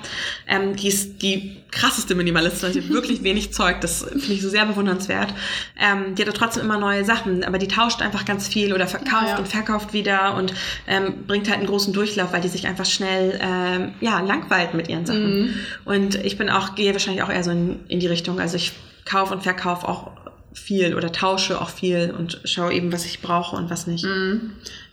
ähm, 0.49 0.75
die 0.75 0.89
ist 0.89 1.23
die 1.23 1.59
krasseste 1.75 2.15
Minimalistin, 2.15 2.73
die 2.73 2.81
hat 2.83 2.89
wirklich 2.89 3.23
wenig 3.23 3.53
Zeug, 3.53 3.81
das 3.81 4.05
finde 4.05 4.33
ich 4.33 4.43
so 4.43 4.49
sehr 4.49 4.65
bewundernswert. 4.65 5.35
Ähm, 5.79 6.15
die 6.15 6.25
hat 6.25 6.35
trotzdem 6.35 6.65
immer 6.65 6.79
neue 6.79 7.05
Sachen, 7.05 7.45
aber 7.45 7.59
die 7.59 7.69
tauscht 7.69 8.01
einfach 8.01 8.25
ganz 8.25 8.49
viel 8.49 8.73
oder 8.73 8.87
verkauft 8.87 9.15
Ah, 9.15 9.29
ja. 9.31 9.39
und 9.39 9.49
verkauft 9.49 9.93
wieder 9.93 10.35
und 10.37 10.55
ähm, 10.87 11.25
bringt 11.27 11.49
halt 11.49 11.59
einen 11.59 11.67
großen 11.67 11.93
Durchlauf, 11.93 12.33
weil 12.33 12.41
die 12.41 12.49
sich 12.49 12.67
einfach 12.67 12.87
schnell 12.87 13.39
ähm, 13.41 13.93
ja, 14.01 14.21
langweilt 14.21 14.75
mit 14.75 14.89
ihren 14.89 15.05
Sachen. 15.07 15.43
Mhm. 15.43 15.55
Und 15.85 16.15
ich 16.17 16.39
bin 16.39 16.49
auch, 16.49 16.75
gehe 16.75 16.93
wahrscheinlich 16.93 17.23
auch 17.23 17.31
eher 17.31 17.45
so 17.45 17.51
in, 17.51 17.81
in 17.89 18.01
die 18.01 18.07
Richtung. 18.07 18.41
Also 18.41 18.57
ich 18.57 18.73
kaufe 19.05 19.35
und 19.35 19.43
verkaufe 19.43 19.89
auch 19.89 20.13
viel 20.55 20.95
oder 20.95 21.13
tausche 21.13 21.61
auch 21.61 21.69
viel 21.69 22.15
und 22.17 22.41
schaue 22.45 22.73
eben, 22.73 22.93
was 22.93 23.05
ich 23.05 23.21
brauche 23.21 23.57
und 23.57 23.71
was 23.71 23.87
nicht. 23.87 24.07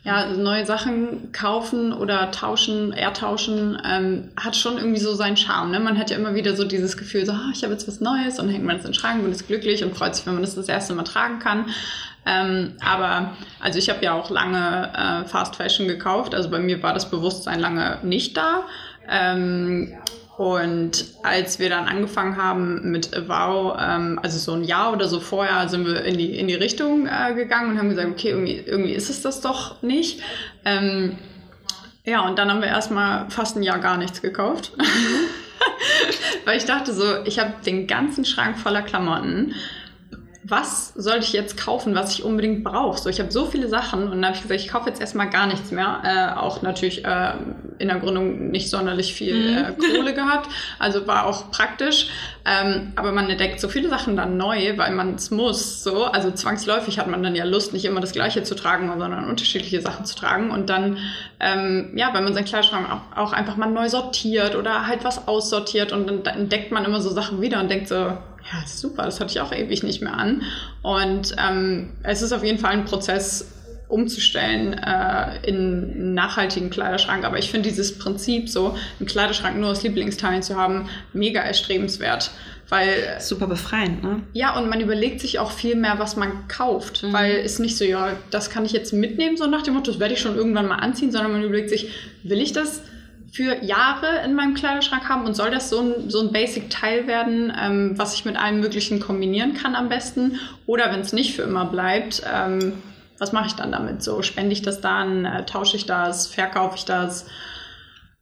Ja, 0.04 0.16
also 0.16 0.42
neue 0.42 0.66
Sachen 0.66 1.32
kaufen 1.32 1.94
oder 1.94 2.32
tauschen, 2.32 2.92
eher 2.92 3.14
tauschen, 3.14 3.80
ähm, 3.86 4.32
hat 4.36 4.56
schon 4.56 4.78
irgendwie 4.78 5.00
so 5.00 5.14
seinen 5.14 5.38
Charme. 5.38 5.70
Ne? 5.72 5.80
Man 5.80 6.00
hat 6.00 6.10
ja 6.10 6.18
immer 6.18 6.34
wieder 6.34 6.56
so 6.56 6.64
dieses 6.64 6.98
Gefühl, 6.98 7.24
so, 7.24 7.34
ah, 7.34 7.52
ich 7.54 7.62
habe 7.62 7.74
jetzt 7.74 7.88
was 7.88 8.02
Neues 8.02 8.40
und 8.40 8.50
hängt 8.50 8.66
man 8.66 8.78
es 8.78 8.86
in 8.86 8.92
den 8.92 8.94
Schrank 8.96 9.24
und 9.24 9.32
ist 9.32 9.48
glücklich 9.48 9.84
und 9.84 9.96
freut 9.96 10.16
sich, 10.16 10.26
wenn 10.26 10.34
man 10.34 10.42
das 10.42 10.56
das 10.56 10.68
erste 10.68 10.96
Mal 10.96 11.04
tragen 11.04 11.38
kann. 11.38 11.66
Ähm, 12.26 12.74
aber 12.84 13.34
also 13.60 13.78
ich 13.78 13.92
habe 13.92 14.04
ja 14.04 14.14
auch 14.14 14.32
lange 14.32 14.92
äh, 14.96 15.28
Fast 15.28 15.56
Fashion 15.56 15.88
gekauft, 15.88 16.34
also 16.34 16.50
bei 16.50 16.60
mir 16.60 16.82
war 16.82 16.96
das 16.96 17.10
Bewusstsein 17.12 17.60
lange 17.60 18.00
nicht 18.02 18.36
da. 18.38 18.64
Ähm, 19.08 19.94
und 20.42 21.06
als 21.22 21.60
wir 21.60 21.70
dann 21.70 21.88
angefangen 21.88 22.36
haben 22.36 22.90
mit 22.90 23.12
Wow, 23.28 23.78
ähm, 23.80 24.20
also 24.24 24.40
so 24.40 24.54
ein 24.54 24.64
Jahr 24.64 24.92
oder 24.92 25.08
so 25.08 25.20
vorher, 25.20 25.70
sind 25.70 25.86
wir 25.86 26.04
in 26.04 26.18
die, 26.18 26.36
in 26.36 26.48
die 26.48 26.56
Richtung 26.56 27.06
äh, 27.06 27.36
gegangen 27.36 27.70
und 27.70 27.78
haben 27.78 27.90
gesagt, 27.90 28.10
okay, 28.10 28.30
irgendwie, 28.30 28.56
irgendwie 28.56 28.94
ist 28.94 29.12
es 29.12 29.22
das 29.22 29.42
doch 29.42 29.84
nicht. 29.84 30.24
Ähm, 30.66 31.20
ja, 32.06 32.22
und 32.22 32.40
dann 32.40 32.50
haben 32.50 32.62
wir 32.62 32.70
erstmal 32.70 33.30
fast 33.30 33.56
ein 33.56 33.62
Jahr 33.62 33.78
gar 33.78 33.98
nichts 33.98 34.24
gekauft. 34.24 34.72
Weil 36.46 36.58
ich 36.58 36.66
dachte 36.66 36.92
so, 36.92 37.24
ich 37.26 37.38
habe 37.38 37.54
den 37.64 37.86
ganzen 37.86 38.26
Schrank 38.26 38.58
voller 38.58 38.82
Klamotten. 38.82 39.54
Was 40.44 40.94
soll 40.96 41.20
ich 41.20 41.34
jetzt 41.34 41.56
kaufen, 41.56 41.94
was 41.94 42.14
ich 42.14 42.24
unbedingt 42.24 42.64
brauche? 42.64 43.00
So, 43.00 43.10
ich 43.10 43.20
habe 43.20 43.32
so 43.32 43.46
viele 43.46 43.68
Sachen 43.68 44.04
und 44.04 44.12
dann 44.12 44.26
habe 44.26 44.36
ich 44.36 44.42
gesagt, 44.42 44.60
ich 44.60 44.70
kaufe 44.70 44.90
jetzt 44.90 45.00
erstmal 45.00 45.30
gar 45.30 45.46
nichts 45.46 45.72
mehr. 45.72 46.02
Äh, 46.04 46.40
auch 46.40 46.64
natürlich 46.64 47.06
äh, 47.06 47.34
in 47.78 47.90
der 47.90 48.00
Gründung 48.00 48.50
nicht 48.50 48.70
sonderlich 48.70 49.14
viel 49.14 49.58
äh, 49.58 49.74
Kohle 49.96 50.14
gehabt. 50.14 50.50
Also 50.80 51.06
war 51.06 51.28
auch 51.28 51.52
praktisch. 51.52 52.10
Ähm, 52.44 52.94
aber 52.96 53.12
man 53.12 53.30
entdeckt 53.30 53.60
so 53.60 53.70
viele 53.70 53.90
Sachen 53.90 54.16
dann 54.16 54.38
neu, 54.38 54.78
weil 54.78 54.92
man 54.94 55.16
es 55.16 55.30
muss. 55.30 55.84
So, 55.84 56.06
also 56.06 56.32
zwangsläufig 56.32 56.98
hat 56.98 57.08
man 57.08 57.22
dann 57.22 57.36
ja 57.36 57.44
Lust, 57.44 57.74
nicht 57.74 57.86
immer 57.86 58.02
das 58.02 58.12
Gleiche 58.12 58.42
zu 58.42 58.56
tragen, 58.56 58.88
sondern 58.88 59.30
unterschiedliche 59.30 59.82
Sachen 59.82 60.06
zu 60.06 60.16
tragen. 60.16 60.50
Und 60.50 60.70
dann, 60.70 60.98
ähm, 61.40 61.92
ja, 61.96 62.14
weil 62.14 62.24
man 62.24 62.34
seinen 62.34 62.46
Kleiderschrank 62.46 62.88
auch, 62.90 63.18
auch 63.18 63.34
einfach 63.34 63.58
mal 63.58 63.70
neu 63.70 63.90
sortiert 63.90 64.56
oder 64.56 64.88
halt 64.88 65.04
was 65.04 65.28
aussortiert 65.28 65.92
und 65.92 66.08
dann 66.08 66.36
entdeckt 66.36 66.72
man 66.72 66.84
immer 66.84 67.02
so 67.02 67.10
Sachen 67.10 67.42
wieder 67.42 67.60
und 67.60 67.70
denkt 67.70 67.88
so, 67.88 68.18
ja, 68.52 68.64
super, 68.66 69.04
das 69.04 69.20
hatte 69.20 69.32
ich 69.32 69.42
auch 69.42 69.52
ewig 69.52 69.84
nicht 69.84 70.02
mehr 70.02 70.14
an. 70.14 70.44
Und 70.82 71.36
ähm, 71.38 71.92
es 72.04 72.22
ist 72.22 72.32
auf 72.32 72.44
jeden 72.44 72.60
Fall 72.60 72.72
ein 72.72 72.86
Prozess, 72.86 73.52
umzustellen 73.92 74.74
äh, 74.74 75.46
in 75.46 75.56
einen 75.56 76.14
nachhaltigen 76.14 76.70
Kleiderschrank. 76.70 77.26
Aber 77.26 77.38
ich 77.38 77.52
finde 77.52 77.70
dieses 77.70 77.98
Prinzip, 77.98 78.50
so 78.50 78.76
einen 79.00 79.08
Kleiderschrank 79.08 79.58
nur 79.58 79.70
aus 79.70 79.84
Lieblingsteilen 79.84 80.42
zu 80.42 80.56
haben, 80.56 80.90
mega 81.14 81.42
erstrebenswert. 81.42 82.32
Weil 82.70 83.18
Super 83.20 83.48
befreiend, 83.48 84.02
ne? 84.02 84.24
ja, 84.32 84.58
und 84.58 84.70
man 84.70 84.80
überlegt 84.80 85.20
sich 85.20 85.40
auch 85.40 85.52
viel 85.52 85.76
mehr, 85.76 86.00
was 86.00 86.16
man 86.16 86.48
kauft. 86.48 87.04
Weil 87.12 87.36
es 87.44 87.60
nicht 87.60 87.78
so, 87.78 87.84
ja, 87.84 88.14
das 88.30 88.50
kann 88.50 88.64
ich 88.64 88.72
jetzt 88.72 88.94
mitnehmen, 88.94 89.36
so 89.36 89.46
nach 89.46 89.62
dem 89.62 89.74
Motto, 89.74 89.92
das 89.92 90.00
werde 90.00 90.14
ich 90.14 90.22
schon 90.22 90.38
irgendwann 90.38 90.68
mal 90.68 90.78
anziehen, 90.78 91.12
sondern 91.12 91.34
man 91.34 91.44
überlegt 91.44 91.70
sich, 91.70 91.92
will 92.24 92.40
ich 92.40 92.54
das 92.54 92.82
für 93.32 93.64
Jahre 93.64 94.24
in 94.26 94.34
meinem 94.34 94.54
Kleiderschrank 94.54 95.08
haben 95.08 95.26
und 95.26 95.36
soll 95.36 95.52
das 95.52 95.70
so 95.70 95.80
ein, 95.80 96.10
so 96.10 96.20
ein 96.22 96.32
Basic-Teil 96.32 97.08
werden, 97.08 97.54
ähm, 97.58 97.94
was 97.98 98.14
ich 98.14 98.26
mit 98.26 98.38
allem 98.38 98.60
Möglichen 98.60 99.00
kombinieren 99.00 99.54
kann 99.54 99.76
am 99.76 99.90
besten? 99.90 100.40
Oder 100.66 100.92
wenn 100.92 101.00
es 101.00 101.14
nicht 101.14 101.36
für 101.36 101.44
immer 101.44 101.66
bleibt, 101.66 102.24
ähm, 102.32 102.74
was 103.18 103.32
mache 103.32 103.48
ich 103.48 103.54
dann 103.54 103.72
damit? 103.72 104.04
So, 104.04 104.22
spende 104.22 104.52
ich 104.52 104.62
das 104.62 104.82
dann, 104.82 105.26
äh, 105.26 105.46
tausche 105.46 105.78
ich 105.78 105.86
das, 105.86 106.28
verkaufe 106.28 106.76
ich 106.76 106.86
das? 106.86 107.28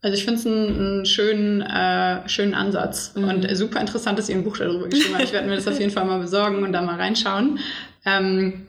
Also 0.01 0.15
ich 0.15 0.23
finde 0.23 0.39
es 0.39 0.45
einen, 0.45 0.79
einen 0.79 1.05
schönen, 1.05 1.61
äh, 1.61 2.27
schönen 2.29 2.53
Ansatz 2.53 3.13
und 3.15 3.49
äh, 3.49 3.55
super 3.55 3.81
interessant, 3.81 4.19
dass 4.19 4.29
ihr 4.29 4.35
ein 4.35 4.43
Buch 4.43 4.57
darüber 4.57 4.87
geschrieben 4.87 5.15
habt. 5.15 5.25
Ich 5.25 5.33
werde 5.33 5.47
mir 5.47 5.55
das 5.55 5.67
auf 5.67 5.79
jeden 5.79 5.91
Fall 5.91 6.05
mal 6.05 6.19
besorgen 6.19 6.63
und 6.63 6.71
da 6.71 6.81
mal 6.81 6.95
reinschauen. 6.95 7.59
Ähm, 8.05 8.67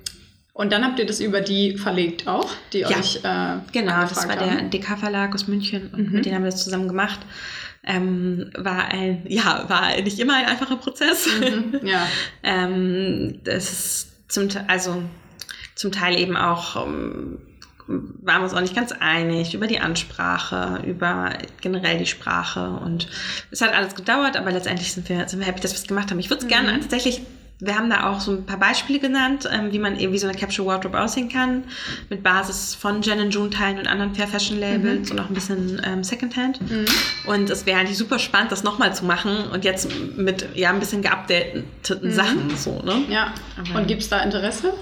und 0.52 0.72
dann 0.72 0.84
habt 0.84 0.98
ihr 0.98 1.06
das 1.06 1.20
über 1.20 1.40
die 1.40 1.76
verlegt 1.78 2.26
auch, 2.28 2.50
die 2.72 2.80
Ja. 2.80 2.88
euch 2.88 3.16
äh, 3.24 3.58
Genau, 3.72 4.00
das 4.02 4.28
war 4.28 4.36
der 4.36 4.58
haben. 4.58 4.70
DK-Verlag 4.70 5.34
aus 5.34 5.46
München 5.48 5.90
und 5.92 6.08
Mhm. 6.08 6.12
mit 6.12 6.24
denen 6.26 6.34
haben 6.36 6.44
wir 6.44 6.50
das 6.50 6.62
zusammen 6.64 6.88
gemacht. 6.88 7.20
Ähm, 7.82 8.50
war 8.58 8.88
ein, 8.88 9.22
ja, 9.26 9.64
war 9.68 9.96
nicht 10.02 10.18
immer 10.18 10.34
ein 10.36 10.44
einfacher 10.46 10.76
Prozess. 10.76 11.26
Mhm, 11.40 11.80
ja. 11.86 12.06
ähm, 12.42 13.40
das 13.44 13.72
ist 13.72 14.06
zum 14.30 14.48
also 14.66 15.02
zum 15.76 15.90
Teil 15.92 16.18
eben 16.18 16.36
auch, 16.36 16.84
ähm, 16.86 17.38
waren 17.86 18.40
wir 18.40 18.44
uns 18.44 18.52
auch 18.54 18.60
nicht 18.60 18.76
ganz 18.76 18.92
einig 18.92 19.54
über 19.54 19.66
die 19.66 19.80
Ansprache, 19.80 20.82
über 20.86 21.32
generell 21.62 21.98
die 21.98 22.06
Sprache 22.06 22.68
und 22.70 23.08
es 23.50 23.62
hat 23.62 23.72
alles 23.72 23.94
gedauert, 23.94 24.36
aber 24.36 24.52
letztendlich 24.52 24.92
sind 24.92 25.08
wir, 25.08 25.26
sind 25.26 25.40
wir 25.40 25.46
happy, 25.46 25.60
dass 25.60 25.72
wir 25.72 25.78
es 25.78 25.88
gemacht 25.88 26.10
haben. 26.10 26.18
Ich 26.20 26.28
würde 26.30 26.42
es 26.42 26.48
gerne 26.48 26.78
tatsächlich 26.80 27.22
wir 27.60 27.76
haben 27.76 27.90
da 27.90 28.10
auch 28.10 28.20
so 28.20 28.32
ein 28.32 28.46
paar 28.46 28.58
Beispiele 28.58 28.98
genannt, 28.98 29.48
ähm, 29.52 29.72
wie 29.72 29.78
man 29.78 29.98
eben 29.98 30.12
wie 30.12 30.18
so 30.18 30.26
eine 30.26 30.36
Capsule 30.36 30.66
Wardrobe 30.68 30.98
aussehen 31.00 31.28
kann, 31.28 31.64
mit 32.08 32.22
Basis 32.22 32.74
von 32.74 33.02
Jen 33.02 33.30
June 33.30 33.50
Teilen 33.50 33.78
und 33.78 33.86
anderen 33.86 34.14
Fair 34.14 34.26
Fashion 34.28 34.58
Labels 34.58 35.10
und 35.10 35.20
auch 35.20 35.28
ein 35.28 35.34
bisschen 35.34 35.80
ähm, 35.84 36.02
Secondhand. 36.04 36.58
Und 37.26 37.50
es 37.50 37.66
wäre 37.66 37.80
eigentlich 37.80 37.98
super 37.98 38.18
spannend, 38.18 38.50
das 38.52 38.62
nochmal 38.64 38.94
zu 38.94 39.04
machen 39.04 39.44
und 39.52 39.64
jetzt 39.64 39.88
mit 40.16 40.46
ja 40.54 40.70
ein 40.70 40.78
bisschen 40.80 41.02
geupdateten 41.02 42.12
Sachen 42.12 42.50
so, 42.56 42.80
ne? 42.84 43.02
ja. 43.08 43.32
Aber- 43.58 43.80
Und 43.80 43.86
gibt 43.88 44.02
es 44.02 44.08
da 44.08 44.20
Interesse? 44.20 44.72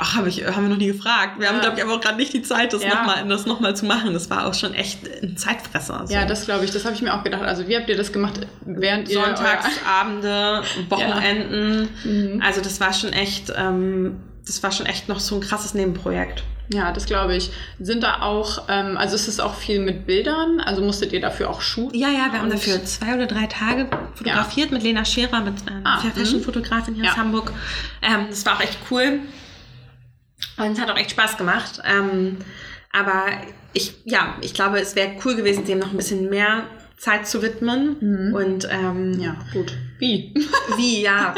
Ach, 0.00 0.14
hab 0.16 0.26
ich, 0.26 0.44
haben 0.46 0.62
wir 0.62 0.68
noch 0.68 0.76
nie 0.76 0.86
gefragt. 0.86 1.40
Wir 1.40 1.48
haben, 1.48 1.56
Ja. 1.56 1.62
glaube 1.62 1.76
ich, 1.78 1.82
aber 1.84 1.94
auch 1.94 2.00
gerade 2.00 2.16
nicht 2.16 2.32
die 2.32 2.42
Zeit, 2.42 2.72
das 2.72 2.82
Ja. 2.84 2.90
nochmal 2.90 3.26
das 3.28 3.46
noch 3.46 3.58
mal 3.58 3.74
zu 3.74 3.84
machen. 3.84 4.12
Das 4.14 4.30
war 4.30 4.46
auch 4.46 4.54
schon 4.54 4.72
echt 4.74 5.00
ein 5.22 5.36
Zeitfresser. 5.36 6.04
So. 6.06 6.14
Ja, 6.14 6.24
das 6.24 6.44
glaube 6.44 6.64
ich, 6.64 6.70
das 6.70 6.84
habe 6.84 6.94
ich 6.94 7.02
mir 7.02 7.12
auch 7.14 7.24
gedacht. 7.24 7.42
Also 7.42 7.66
wie 7.66 7.76
habt 7.76 7.88
ihr 7.88 7.96
das 7.96 8.12
gemacht, 8.12 8.34
während 8.64 9.08
ihr... 9.08 9.20
Sonntagsabende, 9.20 10.62
Wochenenden. 10.88 11.88
Mhm. 12.04 12.42
Also 12.44 12.60
das 12.60 12.80
war 12.80 12.92
schon 12.92 13.12
echt, 13.12 13.52
ähm, 13.56 14.20
das 14.46 14.62
war 14.62 14.70
schon 14.72 14.86
echt 14.86 15.08
noch 15.08 15.20
so 15.20 15.34
ein 15.34 15.40
krasses 15.40 15.74
Nebenprojekt. 15.74 16.44
Ja, 16.72 16.92
das 16.92 17.06
glaube 17.06 17.34
ich. 17.34 17.50
Sind 17.80 18.02
da 18.02 18.20
auch, 18.20 18.64
ähm, 18.68 18.98
also 18.98 19.14
ist 19.14 19.26
es 19.26 19.40
auch 19.40 19.54
viel 19.54 19.80
mit 19.80 20.06
Bildern? 20.06 20.60
Also 20.60 20.82
musstet 20.82 21.12
ihr 21.14 21.20
dafür 21.20 21.48
auch 21.48 21.62
shooten? 21.62 21.98
Ja, 21.98 22.08
ja, 22.08 22.30
wir 22.30 22.40
haben 22.40 22.50
dafür 22.50 22.84
zwei 22.84 23.14
oder 23.14 23.26
drei 23.26 23.46
Tage 23.46 23.88
fotografiert 24.14 24.70
mit 24.70 24.82
Lena 24.82 25.04
Scherer, 25.04 25.40
mit 25.40 25.54
ähm, 25.66 25.80
Ah, 25.84 25.98
Fair 25.98 26.10
Fashion 26.12 26.42
Fotografin 26.42 26.94
hier 26.94 27.04
Ja. 27.04 27.12
aus 27.12 27.16
Hamburg. 27.16 27.52
Ähm, 28.02 28.26
das 28.28 28.44
war 28.44 28.56
auch 28.56 28.60
echt 28.60 28.78
cool. 28.90 29.20
Und 30.56 30.72
es 30.72 30.80
hat 30.80 30.90
auch 30.90 30.96
echt 30.96 31.10
Spaß 31.12 31.36
gemacht. 31.36 31.80
Ähm, 31.84 32.38
aber 32.92 33.26
ich, 33.72 33.94
ja, 34.04 34.36
ich 34.40 34.54
glaube, 34.54 34.80
es 34.80 34.96
wäre 34.96 35.12
cool 35.24 35.36
gewesen, 35.36 35.64
dem 35.64 35.78
noch 35.78 35.90
ein 35.90 35.96
bisschen 35.96 36.28
mehr 36.30 36.64
Zeit 36.96 37.28
zu 37.28 37.42
widmen. 37.42 37.96
Und 38.34 38.68
ähm, 38.70 39.20
Ja, 39.20 39.36
gut. 39.52 39.76
Wie? 39.98 40.34
wie, 40.76 41.02
ja. 41.02 41.34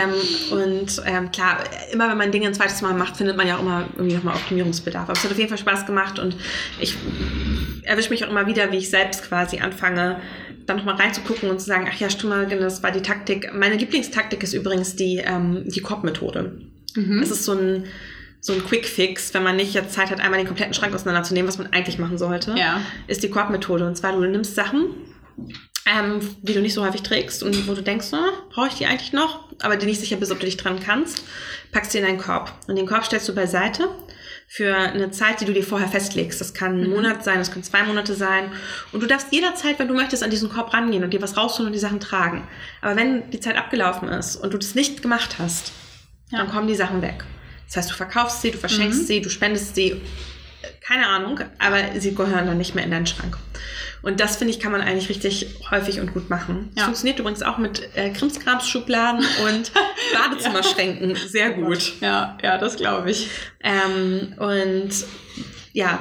ähm, 0.00 0.58
und 0.58 1.02
ähm, 1.04 1.30
klar, 1.32 1.58
immer 1.92 2.08
wenn 2.08 2.18
man 2.18 2.30
Dinge 2.30 2.46
ein 2.46 2.54
zweites 2.54 2.82
Mal 2.82 2.94
macht, 2.94 3.16
findet 3.16 3.36
man 3.36 3.46
ja 3.46 3.56
auch 3.56 3.62
immer 3.62 3.88
irgendwie 3.96 4.14
nochmal 4.14 4.36
Optimierungsbedarf. 4.36 5.04
Aber 5.04 5.12
es 5.12 5.24
hat 5.24 5.32
auf 5.32 5.38
jeden 5.38 5.48
Fall 5.48 5.58
Spaß 5.58 5.86
gemacht 5.86 6.18
und 6.18 6.36
ich 6.80 6.96
erwische 7.82 8.10
mich 8.10 8.24
auch 8.24 8.30
immer 8.30 8.46
wieder, 8.46 8.70
wie 8.70 8.76
ich 8.76 8.90
selbst 8.90 9.24
quasi 9.24 9.58
anfange, 9.58 10.20
dann 10.66 10.76
nochmal 10.76 10.94
reinzugucken 10.94 11.50
und 11.50 11.60
zu 11.60 11.66
sagen, 11.66 11.88
ach 11.90 11.98
ja, 11.98 12.08
stimmt 12.08 12.30
mal, 12.30 12.46
das 12.46 12.82
war 12.84 12.92
die 12.92 13.02
Taktik. 13.02 13.52
Meine 13.52 13.74
Lieblingstaktik 13.76 14.42
ist 14.44 14.52
übrigens 14.52 14.94
die, 14.94 15.18
ähm, 15.18 15.64
die 15.66 15.80
Korb-Methode. 15.80 16.60
Mhm. 16.94 17.20
Es 17.20 17.32
ist 17.32 17.44
so 17.44 17.52
ein, 17.52 17.86
so 18.44 18.52
ein 18.52 18.64
Quick-Fix, 18.64 19.32
wenn 19.34 19.44
man 19.44 19.54
nicht 19.56 19.72
jetzt 19.72 19.94
Zeit 19.94 20.10
hat, 20.10 20.20
einmal 20.20 20.38
den 20.38 20.48
kompletten 20.48 20.74
Schrank 20.74 20.92
auseinanderzunehmen, 20.94 21.48
was 21.48 21.58
man 21.58 21.72
eigentlich 21.72 21.98
machen 21.98 22.18
sollte, 22.18 22.54
Ja. 22.58 22.80
ist 23.06 23.22
die 23.22 23.30
Korb-Methode. 23.30 23.86
Und 23.86 23.96
zwar, 23.96 24.12
du 24.12 24.20
nimmst 24.20 24.56
Sachen, 24.56 24.86
ähm, 25.86 26.20
die 26.42 26.52
du 26.52 26.60
nicht 26.60 26.74
so 26.74 26.84
häufig 26.84 27.02
trägst 27.02 27.42
und 27.44 27.68
wo 27.68 27.74
du 27.74 27.82
denkst, 27.82 28.08
na, 28.12 28.30
brauche 28.50 28.66
ich 28.68 28.74
die 28.74 28.86
eigentlich 28.86 29.12
noch, 29.12 29.48
aber 29.62 29.76
dir 29.76 29.86
nicht 29.86 30.00
sicher 30.00 30.16
bist, 30.16 30.32
ob 30.32 30.40
du 30.40 30.46
dich 30.46 30.56
dran 30.56 30.80
kannst, 30.84 31.22
packst 31.70 31.94
die 31.94 31.98
in 31.98 32.04
deinen 32.04 32.18
Korb. 32.18 32.52
Und 32.66 32.76
den 32.76 32.86
Korb 32.86 33.04
stellst 33.04 33.28
du 33.28 33.34
beiseite 33.34 33.88
für 34.48 34.74
eine 34.76 35.10
Zeit, 35.12 35.40
die 35.40 35.44
du 35.44 35.52
dir 35.52 35.62
vorher 35.64 35.88
festlegst. 35.88 36.40
Das 36.40 36.52
kann 36.52 36.80
ein 36.82 36.90
Monat 36.90 37.24
sein, 37.24 37.38
das 37.38 37.50
können 37.52 37.62
zwei 37.64 37.84
Monate 37.84 38.14
sein. 38.14 38.50
Und 38.92 39.02
du 39.02 39.06
darfst 39.06 39.28
jederzeit, 39.32 39.78
wenn 39.78 39.88
du 39.88 39.94
möchtest, 39.94 40.22
an 40.22 40.30
diesen 40.30 40.50
Korb 40.50 40.72
rangehen 40.74 41.04
und 41.04 41.10
dir 41.14 41.22
was 41.22 41.36
rausholen 41.36 41.68
und 41.68 41.72
die 41.72 41.78
Sachen 41.78 42.00
tragen. 42.00 42.46
Aber 42.80 42.94
wenn 42.96 43.30
die 43.30 43.40
Zeit 43.40 43.56
abgelaufen 43.56 44.08
ist 44.08 44.36
und 44.36 44.52
du 44.52 44.58
das 44.58 44.74
nicht 44.74 45.00
gemacht 45.00 45.36
hast, 45.38 45.72
Ja. 46.30 46.38
dann 46.38 46.48
kommen 46.50 46.66
die 46.66 46.74
Sachen 46.74 47.02
weg. 47.02 47.24
Das 47.72 47.84
heißt, 47.84 47.90
du 47.92 47.94
verkaufst 47.94 48.42
sie, 48.42 48.50
du 48.50 48.58
verschenkst 48.58 49.06
sie, 49.06 49.22
du 49.22 49.30
spendest 49.30 49.74
sie, 49.74 49.98
keine 50.86 51.06
Ahnung, 51.06 51.40
aber 51.58 51.78
sie 51.98 52.14
gehören 52.14 52.46
dann 52.46 52.58
nicht 52.58 52.74
mehr 52.74 52.84
in 52.84 52.90
deinen 52.90 53.06
Schrank. 53.06 53.38
Und 54.02 54.20
das, 54.20 54.36
finde 54.36 54.52
ich, 54.52 54.60
kann 54.60 54.72
man 54.72 54.80
eigentlich 54.82 55.08
richtig 55.08 55.46
häufig 55.70 56.00
und 56.00 56.12
gut 56.12 56.28
machen. 56.28 56.70
Das 56.74 56.80
Ja. 56.82 56.84
funktioniert 56.86 57.18
übrigens 57.20 57.42
auch 57.42 57.56
mit 57.56 57.88
äh, 57.96 58.10
Krimskrams-Schubladen 58.10 59.20
und 59.48 59.72
Badezimmerschränken 60.12 61.14
sehr 61.16 61.50
gut. 61.50 61.94
Ja, 62.00 62.36
ja, 62.42 62.58
das 62.58 62.76
glaube 62.76 63.10
ich. 63.10 63.28
Ähm, 63.62 64.34
und 64.38 64.90
ja, 65.72 66.00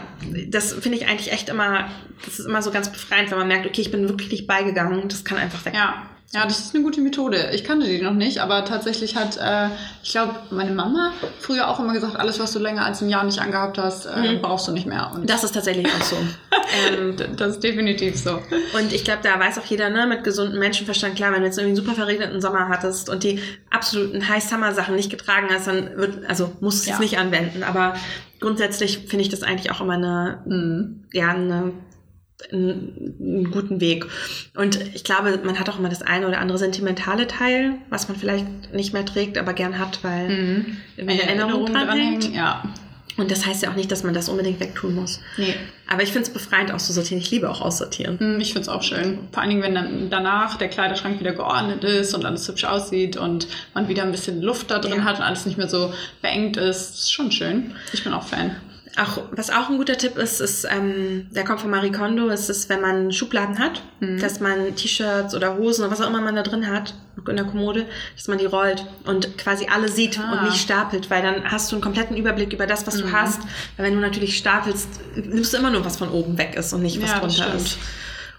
das 0.50 0.74
finde 0.74 0.98
ich 0.98 1.08
eigentlich 1.08 1.32
echt 1.32 1.48
immer, 1.48 1.90
das 2.26 2.40
ist 2.40 2.46
immer 2.48 2.62
so 2.62 2.72
ganz 2.72 2.92
befreiend, 2.92 3.32
wenn 3.32 3.38
man 3.38 3.48
merkt, 3.48 3.66
okay, 3.66 3.82
ich 3.82 3.92
bin 3.92 4.10
wirklich 4.10 4.30
nicht 4.32 4.48
beigegangen, 4.48 5.08
das 5.08 5.24
kann 5.24 5.38
einfach 5.38 5.64
weg. 5.64 5.74
Ja. 5.76 6.10
Ja, 6.34 6.46
das 6.46 6.60
ist 6.60 6.74
eine 6.74 6.84
gute 6.86 7.02
Methode. 7.02 7.50
Ich 7.54 7.66
kannte 7.66 7.86
die 7.88 8.02
noch 8.02 8.14
nicht, 8.14 8.38
aber 8.40 8.64
tatsächlich 8.64 9.18
hat, 9.18 9.36
äh, 9.36 9.68
ich 10.02 10.12
glaube, 10.12 10.34
meine 10.50 10.72
Mama 10.72 11.12
früher 11.42 11.68
auch 11.68 11.78
immer 11.82 11.92
gesagt, 11.92 12.16
alles, 12.16 12.40
was 12.40 12.54
du 12.54 12.60
länger 12.60 12.86
als 12.86 13.02
ein 13.02 13.10
Jahr 13.10 13.26
nicht 13.26 13.42
angehabt 13.42 13.78
hast, 13.78 14.06
äh, 14.06 14.36
Mhm. 14.36 14.42
brauchst 14.42 14.66
du 14.66 14.72
nicht 14.72 14.86
mehr. 14.88 15.12
Und 15.14 15.30
Das 15.30 15.44
ist 15.44 15.52
tatsächlich 15.54 15.88
auch 15.88 16.02
so. 16.04 16.16
ähm, 16.98 17.16
das 17.36 17.56
ist 17.56 17.64
definitiv 17.64 18.18
so. 18.18 18.40
Und 18.78 18.94
ich 18.94 19.04
glaube, 19.04 19.20
da 19.24 19.38
weiß 19.38 19.60
auch 19.60 19.66
jeder, 19.66 19.90
ne, 19.90 20.08
mit 20.08 20.24
gesundem 20.24 20.58
Menschenverstand, 20.60 21.16
klar, 21.18 21.34
wenn 21.34 21.42
du 21.42 21.48
jetzt 21.48 21.58
irgendwie 21.58 21.78
einen 21.78 21.86
super 21.86 21.96
verregneten 21.98 22.40
Sommer 22.40 22.70
hattest 22.70 23.10
und 23.10 23.24
die 23.24 23.42
absoluten 23.70 24.30
High-Summer-Sachen 24.30 24.96
nicht 24.96 25.10
getragen 25.10 25.48
hast, 25.52 25.68
dann 25.68 25.98
wird, 25.98 26.26
also 26.30 26.54
musst 26.62 26.86
du 26.86 26.92
es 26.92 26.96
Ja. 26.96 27.00
nicht 27.00 27.18
anwenden. 27.18 27.64
Aber 27.64 27.96
grundsätzlich 28.40 29.00
finde 29.00 29.24
ich 29.24 29.30
das 29.30 29.44
eigentlich 29.44 29.70
auch 29.72 29.82
immer 29.82 29.96
eine, 29.96 30.40
Mhm. 30.46 31.04
ja, 31.12 31.28
eine, 31.32 31.74
einen, 32.52 33.16
einen 33.20 33.52
guten 33.52 33.80
Weg. 33.82 34.06
Und 34.56 34.80
ich 34.96 35.04
glaube, 35.04 35.40
man 35.44 35.60
hat 35.60 35.70
auch 35.70 35.80
immer 35.80 35.90
das 35.90 36.02
eine 36.02 36.28
oder 36.28 36.40
andere 36.40 36.58
sentimentale 36.58 37.28
Teil, 37.28 37.74
was 37.90 38.08
man 38.08 38.18
vielleicht 38.18 38.46
nicht 38.74 38.94
mehr 38.94 39.06
trägt, 39.06 39.38
aber 39.38 39.54
gern 39.54 39.78
hat, 39.80 40.04
weil 40.04 40.30
Mhm. 40.30 40.78
eine 40.98 41.22
Erinnerung 41.22 41.66
dran 41.66 41.88
dranhängen. 41.88 42.22
hängt. 42.22 42.36
Ja. 42.36 42.64
Und 43.18 43.30
das 43.30 43.46
heißt 43.46 43.62
ja 43.62 43.70
auch 43.70 43.76
nicht, 43.76 43.92
dass 43.92 44.04
man 44.04 44.14
das 44.14 44.30
unbedingt 44.30 44.62
wegtun 44.62 44.96
muss. 44.96 45.20
Nee. 45.38 45.54
Aber 45.90 46.02
ich 46.02 46.12
finde 46.14 46.28
es 46.28 46.34
befreiend 46.34 46.72
auszusortieren. 46.72 47.22
Ich 47.22 47.30
liebe 47.30 47.50
auch 47.50 47.62
aussortieren. 47.62 48.18
Hm, 48.18 48.40
Ich 48.40 48.54
finde 48.54 48.62
es 48.62 48.70
auch 48.70 48.82
schön. 48.82 49.20
Vor 49.34 49.42
allen 49.42 49.50
Dingen, 49.50 49.62
wenn 49.62 49.76
dann 49.76 50.10
danach 50.10 50.58
der 50.58 50.70
Kleiderschrank 50.70 51.20
wieder 51.20 51.34
geordnet 51.34 51.84
ist 51.84 52.14
und 52.16 52.24
alles 52.24 52.48
hübsch 52.48 52.64
aussieht 52.64 53.18
und 53.18 53.48
man 53.74 53.90
wieder 53.90 54.04
ein 54.04 54.12
bisschen 54.12 54.42
Luft 54.42 54.72
da 54.72 54.80
drin 54.80 55.00
Ja. 55.00 55.04
hat 55.04 55.18
und 55.18 55.24
alles 55.26 55.46
nicht 55.46 55.58
mehr 55.58 55.68
so 55.68 55.94
beengt 56.22 56.56
ist. 56.56 56.96
ist 57.02 57.12
schon 57.14 57.32
schön. 57.34 57.74
Ich 57.92 58.04
bin 58.04 58.14
auch 58.14 58.26
Fan. 58.26 58.56
Auch, 58.98 59.24
was 59.32 59.50
auch 59.50 59.70
ein 59.70 59.78
guter 59.78 59.98
Tipp 59.98 60.18
ist, 60.18 60.42
ist, 60.42 60.68
ähm, 60.70 61.28
der 61.32 61.46
kommt 61.46 61.62
von 61.62 61.70
Marie 61.70 61.92
Kondo, 61.92 62.28
ist 62.28 62.50
es, 62.50 62.68
wenn 62.68 62.82
man 62.82 63.12
Schubladen 63.14 63.58
hat, 63.58 63.82
Mhm. 64.02 64.20
dass 64.20 64.42
man 64.42 64.76
T-Shirts 64.76 65.34
oder 65.34 65.56
Hosen 65.58 65.84
oder 65.86 65.92
was 65.92 66.02
auch 66.02 66.10
immer 66.10 66.20
man 66.20 66.36
da 66.36 66.44
drin 66.44 66.68
hat, 66.68 66.94
in 67.28 67.36
der 67.38 67.46
Kommode, 67.46 67.86
dass 68.18 68.28
man 68.28 68.38
die 68.38 68.46
rollt 68.46 68.86
und 69.06 69.38
quasi 69.38 69.68
alle 69.72 69.88
sieht 69.88 70.20
Ah. 70.20 70.34
und 70.34 70.44
nicht 70.50 70.62
stapelt, 70.62 71.10
weil 71.10 71.22
dann 71.22 71.50
hast 71.50 71.72
du 71.72 71.76
einen 71.78 71.84
kompletten 71.84 72.18
Überblick 72.18 72.52
über 72.52 72.68
das, 72.68 72.86
was 72.86 72.98
du 72.98 73.06
Mhm. 73.08 73.12
hast. 73.14 73.40
Weil 73.78 73.86
wenn 73.86 73.94
du 73.96 74.02
natürlich 74.02 74.38
stapelst, 74.38 74.90
nimmst 75.16 75.54
du 75.54 75.58
immer 75.58 75.70
nur, 75.70 75.86
was 75.86 75.96
von 75.98 76.10
oben 76.10 76.38
weg 76.38 76.56
ist 76.58 76.74
und 76.74 76.82
nicht, 76.82 77.02
was 77.02 77.12
Ja, 77.12 77.20
drunter 77.20 77.54
ist. 77.56 77.78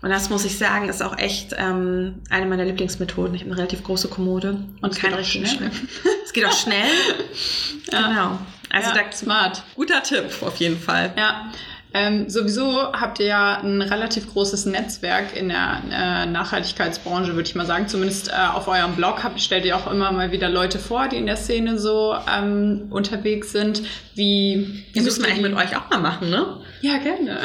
Und 0.03 0.11
das 0.11 0.31
muss 0.31 0.45
ich 0.45 0.59
sagen, 0.59 0.89
ist 0.89 1.01
auch 1.01 1.17
echt 1.17 1.55
ähm, 1.57 2.17
eine 2.29 2.45
meiner 2.47 2.65
Lieblingsmethoden. 2.65 3.35
Ich 3.37 3.43
habe 3.43 3.53
eine 3.53 3.59
relativ 3.59 3.85
große 3.85 4.09
Kommode 4.09 4.59
Und 4.81 5.01
geht 5.01 5.13
auch 5.15 5.19
richtigen. 5.19 5.47
Schrank. 5.47 5.73
Es 6.25 6.33
geht 6.33 6.45
auch 6.45 6.53
schnell. 6.53 6.85
Genau. 7.91 8.39
Also 8.73 8.91
ja, 8.91 9.03
da, 9.03 9.13
smart. 9.13 9.63
guter 9.75 10.03
Tipp 10.03 10.25
auf 10.41 10.57
jeden 10.57 10.79
Fall. 10.79 11.13
Ja. 11.17 11.51
Ähm, 11.95 12.31
sowieso 12.31 12.91
habt 12.93 13.21
ihr 13.21 13.27
ja 13.27 13.61
ein 13.61 13.83
relativ 13.83 14.33
großes 14.33 14.65
Netzwerk 14.65 15.37
in 15.37 15.51
der 15.51 15.83
äh, 15.93 16.27
Nachhaltigkeitsbranche, 16.27 17.35
würde 17.35 17.47
ich 17.47 17.55
mal 17.55 17.67
sagen. 17.67 17.87
Zumindest 17.87 18.31
äh, 18.31 18.33
auf 18.33 18.67
eurem 18.67 18.97
Blog 18.97 19.23
habt, 19.23 19.41
stellt 19.43 19.67
ihr 19.67 19.77
auch 19.77 19.91
immer 19.93 20.11
mal 20.11 20.33
wieder 20.33 20.49
Leute 20.49 20.79
vor, 20.79 21.09
die 21.09 21.17
in 21.17 21.27
der 21.27 21.37
Szene 21.37 21.79
so 21.79 22.17
ähm, 22.35 22.87
unterwegs 22.89 23.53
sind. 23.53 23.83
Wie 24.15 24.85
Die 24.95 25.01
müssen 25.01 25.23
wir 25.23 25.31
eigentlich 25.31 25.43
mit 25.43 25.55
euch 25.55 25.77
auch 25.77 25.91
mal 25.91 25.99
machen, 25.99 26.31
ne? 26.31 26.61
Ja, 26.81 26.97
gerne. 26.97 27.41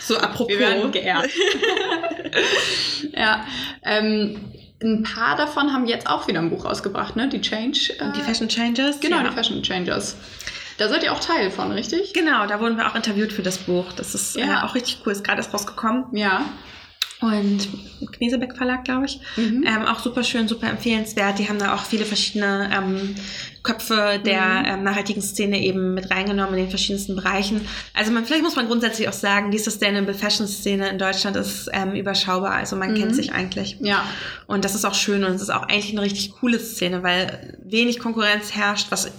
So 0.00 0.16
apropos. 0.16 0.48
Wir 0.48 0.60
werden 0.60 0.90
geehrt. 0.92 1.28
ja. 3.14 3.44
Ähm, 3.84 4.40
ein 4.82 5.02
paar 5.02 5.36
davon 5.36 5.74
haben 5.74 5.86
jetzt 5.86 6.06
auch 6.06 6.26
wieder 6.26 6.40
ein 6.40 6.48
Buch 6.48 6.64
rausgebracht, 6.64 7.16
ne? 7.16 7.28
Die 7.28 7.42
Change. 7.42 7.92
Äh, 7.98 8.12
die 8.16 8.22
Fashion 8.22 8.48
Changers. 8.48 8.98
Genau, 9.00 9.18
ja. 9.18 9.28
die 9.28 9.34
Fashion 9.34 9.62
Changers. 9.62 10.16
Da 10.80 10.88
seid 10.88 11.02
ihr 11.02 11.12
auch 11.12 11.20
Teil 11.20 11.50
von, 11.50 11.70
richtig? 11.72 12.14
Genau, 12.14 12.46
da 12.46 12.58
wurden 12.58 12.76
wir 12.78 12.86
auch 12.88 12.94
interviewt 12.94 13.32
für 13.32 13.42
das 13.42 13.58
Buch. 13.58 13.92
Das 13.92 14.14
ist 14.14 14.36
Ja. 14.36 14.62
äh, 14.62 14.64
auch 14.64 14.74
richtig 14.74 14.98
cool. 15.04 15.12
Ist 15.12 15.22
gerade 15.24 15.38
erst 15.38 15.52
rausgekommen. 15.52 16.04
Ja. 16.16 16.46
Und 17.20 17.68
Knesebeck 18.12 18.56
Verlag, 18.56 18.84
glaube 18.84 19.04
ich. 19.04 19.20
Mhm. 19.36 19.62
Ähm, 19.66 19.84
auch 19.84 19.98
super 19.98 20.24
schön, 20.24 20.48
super 20.48 20.70
empfehlenswert. 20.70 21.38
Die 21.38 21.50
haben 21.50 21.58
da 21.58 21.74
auch 21.74 21.84
viele 21.84 22.06
verschiedene 22.06 22.70
ähm, 22.74 23.14
Köpfe 23.62 24.18
der 24.24 24.40
Mhm. 24.40 24.64
ähm, 24.64 24.82
nachhaltigen 24.84 25.20
Szene 25.20 25.60
eben 25.62 25.92
mit 25.92 26.10
reingenommen 26.10 26.54
in 26.54 26.60
den 26.64 26.70
verschiedensten 26.70 27.14
Bereichen. 27.16 27.60
Also 27.92 28.10
man, 28.10 28.24
vielleicht 28.24 28.42
muss 28.42 28.56
man 28.56 28.68
grundsätzlich 28.68 29.06
auch 29.06 29.12
sagen, 29.12 29.50
die 29.50 29.58
Sustainable 29.58 30.14
Fashion 30.14 30.48
Szene 30.48 30.88
in 30.88 30.96
Deutschland 30.98 31.36
ist 31.36 31.68
ähm, 31.74 31.92
überschaubar. 31.92 32.52
Also 32.52 32.74
man 32.76 32.92
Mhm. 32.92 32.96
kennt 32.96 33.14
sich 33.16 33.34
eigentlich. 33.34 33.76
Ja. 33.80 34.02
Und 34.46 34.64
das 34.64 34.74
ist 34.74 34.86
auch 34.86 34.94
schön 34.94 35.22
und 35.24 35.32
es 35.34 35.42
ist 35.42 35.50
auch 35.50 35.64
eigentlich 35.64 35.90
eine 35.92 36.00
richtig 36.00 36.32
coole 36.40 36.58
Szene, 36.58 37.02
weil 37.02 37.58
wenig 37.62 37.98
Konkurrenz 37.98 38.54
herrscht, 38.54 38.86
was 38.88 39.10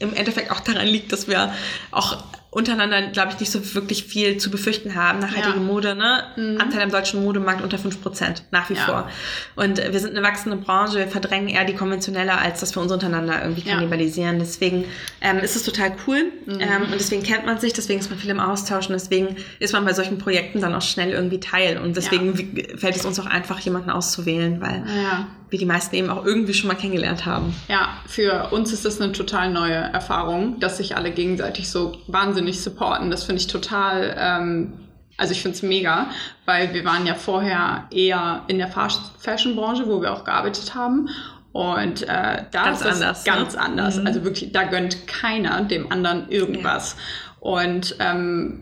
im 0.00 0.12
Endeffekt 0.14 0.50
auch 0.50 0.60
daran 0.60 0.86
liegt, 0.86 1.12
dass 1.12 1.28
wir 1.28 1.52
auch 1.92 2.24
untereinander, 2.52 3.02
glaube 3.12 3.30
ich, 3.32 3.38
nicht 3.38 3.52
so 3.52 3.74
wirklich 3.76 4.02
viel 4.02 4.38
zu 4.38 4.50
befürchten 4.50 4.96
haben. 4.96 5.20
Nachhaltige 5.20 5.58
Ja. 5.58 5.62
Mode, 5.62 5.94
ne? 5.94 6.24
Mhm. 6.36 6.60
Anteil 6.60 6.82
am 6.82 6.90
deutschen 6.90 7.22
Modemarkt 7.22 7.62
unter 7.62 7.78
5%, 7.78 8.42
nach 8.50 8.68
wie 8.70 8.74
Ja. 8.74 8.80
vor. 8.86 9.08
Und 9.54 9.76
wir 9.78 10.00
sind 10.00 10.16
eine 10.16 10.26
wachsende 10.26 10.56
Branche, 10.56 10.98
wir 10.98 11.06
verdrängen 11.06 11.46
eher 11.46 11.64
die 11.64 11.74
konventionelle, 11.74 12.36
als 12.36 12.58
dass 12.58 12.74
wir 12.74 12.82
uns 12.82 12.90
untereinander 12.90 13.40
irgendwie 13.40 13.68
Ja. 13.68 13.74
kannibalisieren. 13.74 14.40
Deswegen 14.40 14.84
ähm, 15.20 15.38
ist 15.38 15.54
es 15.54 15.62
total 15.62 15.92
cool 16.08 16.24
Mhm. 16.46 16.60
ähm, 16.60 16.82
und 16.90 16.94
deswegen 16.94 17.22
kennt 17.22 17.46
man 17.46 17.60
sich, 17.60 17.72
deswegen 17.72 18.00
ist 18.00 18.10
man 18.10 18.18
viel 18.18 18.30
im 18.30 18.40
Austausch 18.40 18.86
und 18.88 18.94
deswegen 18.94 19.36
ist 19.60 19.72
man 19.72 19.84
bei 19.84 19.92
solchen 19.92 20.18
Projekten 20.18 20.60
dann 20.60 20.74
auch 20.74 20.82
schnell 20.82 21.10
irgendwie 21.10 21.38
Teil 21.38 21.78
und 21.78 21.96
deswegen 21.96 22.34
fällt 22.76 22.96
es 22.96 23.04
uns 23.04 23.20
auch 23.20 23.26
einfach, 23.26 23.60
jemanden 23.60 23.90
auszuwählen, 23.90 24.60
weil 24.60 24.82
Ja. 25.04 25.28
Wir 25.50 25.58
die 25.58 25.66
meisten 25.66 25.94
eben 25.96 26.10
auch 26.10 26.24
irgendwie 26.24 26.54
schon 26.54 26.68
mal 26.68 26.74
kennengelernt 26.74 27.26
haben. 27.26 27.54
Ja, 27.68 27.88
für 28.06 28.48
uns 28.52 28.72
ist 28.72 28.84
das 28.84 29.00
eine 29.00 29.12
total 29.12 29.50
neue 29.50 29.74
Erfahrung, 29.74 30.60
dass 30.60 30.76
sich 30.78 30.96
alle 30.96 31.10
gegenseitig 31.10 31.68
so 31.70 31.98
wahnsinnig 32.06 32.60
supporten. 32.62 33.10
Das 33.10 33.24
finde 33.24 33.40
ich 33.40 33.48
total, 33.48 34.14
ähm, 34.18 34.72
also 35.16 35.32
ich 35.32 35.42
finde 35.42 35.56
es 35.56 35.62
mega, 35.62 36.06
weil 36.46 36.72
wir 36.72 36.84
waren 36.84 37.06
ja 37.06 37.14
vorher 37.14 37.84
eher 37.90 38.42
in 38.48 38.58
der 38.58 38.68
Fas- 38.68 39.12
Fashion-Branche, 39.18 39.86
wo 39.88 40.00
wir 40.00 40.12
auch 40.12 40.24
gearbeitet 40.24 40.74
haben. 40.74 41.08
Und 41.52 42.02
äh, 42.02 42.44
da 42.52 42.64
Ganz 42.64 42.80
ist 42.80 42.86
das 42.86 43.00
anders, 43.02 43.26
ne? 43.26 43.32
ganz 43.32 43.54
anders. 43.56 43.96
Mhm. 43.96 44.06
Also 44.06 44.24
wirklich, 44.24 44.52
da 44.52 44.62
gönnt 44.64 45.08
keiner 45.08 45.60
dem 45.62 45.90
anderen 45.90 46.28
irgendwas. 46.30 46.94
Und 47.40 47.96
ähm, 47.98 48.60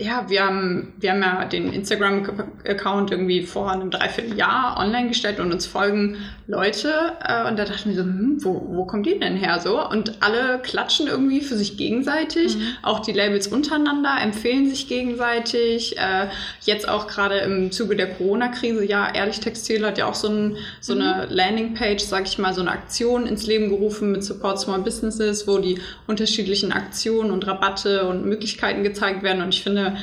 ja, 0.00 0.24
wir 0.28 0.44
haben, 0.44 0.94
wir 0.98 1.10
haben 1.10 1.20
ja 1.20 1.44
den 1.44 1.72
Instagram-Account 1.72 3.10
irgendwie 3.10 3.42
vor 3.42 3.70
einem 3.70 3.90
Dreivierteljahr 3.90 4.78
online 4.78 5.08
gestellt 5.08 5.38
und 5.40 5.52
uns 5.52 5.66
folgen 5.66 6.16
Leute. 6.50 6.92
Äh, 7.24 7.48
und 7.48 7.58
da 7.58 7.64
dachten 7.64 7.90
wir 7.90 7.96
so, 7.96 8.02
hm, 8.02 8.38
wo, 8.40 8.62
wo 8.68 8.84
kommt 8.84 9.06
die 9.06 9.18
denn 9.18 9.36
her 9.36 9.60
so? 9.60 9.88
Und 9.88 10.22
alle 10.22 10.58
klatschen 10.58 11.06
irgendwie 11.06 11.40
für 11.40 11.56
sich 11.56 11.76
gegenseitig. 11.76 12.56
Mhm. 12.56 12.62
Auch 12.82 13.00
die 13.00 13.12
Labels 13.12 13.46
untereinander 13.46 14.16
empfehlen 14.20 14.68
sich 14.68 14.88
gegenseitig. 14.88 15.96
Äh, 15.96 16.28
jetzt 16.62 16.88
auch 16.88 17.06
gerade 17.06 17.38
im 17.38 17.70
Zuge 17.72 17.96
der 17.96 18.14
Corona-Krise, 18.14 18.84
ja, 18.84 19.14
Ehrlich 19.14 19.40
Textil 19.40 19.86
hat 19.86 19.98
ja 19.98 20.06
auch 20.06 20.14
so, 20.14 20.28
ein, 20.28 20.56
so 20.80 20.92
eine 20.92 21.26
Landingpage, 21.30 22.02
sag 22.02 22.26
ich 22.26 22.38
mal, 22.38 22.52
so 22.52 22.60
eine 22.60 22.72
Aktion 22.72 23.26
ins 23.26 23.46
Leben 23.46 23.68
gerufen 23.68 24.12
mit 24.12 24.24
Support 24.24 24.60
Small 24.60 24.80
Businesses, 24.80 25.46
wo 25.46 25.58
die 25.58 25.78
unterschiedlichen 26.06 26.72
Aktionen 26.72 27.30
und 27.30 27.46
Rabatte 27.46 28.06
und 28.08 28.26
Möglichkeiten 28.26 28.82
gezeigt 28.82 29.22
werden. 29.22 29.42
Und 29.42 29.54
ich 29.54 29.62
finde, 29.62 29.96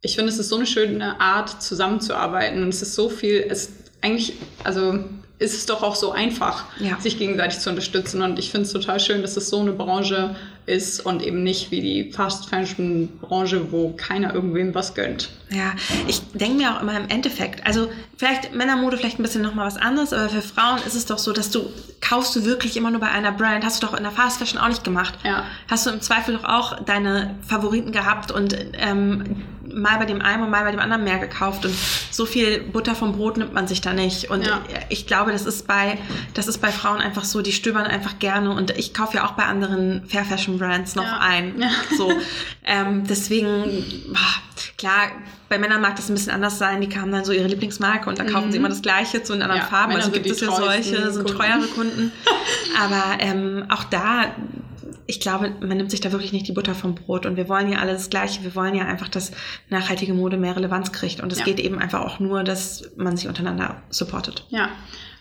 ich 0.00 0.16
finde, 0.16 0.30
es 0.30 0.38
ist 0.38 0.48
so 0.48 0.56
eine 0.56 0.66
schöne 0.66 1.20
Art, 1.20 1.62
zusammenzuarbeiten. 1.62 2.62
Und 2.62 2.70
es 2.70 2.82
ist 2.82 2.94
so 2.94 3.08
viel, 3.08 3.44
es 3.48 3.72
eigentlich, 4.02 4.34
also 4.64 5.00
ist 5.38 5.54
es 5.54 5.66
doch 5.66 5.82
auch 5.82 5.96
so 5.96 6.12
einfach, 6.12 6.64
Ja. 6.78 6.98
sich 6.98 7.18
gegenseitig 7.18 7.58
zu 7.58 7.68
unterstützen. 7.68 8.22
Und 8.22 8.38
ich 8.38 8.50
finde 8.50 8.66
es 8.66 8.72
total 8.72 8.98
schön, 9.00 9.20
dass 9.20 9.36
es 9.36 9.50
so 9.50 9.60
eine 9.60 9.72
Branche 9.72 10.34
ist 10.64 11.04
und 11.04 11.22
eben 11.22 11.42
nicht 11.42 11.70
wie 11.70 11.80
die 11.82 12.10
Fast 12.10 12.48
Fashion 12.48 13.08
Branche, 13.20 13.70
wo 13.70 13.90
keiner 13.90 14.34
irgendwem 14.34 14.74
was 14.74 14.94
gönnt. 14.94 15.28
Ja, 15.50 15.74
ich 16.08 16.22
denke 16.32 16.56
mir 16.56 16.74
auch 16.74 16.80
immer 16.82 16.96
im 16.96 17.08
Endeffekt, 17.08 17.64
also 17.66 17.88
vielleicht 18.16 18.52
Männermode 18.54 18.96
vielleicht 18.96 19.18
ein 19.20 19.22
bisschen 19.22 19.42
nochmal 19.42 19.66
was 19.66 19.76
anderes, 19.76 20.12
aber 20.12 20.28
für 20.30 20.42
Frauen 20.42 20.78
ist 20.86 20.94
es 20.96 21.04
doch 21.06 21.18
so, 21.18 21.32
dass 21.32 21.50
du 21.50 21.70
kaufst 22.00 22.34
du 22.34 22.44
wirklich 22.44 22.76
immer 22.76 22.90
nur 22.90 23.00
bei 23.00 23.08
einer 23.10 23.30
Brand, 23.30 23.64
hast 23.64 23.82
du 23.82 23.86
doch 23.86 23.94
in 23.96 24.02
der 24.04 24.12
Fast 24.12 24.38
Fashion 24.38 24.58
auch 24.58 24.68
nicht 24.68 24.84
gemacht. 24.84 25.14
Ja. 25.22 25.44
Hast 25.68 25.86
du 25.86 25.90
im 25.90 26.00
Zweifel 26.00 26.36
doch 26.38 26.44
auch 26.44 26.82
deine 26.84 27.36
Favoriten 27.46 27.92
gehabt 27.92 28.32
und 28.32 28.56
ähm, 28.72 29.42
mal 29.74 29.98
bei 29.98 30.04
dem 30.04 30.20
einen 30.22 30.42
und 30.42 30.50
mal 30.50 30.64
bei 30.64 30.70
dem 30.70 30.80
anderen 30.80 31.04
mehr 31.04 31.18
gekauft 31.18 31.64
und 31.64 31.74
so 32.10 32.26
viel 32.26 32.60
Butter 32.60 32.94
vom 32.94 33.12
Brot 33.12 33.36
nimmt 33.36 33.52
man 33.52 33.66
sich 33.68 33.80
da 33.80 33.92
nicht. 33.92 34.30
Und 34.30 34.46
Ja. 34.46 34.60
ich 34.88 35.06
glaube, 35.06 35.32
das 35.32 35.46
ist 35.46 35.66
bei 35.66 35.98
das 36.34 36.46
ist 36.48 36.58
bei 36.58 36.70
Frauen 36.72 36.98
einfach 37.00 37.24
so, 37.24 37.42
die 37.42 37.52
stöbern 37.52 37.86
einfach 37.86 38.18
gerne 38.18 38.50
und 38.52 38.70
ich 38.78 38.94
kaufe 38.94 39.16
ja 39.18 39.26
auch 39.26 39.32
bei 39.32 39.44
anderen 39.44 40.04
Fair 40.08 40.24
Fashion 40.24 40.58
Brands 40.58 40.94
noch 40.94 41.04
Ja. 41.04 41.18
ein. 41.20 41.58
Ja. 41.60 41.70
So, 41.96 42.12
ähm, 42.64 43.04
deswegen, 43.06 43.84
klar, 44.78 45.08
bei 45.48 45.58
Männern 45.58 45.80
mag 45.80 45.96
das 45.96 46.08
ein 46.08 46.14
bisschen 46.14 46.32
anders 46.32 46.58
sein. 46.58 46.80
Die 46.80 46.98
haben 46.98 47.12
dann 47.12 47.24
so 47.24 47.32
ihre 47.32 47.46
Lieblingsmarke 47.46 48.08
und 48.08 48.18
da 48.18 48.24
kaufen 48.24 48.50
sie 48.50 48.58
immer 48.58 48.68
das 48.68 48.82
Gleiche 48.82 49.22
zu 49.22 49.32
in 49.34 49.42
anderen 49.42 49.62
Farben. 49.62 49.92
Männer 49.92 50.04
Also 50.04 50.12
sind 50.14 50.22
gibt 50.24 50.34
es 50.34 50.40
ja 50.40 50.50
solche, 50.50 51.12
so 51.12 51.22
Kunden. 51.22 51.36
treuere 51.38 51.66
Kunden. 51.74 52.12
Aber 52.82 53.02
ähm, 53.20 53.64
auch 53.68 53.84
da 53.84 54.26
ich 55.06 55.20
glaube, 55.20 55.50
man 55.60 55.76
nimmt 55.76 55.90
sich 55.90 56.00
da 56.00 56.10
wirklich 56.12 56.32
nicht 56.32 56.48
die 56.48 56.52
Butter 56.52 56.74
vom 56.74 56.94
Brot. 56.94 57.26
Und 57.26 57.36
wir 57.36 57.48
wollen 57.48 57.70
ja 57.70 57.78
alle 57.78 57.92
das 57.92 58.10
Gleiche. 58.10 58.42
Wir 58.42 58.54
wollen 58.54 58.74
ja 58.74 58.84
einfach, 58.86 59.08
dass 59.08 59.30
nachhaltige 59.68 60.14
Mode 60.14 60.36
mehr 60.36 60.56
Relevanz 60.56 60.92
kriegt. 60.92 61.20
Und 61.20 61.32
es 61.32 61.38
Ja. 61.40 61.44
geht 61.44 61.60
eben 61.60 61.78
einfach 61.78 62.00
auch 62.00 62.18
nur, 62.18 62.42
dass 62.44 62.90
man 62.96 63.16
sich 63.16 63.28
untereinander 63.28 63.82
supportet. 63.90 64.44
Ja. 64.48 64.68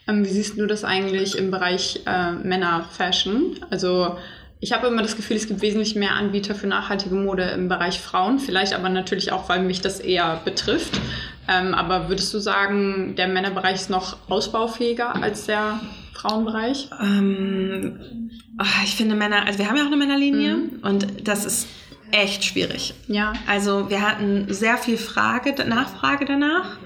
Ähm, 0.07 0.23
wie 0.25 0.29
siehst 0.29 0.57
du 0.57 0.65
das 0.67 0.83
eigentlich 0.83 1.37
im 1.37 1.51
Bereich 1.51 2.01
äh, 2.05 2.31
Männer-Fashion? 2.31 3.57
Also 3.69 4.17
ich 4.59 4.71
habe 4.71 4.87
immer 4.87 5.01
das 5.01 5.15
Gefühl, 5.15 5.37
es 5.37 5.47
gibt 5.47 5.61
wesentlich 5.61 5.95
mehr 5.95 6.13
Anbieter 6.13 6.55
für 6.55 6.67
nachhaltige 6.67 7.15
Mode 7.15 7.43
im 7.43 7.67
Bereich 7.69 7.99
Frauen. 7.99 8.39
Vielleicht 8.39 8.73
aber 8.73 8.89
natürlich 8.89 9.31
auch, 9.31 9.49
weil 9.49 9.61
mich 9.63 9.81
das 9.81 9.99
eher 9.99 10.41
betrifft. 10.45 10.99
Ähm, 11.47 11.73
aber 11.75 12.09
würdest 12.09 12.33
du 12.33 12.39
sagen, 12.39 13.15
der 13.17 13.27
Männerbereich 13.27 13.75
ist 13.75 13.89
noch 13.89 14.17
ausbaufähiger 14.29 15.21
als 15.21 15.45
der 15.45 15.79
Frauenbereich? 16.15 16.89
Ähm, 17.01 18.29
ah, 18.57 18.65
ich 18.83 18.95
finde 18.95 19.15
Männer, 19.15 19.45
also 19.45 19.59
wir 19.59 19.67
haben 19.69 19.77
ja 19.77 19.83
auch 19.83 19.87
eine 19.87 19.97
Männerlinie 19.97 20.55
Mhm. 20.55 20.69
und 20.81 21.27
das 21.27 21.45
ist 21.45 21.67
echt 22.11 22.43
schwierig. 22.45 22.93
Ja. 23.07 23.33
Also 23.47 23.89
wir 23.89 24.01
hatten 24.01 24.45
sehr 24.53 24.77
viel 24.77 24.97
Frage, 24.97 25.53
Nachfrage 25.67 26.25
danach. 26.25 26.77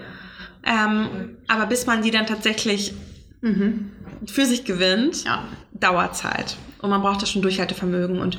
Ähm, 0.64 1.38
aber 1.48 1.66
bis 1.68 1.86
man 1.86 2.02
die 2.02 2.12
dann 2.12 2.26
tatsächlich 2.26 2.94
Mhm. 3.42 3.92
für 4.26 4.46
sich 4.46 4.66
gewinnt, 4.66 5.24
Ja. 5.24 5.46
dauert 5.74 6.16
Zeit. 6.16 6.58
Und 6.82 6.90
man 6.90 7.02
braucht 7.02 7.22
da 7.22 7.26
schon 7.26 7.42
Durchhaltevermögen. 7.42 8.20
Und 8.20 8.38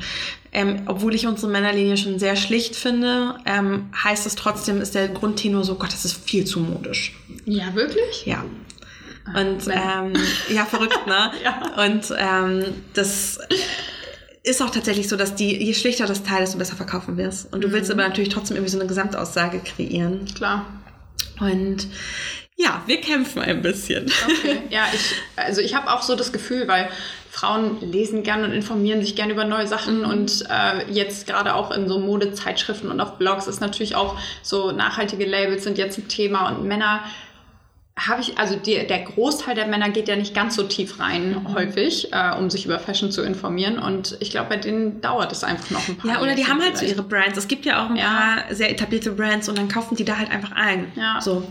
ähm, 0.52 0.82
obwohl 0.86 1.14
ich 1.14 1.26
unsere 1.26 1.50
Männerlinie 1.52 1.96
schon 1.96 2.18
sehr 2.18 2.36
schlicht 2.36 2.74
finde, 2.76 3.36
ähm, 3.46 3.90
heißt 4.02 4.26
es 4.26 4.34
trotzdem, 4.34 4.80
ist 4.80 4.94
der 4.94 5.08
Grundtenor 5.08 5.62
so, 5.64 5.74
Gott, 5.76 5.92
das 5.92 6.04
ist 6.04 6.28
viel 6.28 6.44
zu 6.44 6.60
modisch. 6.60 7.14
Ja, 7.44 7.74
wirklich? 7.74 8.24
Ja. 8.26 8.44
Und 9.34 9.68
ähm, 9.68 10.12
ja, 10.48 10.64
verrückt, 10.64 11.06
ne? 11.06 11.32
Ja. 11.44 11.84
Und 11.84 12.12
ähm, 12.18 12.64
das 12.94 13.38
ist 14.42 14.62
auch 14.62 14.70
tatsächlich 14.70 15.08
so, 15.08 15.16
dass 15.16 15.34
die, 15.34 15.56
je 15.56 15.74
schlichter 15.74 16.06
das 16.06 16.22
Teil, 16.22 16.40
desto 16.40 16.58
besser 16.58 16.76
verkaufen 16.76 17.16
wirst. 17.16 17.52
Und 17.52 17.62
du 17.62 17.72
willst 17.72 17.90
aber 17.90 18.02
natürlich 18.02 18.30
trotzdem 18.30 18.56
irgendwie 18.56 18.72
so 18.72 18.78
eine 18.78 18.88
Gesamtaussage 18.88 19.60
kreieren. 19.60 20.24
Klar. 20.34 20.66
Und 21.40 21.86
ja, 22.56 22.82
wir 22.86 23.00
kämpfen 23.00 23.40
ein 23.40 23.62
bisschen. 23.62 24.10
Okay. 24.26 24.62
Ja, 24.70 24.84
ich, 24.92 25.14
also 25.36 25.60
ich 25.60 25.74
habe 25.74 25.90
auch 25.90 26.02
so 26.02 26.14
das 26.14 26.32
Gefühl, 26.32 26.68
weil 26.68 26.88
Frauen 27.30 27.80
lesen 27.80 28.22
gern 28.22 28.44
und 28.44 28.52
informieren 28.52 29.00
sich 29.00 29.16
gern 29.16 29.30
über 29.30 29.44
neue 29.44 29.66
Sachen 29.66 30.04
und 30.04 30.44
äh, 30.50 30.90
jetzt 30.90 31.26
gerade 31.26 31.54
auch 31.54 31.70
in 31.70 31.88
so 31.88 31.98
Modezeitschriften 31.98 32.90
und 32.90 33.00
auf 33.00 33.18
Blogs 33.18 33.46
ist 33.46 33.60
natürlich 33.60 33.94
auch 33.94 34.18
so 34.42 34.72
nachhaltige 34.72 35.24
Labels 35.24 35.64
sind 35.64 35.78
jetzt 35.78 35.96
ein 35.96 36.08
Thema 36.08 36.48
und 36.50 36.64
Männer 36.66 37.02
habe 38.08 38.22
ich, 38.22 38.38
also 38.38 38.56
die, 38.56 38.86
der 38.86 39.00
Großteil 39.00 39.54
der 39.54 39.66
Männer 39.66 39.90
geht 39.90 40.08
ja 40.08 40.16
nicht 40.16 40.34
ganz 40.34 40.54
so 40.56 40.62
tief 40.62 40.98
rein 41.00 41.46
häufig, 41.54 42.12
äh, 42.12 42.32
um 42.38 42.48
sich 42.50 42.64
über 42.64 42.78
Fashion 42.78 43.10
zu 43.12 43.22
informieren 43.22 43.78
und 43.78 44.16
ich 44.20 44.30
glaube, 44.30 44.48
bei 44.48 44.56
denen 44.56 45.00
dauert 45.00 45.32
es 45.32 45.44
einfach 45.44 45.70
noch 45.70 45.86
ein 45.88 45.96
paar 45.96 46.10
Ja, 46.12 46.20
oder 46.22 46.34
die 46.34 46.46
haben 46.46 46.60
halt 46.60 46.74
so 46.76 46.80
vielleicht. 46.84 46.96
ihre 46.96 47.02
Brands. 47.06 47.36
Es 47.38 47.46
gibt 47.48 47.66
ja 47.66 47.84
auch 47.84 47.90
ein 47.90 47.96
Ja. 47.96 48.04
paar 48.46 48.54
sehr 48.54 48.70
etablierte 48.70 49.12
Brands 49.12 49.48
und 49.48 49.58
dann 49.58 49.68
kaufen 49.68 49.96
die 49.96 50.04
da 50.04 50.16
halt 50.18 50.30
einfach 50.30 50.52
ein. 50.52 50.90
Ja. 50.96 51.20
So. 51.20 51.46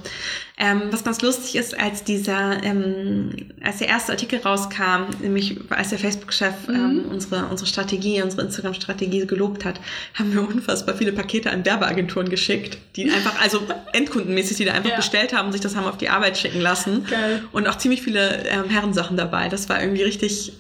Ähm, 0.62 0.84
was 0.91 1.05
ganz 1.05 1.22
lustig 1.22 1.55
ist, 1.55 1.80
als 1.80 2.03
dieser, 2.03 2.62
ähm, 2.64 3.30
als 3.64 3.78
der 3.78 3.88
erste 3.88 4.12
Artikel 4.12 4.39
rauskam, 4.41 5.05
nämlich 5.22 5.55
als 5.70 5.91
der 5.91 5.99
Facebook-Chef 5.99 6.53
ähm, 6.68 7.05
unsere, 7.10 7.45
unsere 7.45 7.66
Strategie, 7.66 8.22
unsere 8.22 8.41
Instagram-Strategie 8.41 9.26
gelobt 9.26 9.64
hat, 9.64 9.80
haben 10.16 10.34
wir 10.34 10.41
unfassbar 10.45 10.95
viele 10.95 11.14
Pakete 11.14 11.49
an 11.51 11.64
Werbeagenturen 11.64 12.28
geschickt, 12.30 12.78
die 12.97 13.10
einfach, 13.10 13.41
also 13.41 13.62
endkundenmäßig, 13.93 14.57
die 14.57 14.66
da 14.66 14.74
einfach 14.74 14.89
Ja. 14.89 14.97
bestellt 14.97 15.34
haben 15.34 15.45
und 15.45 15.51
sich 15.53 15.62
das 15.62 15.78
haben 15.78 15.86
auf 15.86 15.97
die 15.97 16.10
Arbeit 16.10 16.38
schicken 16.38 16.60
lassen. 16.60 17.05
Geil. 17.10 17.41
Und 17.53 17.66
auch 17.66 17.78
ziemlich 17.78 18.01
viele 18.01 18.45
ähm, 18.49 18.70
Herrensachen 18.70 19.16
dabei. 19.16 19.47
Das 19.47 19.70
war 19.70 19.82
irgendwie 19.82 20.03
richtig, 20.03 20.51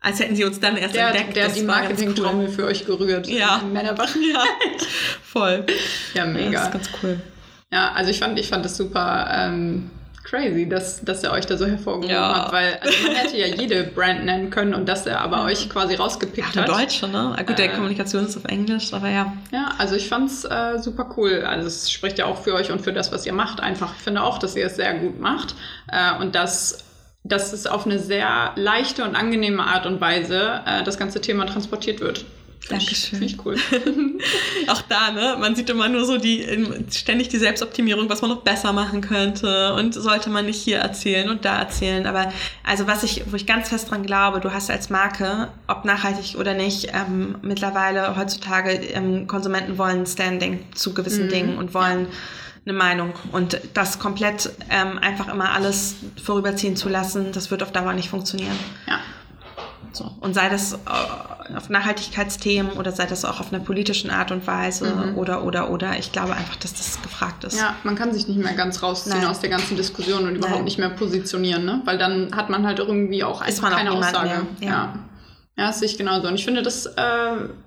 als 0.00 0.18
hätten 0.20 0.34
sie 0.34 0.44
uns 0.44 0.60
dann 0.60 0.78
erst 0.78 0.94
der, 0.94 1.08
entdeckt. 1.08 1.36
der 1.36 1.44
hat 1.44 1.56
die 1.56 1.60
ganz 1.66 1.70
cool. 1.76 1.82
Marketingtrommel 1.82 2.48
für 2.48 2.64
euch 2.64 2.86
gerührt. 2.86 3.26
Ja. 3.28 3.58
Im 3.62 3.74
Männerbereich. 3.74 4.10
Ja, 4.32 4.44
voll. 5.22 5.66
Ja, 6.14 6.24
mega. 6.24 6.52
Das 6.52 6.64
ist 6.68 6.72
ganz 6.72 6.90
cool. 7.02 7.20
Ja, 7.72 7.92
also 7.92 8.10
ich 8.10 8.18
fand, 8.18 8.38
ich 8.38 8.48
fand 8.48 8.64
das 8.64 8.76
super 8.76 9.28
ähm, 9.32 9.90
crazy, 10.24 10.68
dass, 10.68 11.04
dass 11.04 11.22
er 11.22 11.32
euch 11.32 11.46
da 11.46 11.56
so 11.56 11.66
hervorgehoben 11.66 12.10
Ja. 12.10 12.46
hat, 12.46 12.52
weil 12.52 12.78
also 12.80 12.94
man 13.06 13.14
hätte 13.16 13.36
ja 13.36 13.46
jede 13.46 13.84
Brand 13.84 14.24
nennen 14.24 14.50
können 14.50 14.74
und 14.74 14.88
dass 14.88 15.06
er 15.06 15.20
aber 15.20 15.44
euch 15.44 15.68
quasi 15.70 15.94
rausgepickt 15.94 16.48
Ach, 16.48 16.52
der 16.52 16.62
hat. 16.62 16.68
Deutsche, 16.68 17.06
ne? 17.08 17.34
Ah, 17.38 17.42
Gut, 17.42 17.58
der 17.58 17.66
Äh. 17.66 17.74
Kommunikation 17.74 18.26
ist 18.26 18.36
auf 18.36 18.44
Englisch, 18.46 18.92
aber 18.92 19.08
ja. 19.08 19.32
Ja, 19.52 19.68
also 19.78 19.94
ich 19.94 20.08
fand's 20.08 20.44
äh, 20.44 20.78
super 20.78 21.14
cool. 21.16 21.44
Also 21.46 21.68
es 21.68 21.90
spricht 21.90 22.18
ja 22.18 22.26
auch 22.26 22.42
für 22.42 22.54
euch 22.54 22.72
und 22.72 22.80
für 22.82 22.92
das, 22.92 23.12
was 23.12 23.24
ihr 23.24 23.32
macht. 23.32 23.60
Einfach, 23.60 23.94
ich 23.96 24.02
finde 24.02 24.22
auch, 24.24 24.38
dass 24.38 24.56
ihr 24.56 24.66
es 24.66 24.76
sehr 24.76 24.94
gut 24.94 25.20
macht 25.20 25.54
äh, 25.92 26.20
und 26.20 26.34
dass, 26.34 26.84
dass 27.22 27.52
es 27.52 27.66
auf 27.68 27.86
eine 27.86 27.98
sehr 28.00 28.50
leichte 28.56 29.04
und 29.04 29.14
angenehme 29.14 29.62
Art 29.62 29.86
und 29.86 30.00
Weise 30.00 30.60
äh, 30.66 30.82
das 30.82 30.98
ganze 30.98 31.20
Thema 31.20 31.46
transportiert 31.46 32.00
wird. 32.00 32.24
Finde 32.70 32.84
Dankeschön. 32.84 33.18
find 33.18 33.30
ich 33.30 33.44
cool. 33.44 33.56
Auch 34.68 34.82
da, 34.82 35.10
ne? 35.10 35.36
Man 35.40 35.56
sieht 35.56 35.68
immer 35.70 35.88
nur 35.88 36.04
so 36.04 36.18
die, 36.18 36.46
ständig 36.92 37.28
die 37.28 37.38
Selbstoptimierung, 37.38 38.08
was 38.08 38.22
man 38.22 38.30
noch 38.30 38.42
besser 38.42 38.72
machen 38.72 39.00
könnte 39.00 39.74
und 39.74 39.94
sollte 39.94 40.30
man 40.30 40.46
nicht 40.46 40.62
hier 40.62 40.78
erzählen 40.78 41.28
und 41.28 41.44
da 41.44 41.58
erzählen. 41.58 42.06
Aber 42.06 42.32
also 42.64 42.86
was 42.86 43.02
ich, 43.02 43.24
wo 43.30 43.36
ich 43.36 43.46
ganz 43.46 43.68
fest 43.70 43.90
dran 43.90 44.04
glaube, 44.04 44.40
du 44.40 44.52
hast 44.52 44.70
als 44.70 44.88
Marke, 44.88 45.48
ob 45.66 45.84
nachhaltig 45.84 46.38
oder 46.38 46.54
nicht, 46.54 46.88
ähm, 46.94 47.36
mittlerweile 47.42 48.16
heutzutage 48.16 48.70
ähm, 48.72 49.26
Konsumenten 49.26 49.76
wollen 49.78 50.06
Standing 50.06 50.60
zu 50.74 50.94
gewissen 50.94 51.26
Mhm. 51.26 51.30
Dingen 51.30 51.58
und 51.58 51.74
wollen 51.74 52.06
eine 52.64 52.76
Meinung. 52.76 53.12
Und 53.32 53.58
das 53.74 53.98
komplett 53.98 54.50
ähm, 54.70 54.98
einfach 54.98 55.28
immer 55.28 55.52
alles 55.52 55.96
vorüberziehen 56.22 56.76
zu 56.76 56.88
lassen, 56.88 57.32
das 57.32 57.50
wird 57.50 57.62
auf 57.62 57.72
Dauer 57.72 57.94
nicht 57.94 58.10
funktionieren. 58.10 58.56
ja. 58.86 59.00
So. 59.92 60.10
Und 60.20 60.34
sei 60.34 60.48
das 60.48 60.74
äh, 60.74 61.56
auf 61.56 61.68
Nachhaltigkeitsthemen 61.68 62.72
oder 62.72 62.92
sei 62.92 63.06
das 63.06 63.24
auch 63.24 63.40
auf 63.40 63.52
einer 63.52 63.62
politischen 63.62 64.10
Art 64.10 64.30
und 64.30 64.46
Weise 64.46 64.86
Mhm. 64.94 65.18
oder, 65.18 65.44
oder, 65.44 65.70
oder. 65.70 65.98
Ich 65.98 66.12
glaube 66.12 66.32
einfach, 66.34 66.56
dass 66.56 66.72
das 66.74 67.00
gefragt 67.02 67.44
ist. 67.44 67.58
Ja, 67.58 67.74
man 67.82 67.96
kann 67.96 68.12
sich 68.12 68.28
nicht 68.28 68.38
mehr 68.38 68.54
ganz 68.54 68.82
rausziehen 68.82 69.18
Nein. 69.18 69.26
aus 69.26 69.40
der 69.40 69.50
ganzen 69.50 69.76
Diskussion 69.76 70.24
und 70.28 70.36
überhaupt 70.36 70.56
Nein. 70.58 70.64
nicht 70.64 70.78
mehr 70.78 70.90
positionieren, 70.90 71.64
ne? 71.64 71.82
Weil 71.84 71.98
dann 71.98 72.34
hat 72.36 72.50
man 72.50 72.66
halt 72.66 72.78
irgendwie 72.78 73.24
auch 73.24 73.40
einfach 73.40 73.70
auch 73.72 73.76
keine 73.76 73.92
Aussage. 73.92 74.46
ja. 74.60 74.68
Ja. 74.68 74.94
ja, 75.56 75.66
das 75.66 75.80
sehe 75.80 75.88
ich 75.88 75.98
genauso. 75.98 76.28
Und 76.28 76.34
ich 76.36 76.44
finde 76.44 76.62
das, 76.62 76.86
äh, 76.86 76.92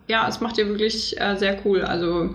ja, 0.07 0.27
es 0.27 0.39
macht 0.39 0.57
ihr 0.57 0.67
wirklich 0.67 1.19
äh, 1.19 1.35
sehr 1.37 1.57
cool. 1.65 1.81
Also 1.83 2.29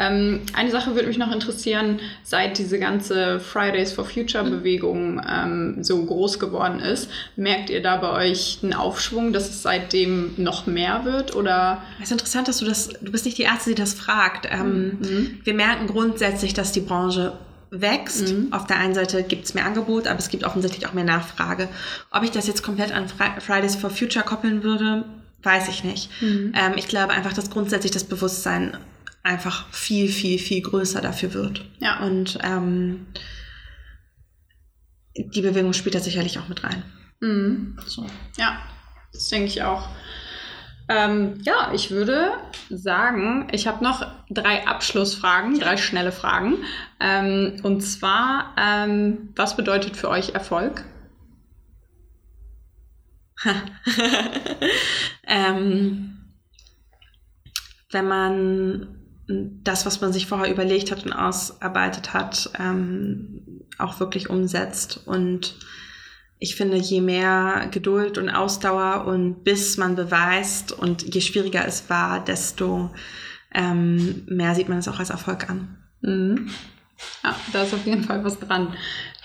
ähm, 0.00 0.40
eine 0.54 0.70
Sache 0.70 0.94
würde 0.94 1.08
mich 1.08 1.18
noch 1.18 1.30
interessieren, 1.32 2.00
seit 2.22 2.58
diese 2.58 2.78
ganze 2.78 3.38
Fridays 3.38 3.92
for 3.92 4.04
Future 4.04 4.44
Bewegung 4.44 5.20
ähm, 5.28 5.84
so 5.84 6.04
groß 6.04 6.38
geworden 6.38 6.80
ist, 6.80 7.10
merkt 7.36 7.70
ihr 7.70 7.82
da 7.82 7.96
bei 7.96 8.30
euch 8.30 8.58
einen 8.62 8.72
Aufschwung, 8.72 9.32
dass 9.32 9.50
es 9.50 9.62
seitdem 9.62 10.32
noch 10.36 10.66
mehr 10.66 11.04
wird 11.04 11.36
oder? 11.36 11.82
Es 11.98 12.06
ist 12.06 12.12
interessant, 12.12 12.48
dass 12.48 12.58
du 12.58 12.64
das, 12.64 12.88
du 12.88 13.12
bist 13.12 13.24
nicht 13.26 13.38
die 13.38 13.42
Erste, 13.42 13.70
die 13.70 13.76
das 13.76 13.94
fragt. 13.94 14.48
Ähm, 14.50 14.98
Mhm. 15.00 15.40
Wir 15.44 15.54
merken 15.54 15.86
grundsätzlich, 15.86 16.54
dass 16.54 16.72
die 16.72 16.80
Branche 16.80 17.32
wächst. 17.70 18.32
Mhm. 18.32 18.52
Auf 18.52 18.66
der 18.66 18.78
einen 18.78 18.94
Seite 18.94 19.22
gibt 19.22 19.44
es 19.44 19.54
mehr 19.54 19.64
Angebot, 19.64 20.06
aber 20.06 20.18
es 20.18 20.28
gibt 20.28 20.44
offensichtlich 20.44 20.86
auch 20.86 20.92
mehr 20.92 21.04
Nachfrage. 21.04 21.68
Ob 22.10 22.22
ich 22.22 22.30
das 22.30 22.46
jetzt 22.46 22.62
komplett 22.62 22.92
an 22.92 23.08
Fri 23.08 23.26
Fridays 23.38 23.76
for 23.76 23.90
Future 23.90 24.24
koppeln 24.24 24.62
würde, 24.62 25.04
weiß 25.42 25.68
ich 25.68 25.84
nicht. 25.84 26.10
Mhm. 26.20 26.52
Ähm, 26.56 26.72
ich 26.76 26.88
glaube 26.88 27.12
einfach, 27.12 27.32
dass 27.32 27.50
grundsätzlich 27.50 27.92
das 27.92 28.04
Bewusstsein 28.04 28.76
einfach 29.22 29.68
viel, 29.72 30.08
viel, 30.08 30.38
viel 30.38 30.62
größer 30.62 31.00
dafür 31.00 31.34
wird. 31.34 31.64
Ja. 31.78 32.00
Und 32.00 32.38
ähm, 32.42 33.06
die 35.16 35.42
Bewegung 35.42 35.72
spielt 35.72 35.94
da 35.94 36.00
sicherlich 36.00 36.38
auch 36.38 36.48
mit 36.48 36.64
rein. 36.64 36.82
Mhm. 37.20 37.78
So. 37.86 38.06
Ja, 38.36 38.62
das 39.12 39.28
denke 39.28 39.46
ich 39.46 39.62
auch. 39.62 39.88
Ähm, 40.88 41.38
ja, 41.42 41.72
ich 41.72 41.90
würde 41.90 42.32
sagen, 42.68 43.48
ich 43.52 43.68
habe 43.68 43.84
noch 43.84 44.04
drei 44.28 44.66
Abschlussfragen, 44.66 45.60
drei 45.60 45.76
schnelle 45.76 46.10
Fragen. 46.10 46.64
Ähm, 46.98 47.60
und 47.62 47.80
zwar, 47.82 48.54
ähm, 48.58 49.32
was 49.36 49.56
bedeutet 49.56 49.96
für 49.96 50.08
euch 50.08 50.34
Erfolg? 50.34 50.84
ähm, 55.26 56.18
wenn 57.90 58.06
man 58.06 58.99
das, 59.62 59.86
was 59.86 60.00
man 60.00 60.12
sich 60.12 60.26
vorher 60.26 60.50
überlegt 60.50 60.90
hat 60.90 61.04
und 61.04 61.12
ausarbeitet 61.12 62.12
hat, 62.12 62.50
ähm, 62.58 63.62
auch 63.78 64.00
wirklich 64.00 64.28
umsetzt. 64.30 65.00
Und 65.06 65.56
ich 66.38 66.56
finde, 66.56 66.76
je 66.76 67.00
mehr 67.00 67.68
Geduld 67.70 68.18
und 68.18 68.30
Ausdauer 68.30 69.04
und 69.06 69.44
bis 69.44 69.76
man 69.76 69.94
beweist 69.94 70.72
und 70.72 71.14
je 71.14 71.20
schwieriger 71.20 71.66
es 71.66 71.88
war, 71.88 72.24
desto 72.24 72.90
ähm, 73.54 74.24
mehr 74.26 74.54
sieht 74.54 74.68
man 74.68 74.78
es 74.78 74.88
auch 74.88 74.98
als 74.98 75.10
Erfolg 75.10 75.48
an. 75.48 75.76
Mhm. 76.00 76.50
Ja, 77.22 77.34
da 77.52 77.62
ist 77.62 77.74
auf 77.74 77.86
jeden 77.86 78.04
Fall 78.04 78.24
was 78.24 78.38
dran. 78.38 78.74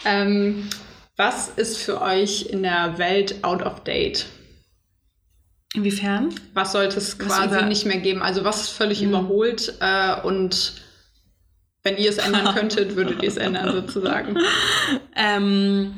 Ähm, 0.06 0.70
was 1.18 1.50
ist 1.50 1.78
für 1.78 2.02
euch 2.02 2.48
in 2.50 2.64
der 2.64 2.98
Welt 2.98 3.44
out 3.44 3.64
of 3.64 3.84
date? 3.84 4.26
Inwiefern? 5.76 6.34
Was 6.54 6.72
sollte 6.72 6.98
es 6.98 7.18
quasi 7.20 7.56
über- 7.56 7.66
nicht 7.66 7.86
mehr 7.86 7.98
geben? 7.98 8.22
Also 8.22 8.44
was 8.44 8.62
ist 8.64 8.70
völlig 8.70 9.02
Mhm. 9.02 9.10
überholt 9.10 9.74
äh, 9.82 10.20
und 10.22 10.74
wenn 11.84 11.98
ihr 11.98 12.10
es 12.10 12.18
ändern 12.18 12.56
könntet, 12.56 12.96
würdet 12.96 13.22
ihr 13.22 13.30
es 13.30 13.38
ändern 13.38 13.72
sozusagen? 13.72 14.38
Ähm, 15.18 15.94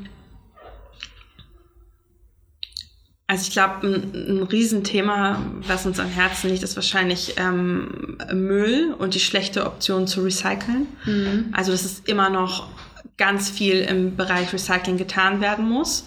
Also 3.30 3.42
ich 3.44 3.52
glaube, 3.52 3.86
ein, 3.86 4.14
ein 4.40 4.44
Riesenthema, 4.44 5.42
was 5.68 5.86
uns 5.86 6.00
am 6.00 6.08
Herzen 6.08 6.50
liegt, 6.50 6.64
ist 6.64 6.78
wahrscheinlich 6.78 7.34
ähm, 7.38 8.18
Müll 8.34 8.96
und 8.98 9.16
die 9.16 9.20
schlechte 9.20 9.66
Option 9.66 10.08
zu 10.08 10.22
recyceln. 10.24 10.88
Mhm. 11.06 11.50
Also 11.52 11.74
dass 11.74 11.84
es 11.84 12.00
immer 12.06 12.30
noch 12.30 12.70
ganz 13.18 13.50
viel 13.50 13.78
im 13.82 14.16
Bereich 14.16 14.54
Recycling 14.54 14.98
getan 14.98 15.42
werden 15.42 15.68
muss, 15.68 16.06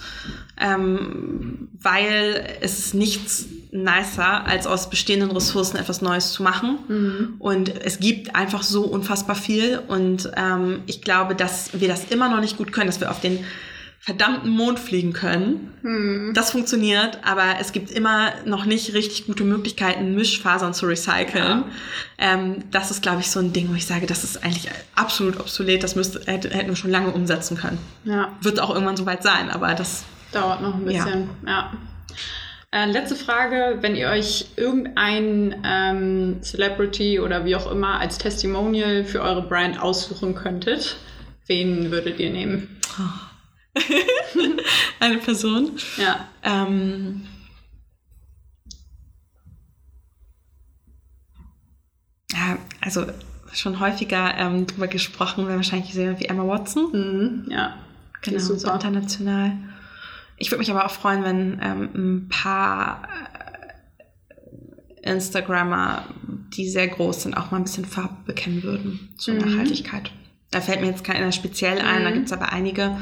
ähm, 0.60 1.68
weil 1.80 2.46
es 2.60 2.78
ist 2.78 2.94
nichts 2.94 3.46
nicer, 3.72 4.46
als 4.46 4.66
aus 4.66 4.90
bestehenden 4.90 5.30
Ressourcen 5.30 5.76
etwas 5.76 6.02
Neues 6.02 6.32
zu 6.32 6.42
machen. 6.42 6.78
Mhm. 6.88 7.34
Und 7.38 7.68
es 7.84 8.00
gibt 8.00 8.34
einfach 8.34 8.62
so 8.62 8.82
unfassbar 8.82 9.36
viel. 9.36 9.80
Und 9.86 10.30
ähm, 10.36 10.82
ich 10.86 11.02
glaube, 11.02 11.34
dass 11.34 11.80
wir 11.80 11.88
das 11.88 12.04
immer 12.10 12.28
noch 12.28 12.40
nicht 12.40 12.56
gut 12.56 12.72
können, 12.72 12.86
dass 12.86 13.00
wir 13.00 13.10
auf 13.10 13.20
den 13.20 13.44
verdammten 14.02 14.50
Mond 14.50 14.78
fliegen 14.78 15.12
können. 15.12 15.74
Hm. 15.82 16.32
Das 16.34 16.52
funktioniert, 16.52 17.18
aber 17.22 17.56
es 17.60 17.72
gibt 17.72 17.90
immer 17.90 18.32
noch 18.46 18.64
nicht 18.64 18.94
richtig 18.94 19.26
gute 19.26 19.44
Möglichkeiten, 19.44 20.14
Mischfasern 20.14 20.72
zu 20.72 20.86
recyceln. 20.86 21.64
Ja. 21.64 21.64
Ähm, 22.16 22.64
das 22.70 22.90
ist, 22.90 23.02
glaube 23.02 23.20
ich, 23.20 23.30
so 23.30 23.40
ein 23.40 23.52
Ding, 23.52 23.68
wo 23.68 23.74
ich 23.74 23.86
sage, 23.86 24.06
das 24.06 24.24
ist 24.24 24.42
eigentlich 24.42 24.70
absolut 24.94 25.38
obsolet. 25.38 25.82
Das 25.82 25.96
müsste, 25.96 26.20
hätte, 26.24 26.48
hätten 26.48 26.70
wir 26.70 26.76
schon 26.76 26.90
lange 26.90 27.10
umsetzen 27.10 27.58
können. 27.58 27.78
Ja. 28.04 28.32
Wird 28.40 28.58
auch 28.58 28.70
irgendwann 28.70 28.96
soweit 28.96 29.22
sein, 29.22 29.50
aber 29.50 29.74
das 29.74 30.04
dauert 30.32 30.62
noch 30.62 30.76
ein 30.76 30.84
bisschen. 30.86 31.28
Ja. 31.46 31.70
Äh, 32.72 32.86
letzte 32.86 33.16
Frage, 33.16 33.78
wenn 33.82 33.96
ihr 33.96 34.08
euch 34.08 34.46
irgendein 34.56 35.60
ähm, 35.62 36.38
Celebrity 36.40 37.20
oder 37.20 37.44
wie 37.44 37.54
auch 37.54 37.70
immer 37.70 38.00
als 38.00 38.16
Testimonial 38.16 39.04
für 39.04 39.20
eure 39.20 39.42
Brand 39.42 39.82
aussuchen 39.82 40.34
könntet, 40.34 40.96
wen 41.46 41.90
würdet 41.90 42.18
ihr 42.18 42.30
nehmen? 42.30 42.80
Oh. 42.98 43.29
eine 45.00 45.18
Person. 45.18 45.72
Ja. 45.96 46.28
Ähm, 46.42 47.22
ja, 52.32 52.58
also 52.80 53.06
schon 53.52 53.80
häufiger 53.80 54.36
ähm, 54.36 54.66
drüber 54.66 54.88
gesprochen, 54.88 55.46
wäre 55.46 55.56
wahrscheinlich 55.56 55.92
jemand 55.94 56.20
wie 56.20 56.26
Emma 56.26 56.46
Watson. 56.46 56.90
Mhm, 56.92 57.50
ja. 57.50 57.76
Genau, 58.22 58.38
so 58.38 58.70
international. 58.70 59.52
Ich 60.36 60.50
würde 60.50 60.60
mich 60.60 60.70
aber 60.70 60.86
auch 60.86 60.90
freuen, 60.90 61.24
wenn 61.24 61.60
ähm, 61.62 61.90
ein 61.94 62.28
paar 62.28 63.08
äh, 65.02 65.10
Instagrammer, 65.10 66.04
die 66.54 66.68
sehr 66.68 66.88
groß 66.88 67.22
sind, 67.22 67.36
auch 67.36 67.50
mal 67.50 67.58
ein 67.58 67.64
bisschen 67.64 67.84
Farbe 67.84 68.16
bekennen 68.26 68.62
würden 68.62 69.14
zur 69.16 69.34
mhm. 69.34 69.40
Nachhaltigkeit. 69.40 70.12
Da 70.52 70.60
fällt 70.60 70.80
mir 70.80 70.88
jetzt 70.88 71.04
keiner 71.04 71.30
speziell 71.30 71.78
ein, 71.78 72.00
mhm. 72.00 72.04
da 72.04 72.10
gibt 72.10 72.26
es 72.26 72.32
aber 72.32 72.52
einige, 72.52 72.96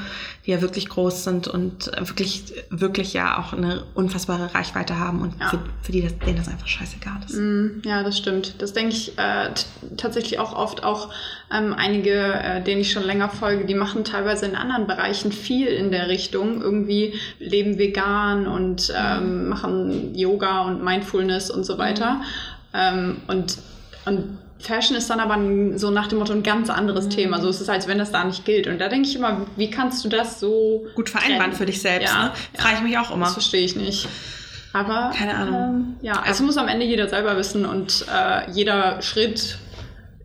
die 0.45 0.51
ja 0.51 0.61
wirklich 0.61 0.87
groß 0.87 1.25
sind 1.25 1.49
und 1.49 1.91
wirklich, 1.97 2.53
wirklich 2.69 3.15
ja 3.15 3.39
auch 3.39 3.55
eine 3.55 3.85
unfassbare 3.95 4.55
Reichweite 4.55 4.99
haben 4.99 5.23
und 5.23 5.41
ja. 5.41 5.49
für, 5.49 5.59
für, 5.81 5.93
die 5.93 6.03
das, 6.03 6.19
denen 6.19 6.37
das 6.37 6.49
einfach 6.49 6.67
scheißegal 6.67 7.21
ist. 7.27 7.37
Mhm. 7.37 7.81
Ja, 7.87 8.03
das 8.03 8.19
stimmt. 8.19 8.61
Das 8.61 8.75
denke 8.75 8.95
ich 8.95 9.17
äh, 9.17 9.49
tatsächlich 9.97 10.39
auch 10.39 10.55
oft. 10.55 10.85
Auch 10.85 11.11
ähm, 11.51 11.73
einige, 11.73 12.13
äh, 12.13 12.63
denen 12.63 12.83
ich 12.83 12.93
schon 12.93 13.05
länger 13.05 13.31
folge, 13.31 13.65
die 13.65 13.75
machen 13.75 14.05
teilweise 14.05 14.45
in 14.45 14.55
anderen 14.55 14.87
Bereichen 14.87 15.33
viel 15.33 15.69
in 15.69 15.91
der 15.91 16.09
Richtung. 16.09 16.61
Irgendwie 16.61 17.15
leben 17.39 17.79
vegan 17.79 18.47
und 18.47 18.93
ähm, 18.95 19.45
mhm. 19.45 19.49
machen 19.49 20.15
Yoga 20.15 20.67
und 20.67 20.85
Mindfulness 20.85 21.51
und 21.51 21.65
so 21.65 21.79
weiter. 21.79 22.17
Mhm. 22.17 22.23
Ähm, 22.75 23.17
und, 23.27 23.59
und 24.05 24.39
Fashion 24.61 24.97
ist 24.97 25.09
dann 25.09 25.21
aber 25.21 25.79
so 25.79 25.91
nach 25.91 26.09
dem 26.09 26.19
Motto 26.19 26.33
ein 26.33 26.43
ganz 26.43 26.69
anderes 26.69 27.07
mhm. 27.07 27.11
Thema. 27.11 27.41
So 27.41 27.49
ist 27.49 27.61
es, 27.61 27.69
als 27.69 27.87
wenn 27.87 27.99
das 27.99 28.11
da 28.11 28.25
nicht 28.25 28.45
gilt. 28.45 28.67
Und 28.67 28.81
da 28.81 28.89
denke 28.89 29.09
ich 29.09 29.17
immer, 29.17 29.47
wie 29.57 29.71
kannst 29.71 30.05
du 30.05 30.09
das 30.09 30.41
so 30.41 30.87
gut 30.95 31.09
vereinbaren 31.09 31.53
für 31.53 31.67
dich 31.67 31.81
selbst? 31.81 32.13
Ja, 32.13 32.25
ne? 32.25 32.33
Frage 32.55 32.77
ich 32.77 32.83
mich 32.83 32.99
auch 32.99 33.13
immer. 33.13 33.27
Das 33.27 33.35
verstehe 33.35 33.65
ich 33.65 33.77
nicht. 33.77 34.09
Aber 34.73 35.13
keine 35.17 35.35
Ahnung. 35.35 35.55
Ähm, 35.55 35.97
ja, 36.03 36.13
also, 36.15 36.25
also 36.27 36.45
muss 36.45 36.57
am 36.57 36.69
Ende 36.69 36.85
jeder 36.85 37.09
selber 37.09 37.37
wissen 37.37 37.65
und 37.65 38.05
äh, 38.13 38.51
jeder 38.51 39.01
Schritt 39.01 39.59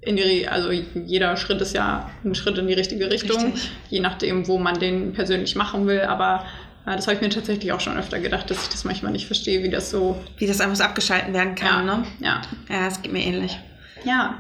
in 0.01 0.17
die, 0.17 0.47
also 0.47 0.69
jeder 0.71 1.37
Schritt 1.37 1.61
ist 1.61 1.73
ja 1.73 2.09
ein 2.25 2.35
Schritt 2.35 2.57
in 2.57 2.67
die 2.67 2.73
richtige 2.73 3.09
Richtung, 3.09 3.53
Richtig. 3.53 3.71
je 3.89 4.01
nachdem, 4.01 4.47
wo 4.47 4.57
man 4.57 4.79
den 4.79 5.13
persönlich 5.13 5.55
machen 5.55 5.87
will. 5.87 6.01
Aber 6.01 6.45
äh, 6.85 6.95
das 6.95 7.07
habe 7.07 7.15
ich 7.15 7.21
mir 7.21 7.29
tatsächlich 7.29 7.71
auch 7.71 7.79
schon 7.79 7.97
öfter 7.97 8.19
gedacht, 8.19 8.49
dass 8.49 8.63
ich 8.63 8.69
das 8.69 8.83
manchmal 8.83 9.11
nicht 9.11 9.27
verstehe, 9.27 9.63
wie 9.63 9.69
das 9.69 9.89
so. 9.89 10.21
Wie 10.37 10.47
das 10.47 10.59
einfach 10.59 10.75
so 10.75 10.83
abgeschalten 10.83 11.33
werden 11.33 11.55
kann, 11.55 11.87
ja, 11.87 11.97
ne? 11.97 12.05
Ja. 12.19 12.41
Ja, 12.69 12.87
es 12.87 13.01
geht 13.01 13.13
mir 13.13 13.23
ähnlich. 13.23 13.57
Ja. 14.03 14.37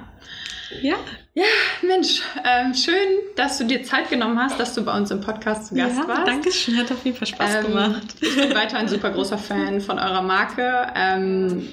Ja. 0.81 0.95
Ja, 1.35 1.45
Mensch, 1.81 2.21
ähm, 2.45 2.75
schön, 2.75 2.95
dass 3.35 3.57
du 3.57 3.63
dir 3.63 3.81
Zeit 3.83 4.11
genommen 4.11 4.37
hast, 4.39 4.59
dass 4.59 4.75
du 4.75 4.83
bei 4.83 4.95
uns 4.95 5.09
im 5.09 5.19
Podcast 5.19 5.67
zu 5.67 5.75
Gast 5.75 5.97
ja, 5.97 6.07
warst. 6.07 6.27
Danke 6.27 6.51
schön, 6.51 6.77
hat 6.77 6.91
auf 6.91 7.03
jeden 7.03 7.17
Fall 7.17 7.25
Spaß 7.25 7.55
ähm, 7.55 7.63
gemacht. 7.65 8.03
Ich 8.21 8.35
bin 8.35 8.53
weiter 8.53 8.77
ein 8.77 8.87
super 8.87 9.09
großer 9.09 9.39
Fan 9.39 9.81
von 9.81 9.97
eurer 9.97 10.21
Marke. 10.21 10.93
Ähm, 10.95 11.67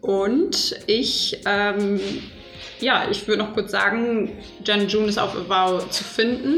und 0.00 0.76
ich, 0.86 1.42
ähm, 1.44 2.00
ja, 2.80 3.04
ich 3.10 3.28
würde 3.28 3.42
noch 3.42 3.52
kurz 3.52 3.70
sagen, 3.70 4.32
Jen 4.64 4.88
June 4.88 5.08
ist 5.08 5.18
auf 5.18 5.36
Avow 5.36 5.86
zu 5.90 6.02
finden. 6.02 6.56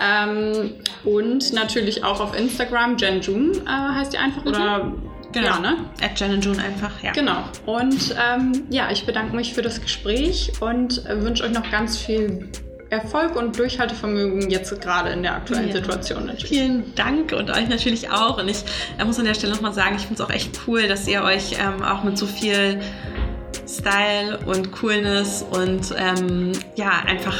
Ähm, 0.00 0.74
und 1.04 1.52
natürlich 1.52 2.02
auch 2.02 2.18
auf 2.18 2.36
Instagram. 2.36 2.96
Jen 2.96 3.20
June 3.20 3.52
äh, 3.64 3.68
heißt 3.68 4.12
die 4.12 4.18
einfach, 4.18 4.42
mhm. 4.42 4.48
oder 4.48 4.92
Genau. 5.32 5.46
Ja, 5.46 5.58
ne? 5.58 5.76
At 6.02 6.18
Jen 6.18 6.40
June 6.40 6.62
einfach, 6.62 7.02
ja. 7.02 7.12
Genau. 7.12 7.44
Und 7.66 8.14
ähm, 8.18 8.64
ja, 8.70 8.90
ich 8.90 9.04
bedanke 9.04 9.36
mich 9.36 9.54
für 9.54 9.62
das 9.62 9.80
Gespräch 9.80 10.52
und 10.60 11.04
äh, 11.06 11.22
wünsche 11.22 11.44
euch 11.44 11.52
noch 11.52 11.70
ganz 11.70 11.98
viel 11.98 12.50
Erfolg 12.90 13.36
und 13.36 13.58
Durchhaltevermögen 13.58 14.48
jetzt 14.50 14.80
gerade 14.80 15.10
in 15.10 15.22
der 15.22 15.34
aktuellen 15.34 15.68
ja. 15.68 15.74
Situation 15.74 16.24
natürlich. 16.24 16.48
Vielen 16.48 16.94
Dank 16.94 17.32
und 17.32 17.50
euch 17.50 17.68
natürlich 17.68 18.10
auch. 18.10 18.38
Und 18.38 18.48
ich 18.48 18.64
äh, 18.98 19.04
muss 19.04 19.18
an 19.18 19.26
der 19.26 19.34
Stelle 19.34 19.52
nochmal 19.52 19.74
sagen, 19.74 19.96
ich 19.96 20.06
finde 20.06 20.14
es 20.14 20.20
auch 20.22 20.32
echt 20.32 20.60
cool, 20.66 20.88
dass 20.88 21.06
ihr 21.06 21.22
euch 21.22 21.58
ähm, 21.58 21.82
auch 21.82 22.02
mit 22.04 22.16
so 22.16 22.26
viel 22.26 22.80
Style 23.68 24.38
und 24.46 24.72
Coolness 24.72 25.44
und 25.50 25.94
ähm, 25.96 26.52
ja, 26.76 27.02
einfach 27.06 27.36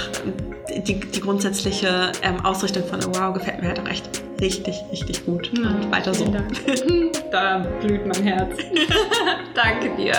die, 0.87 1.01
die 1.01 1.21
grundsätzliche 1.21 2.13
ähm, 2.23 2.45
Ausrichtung 2.45 2.85
von 2.85 3.01
oh, 3.05 3.19
Wow 3.19 3.35
gefällt 3.35 3.63
mir 3.63 3.69
halt 3.69 3.81
auch 3.81 3.89
echt 3.89 4.09
richtig, 4.41 4.83
richtig 4.93 5.25
gut. 5.25 5.51
Mhm. 5.53 5.67
Und 5.67 5.91
weiter 5.91 6.13
so. 6.15 6.25
da 7.31 7.59
blüht 7.81 8.07
mein 8.07 8.23
Herz. 8.23 8.59
Danke 9.55 9.97
dir. 9.97 10.15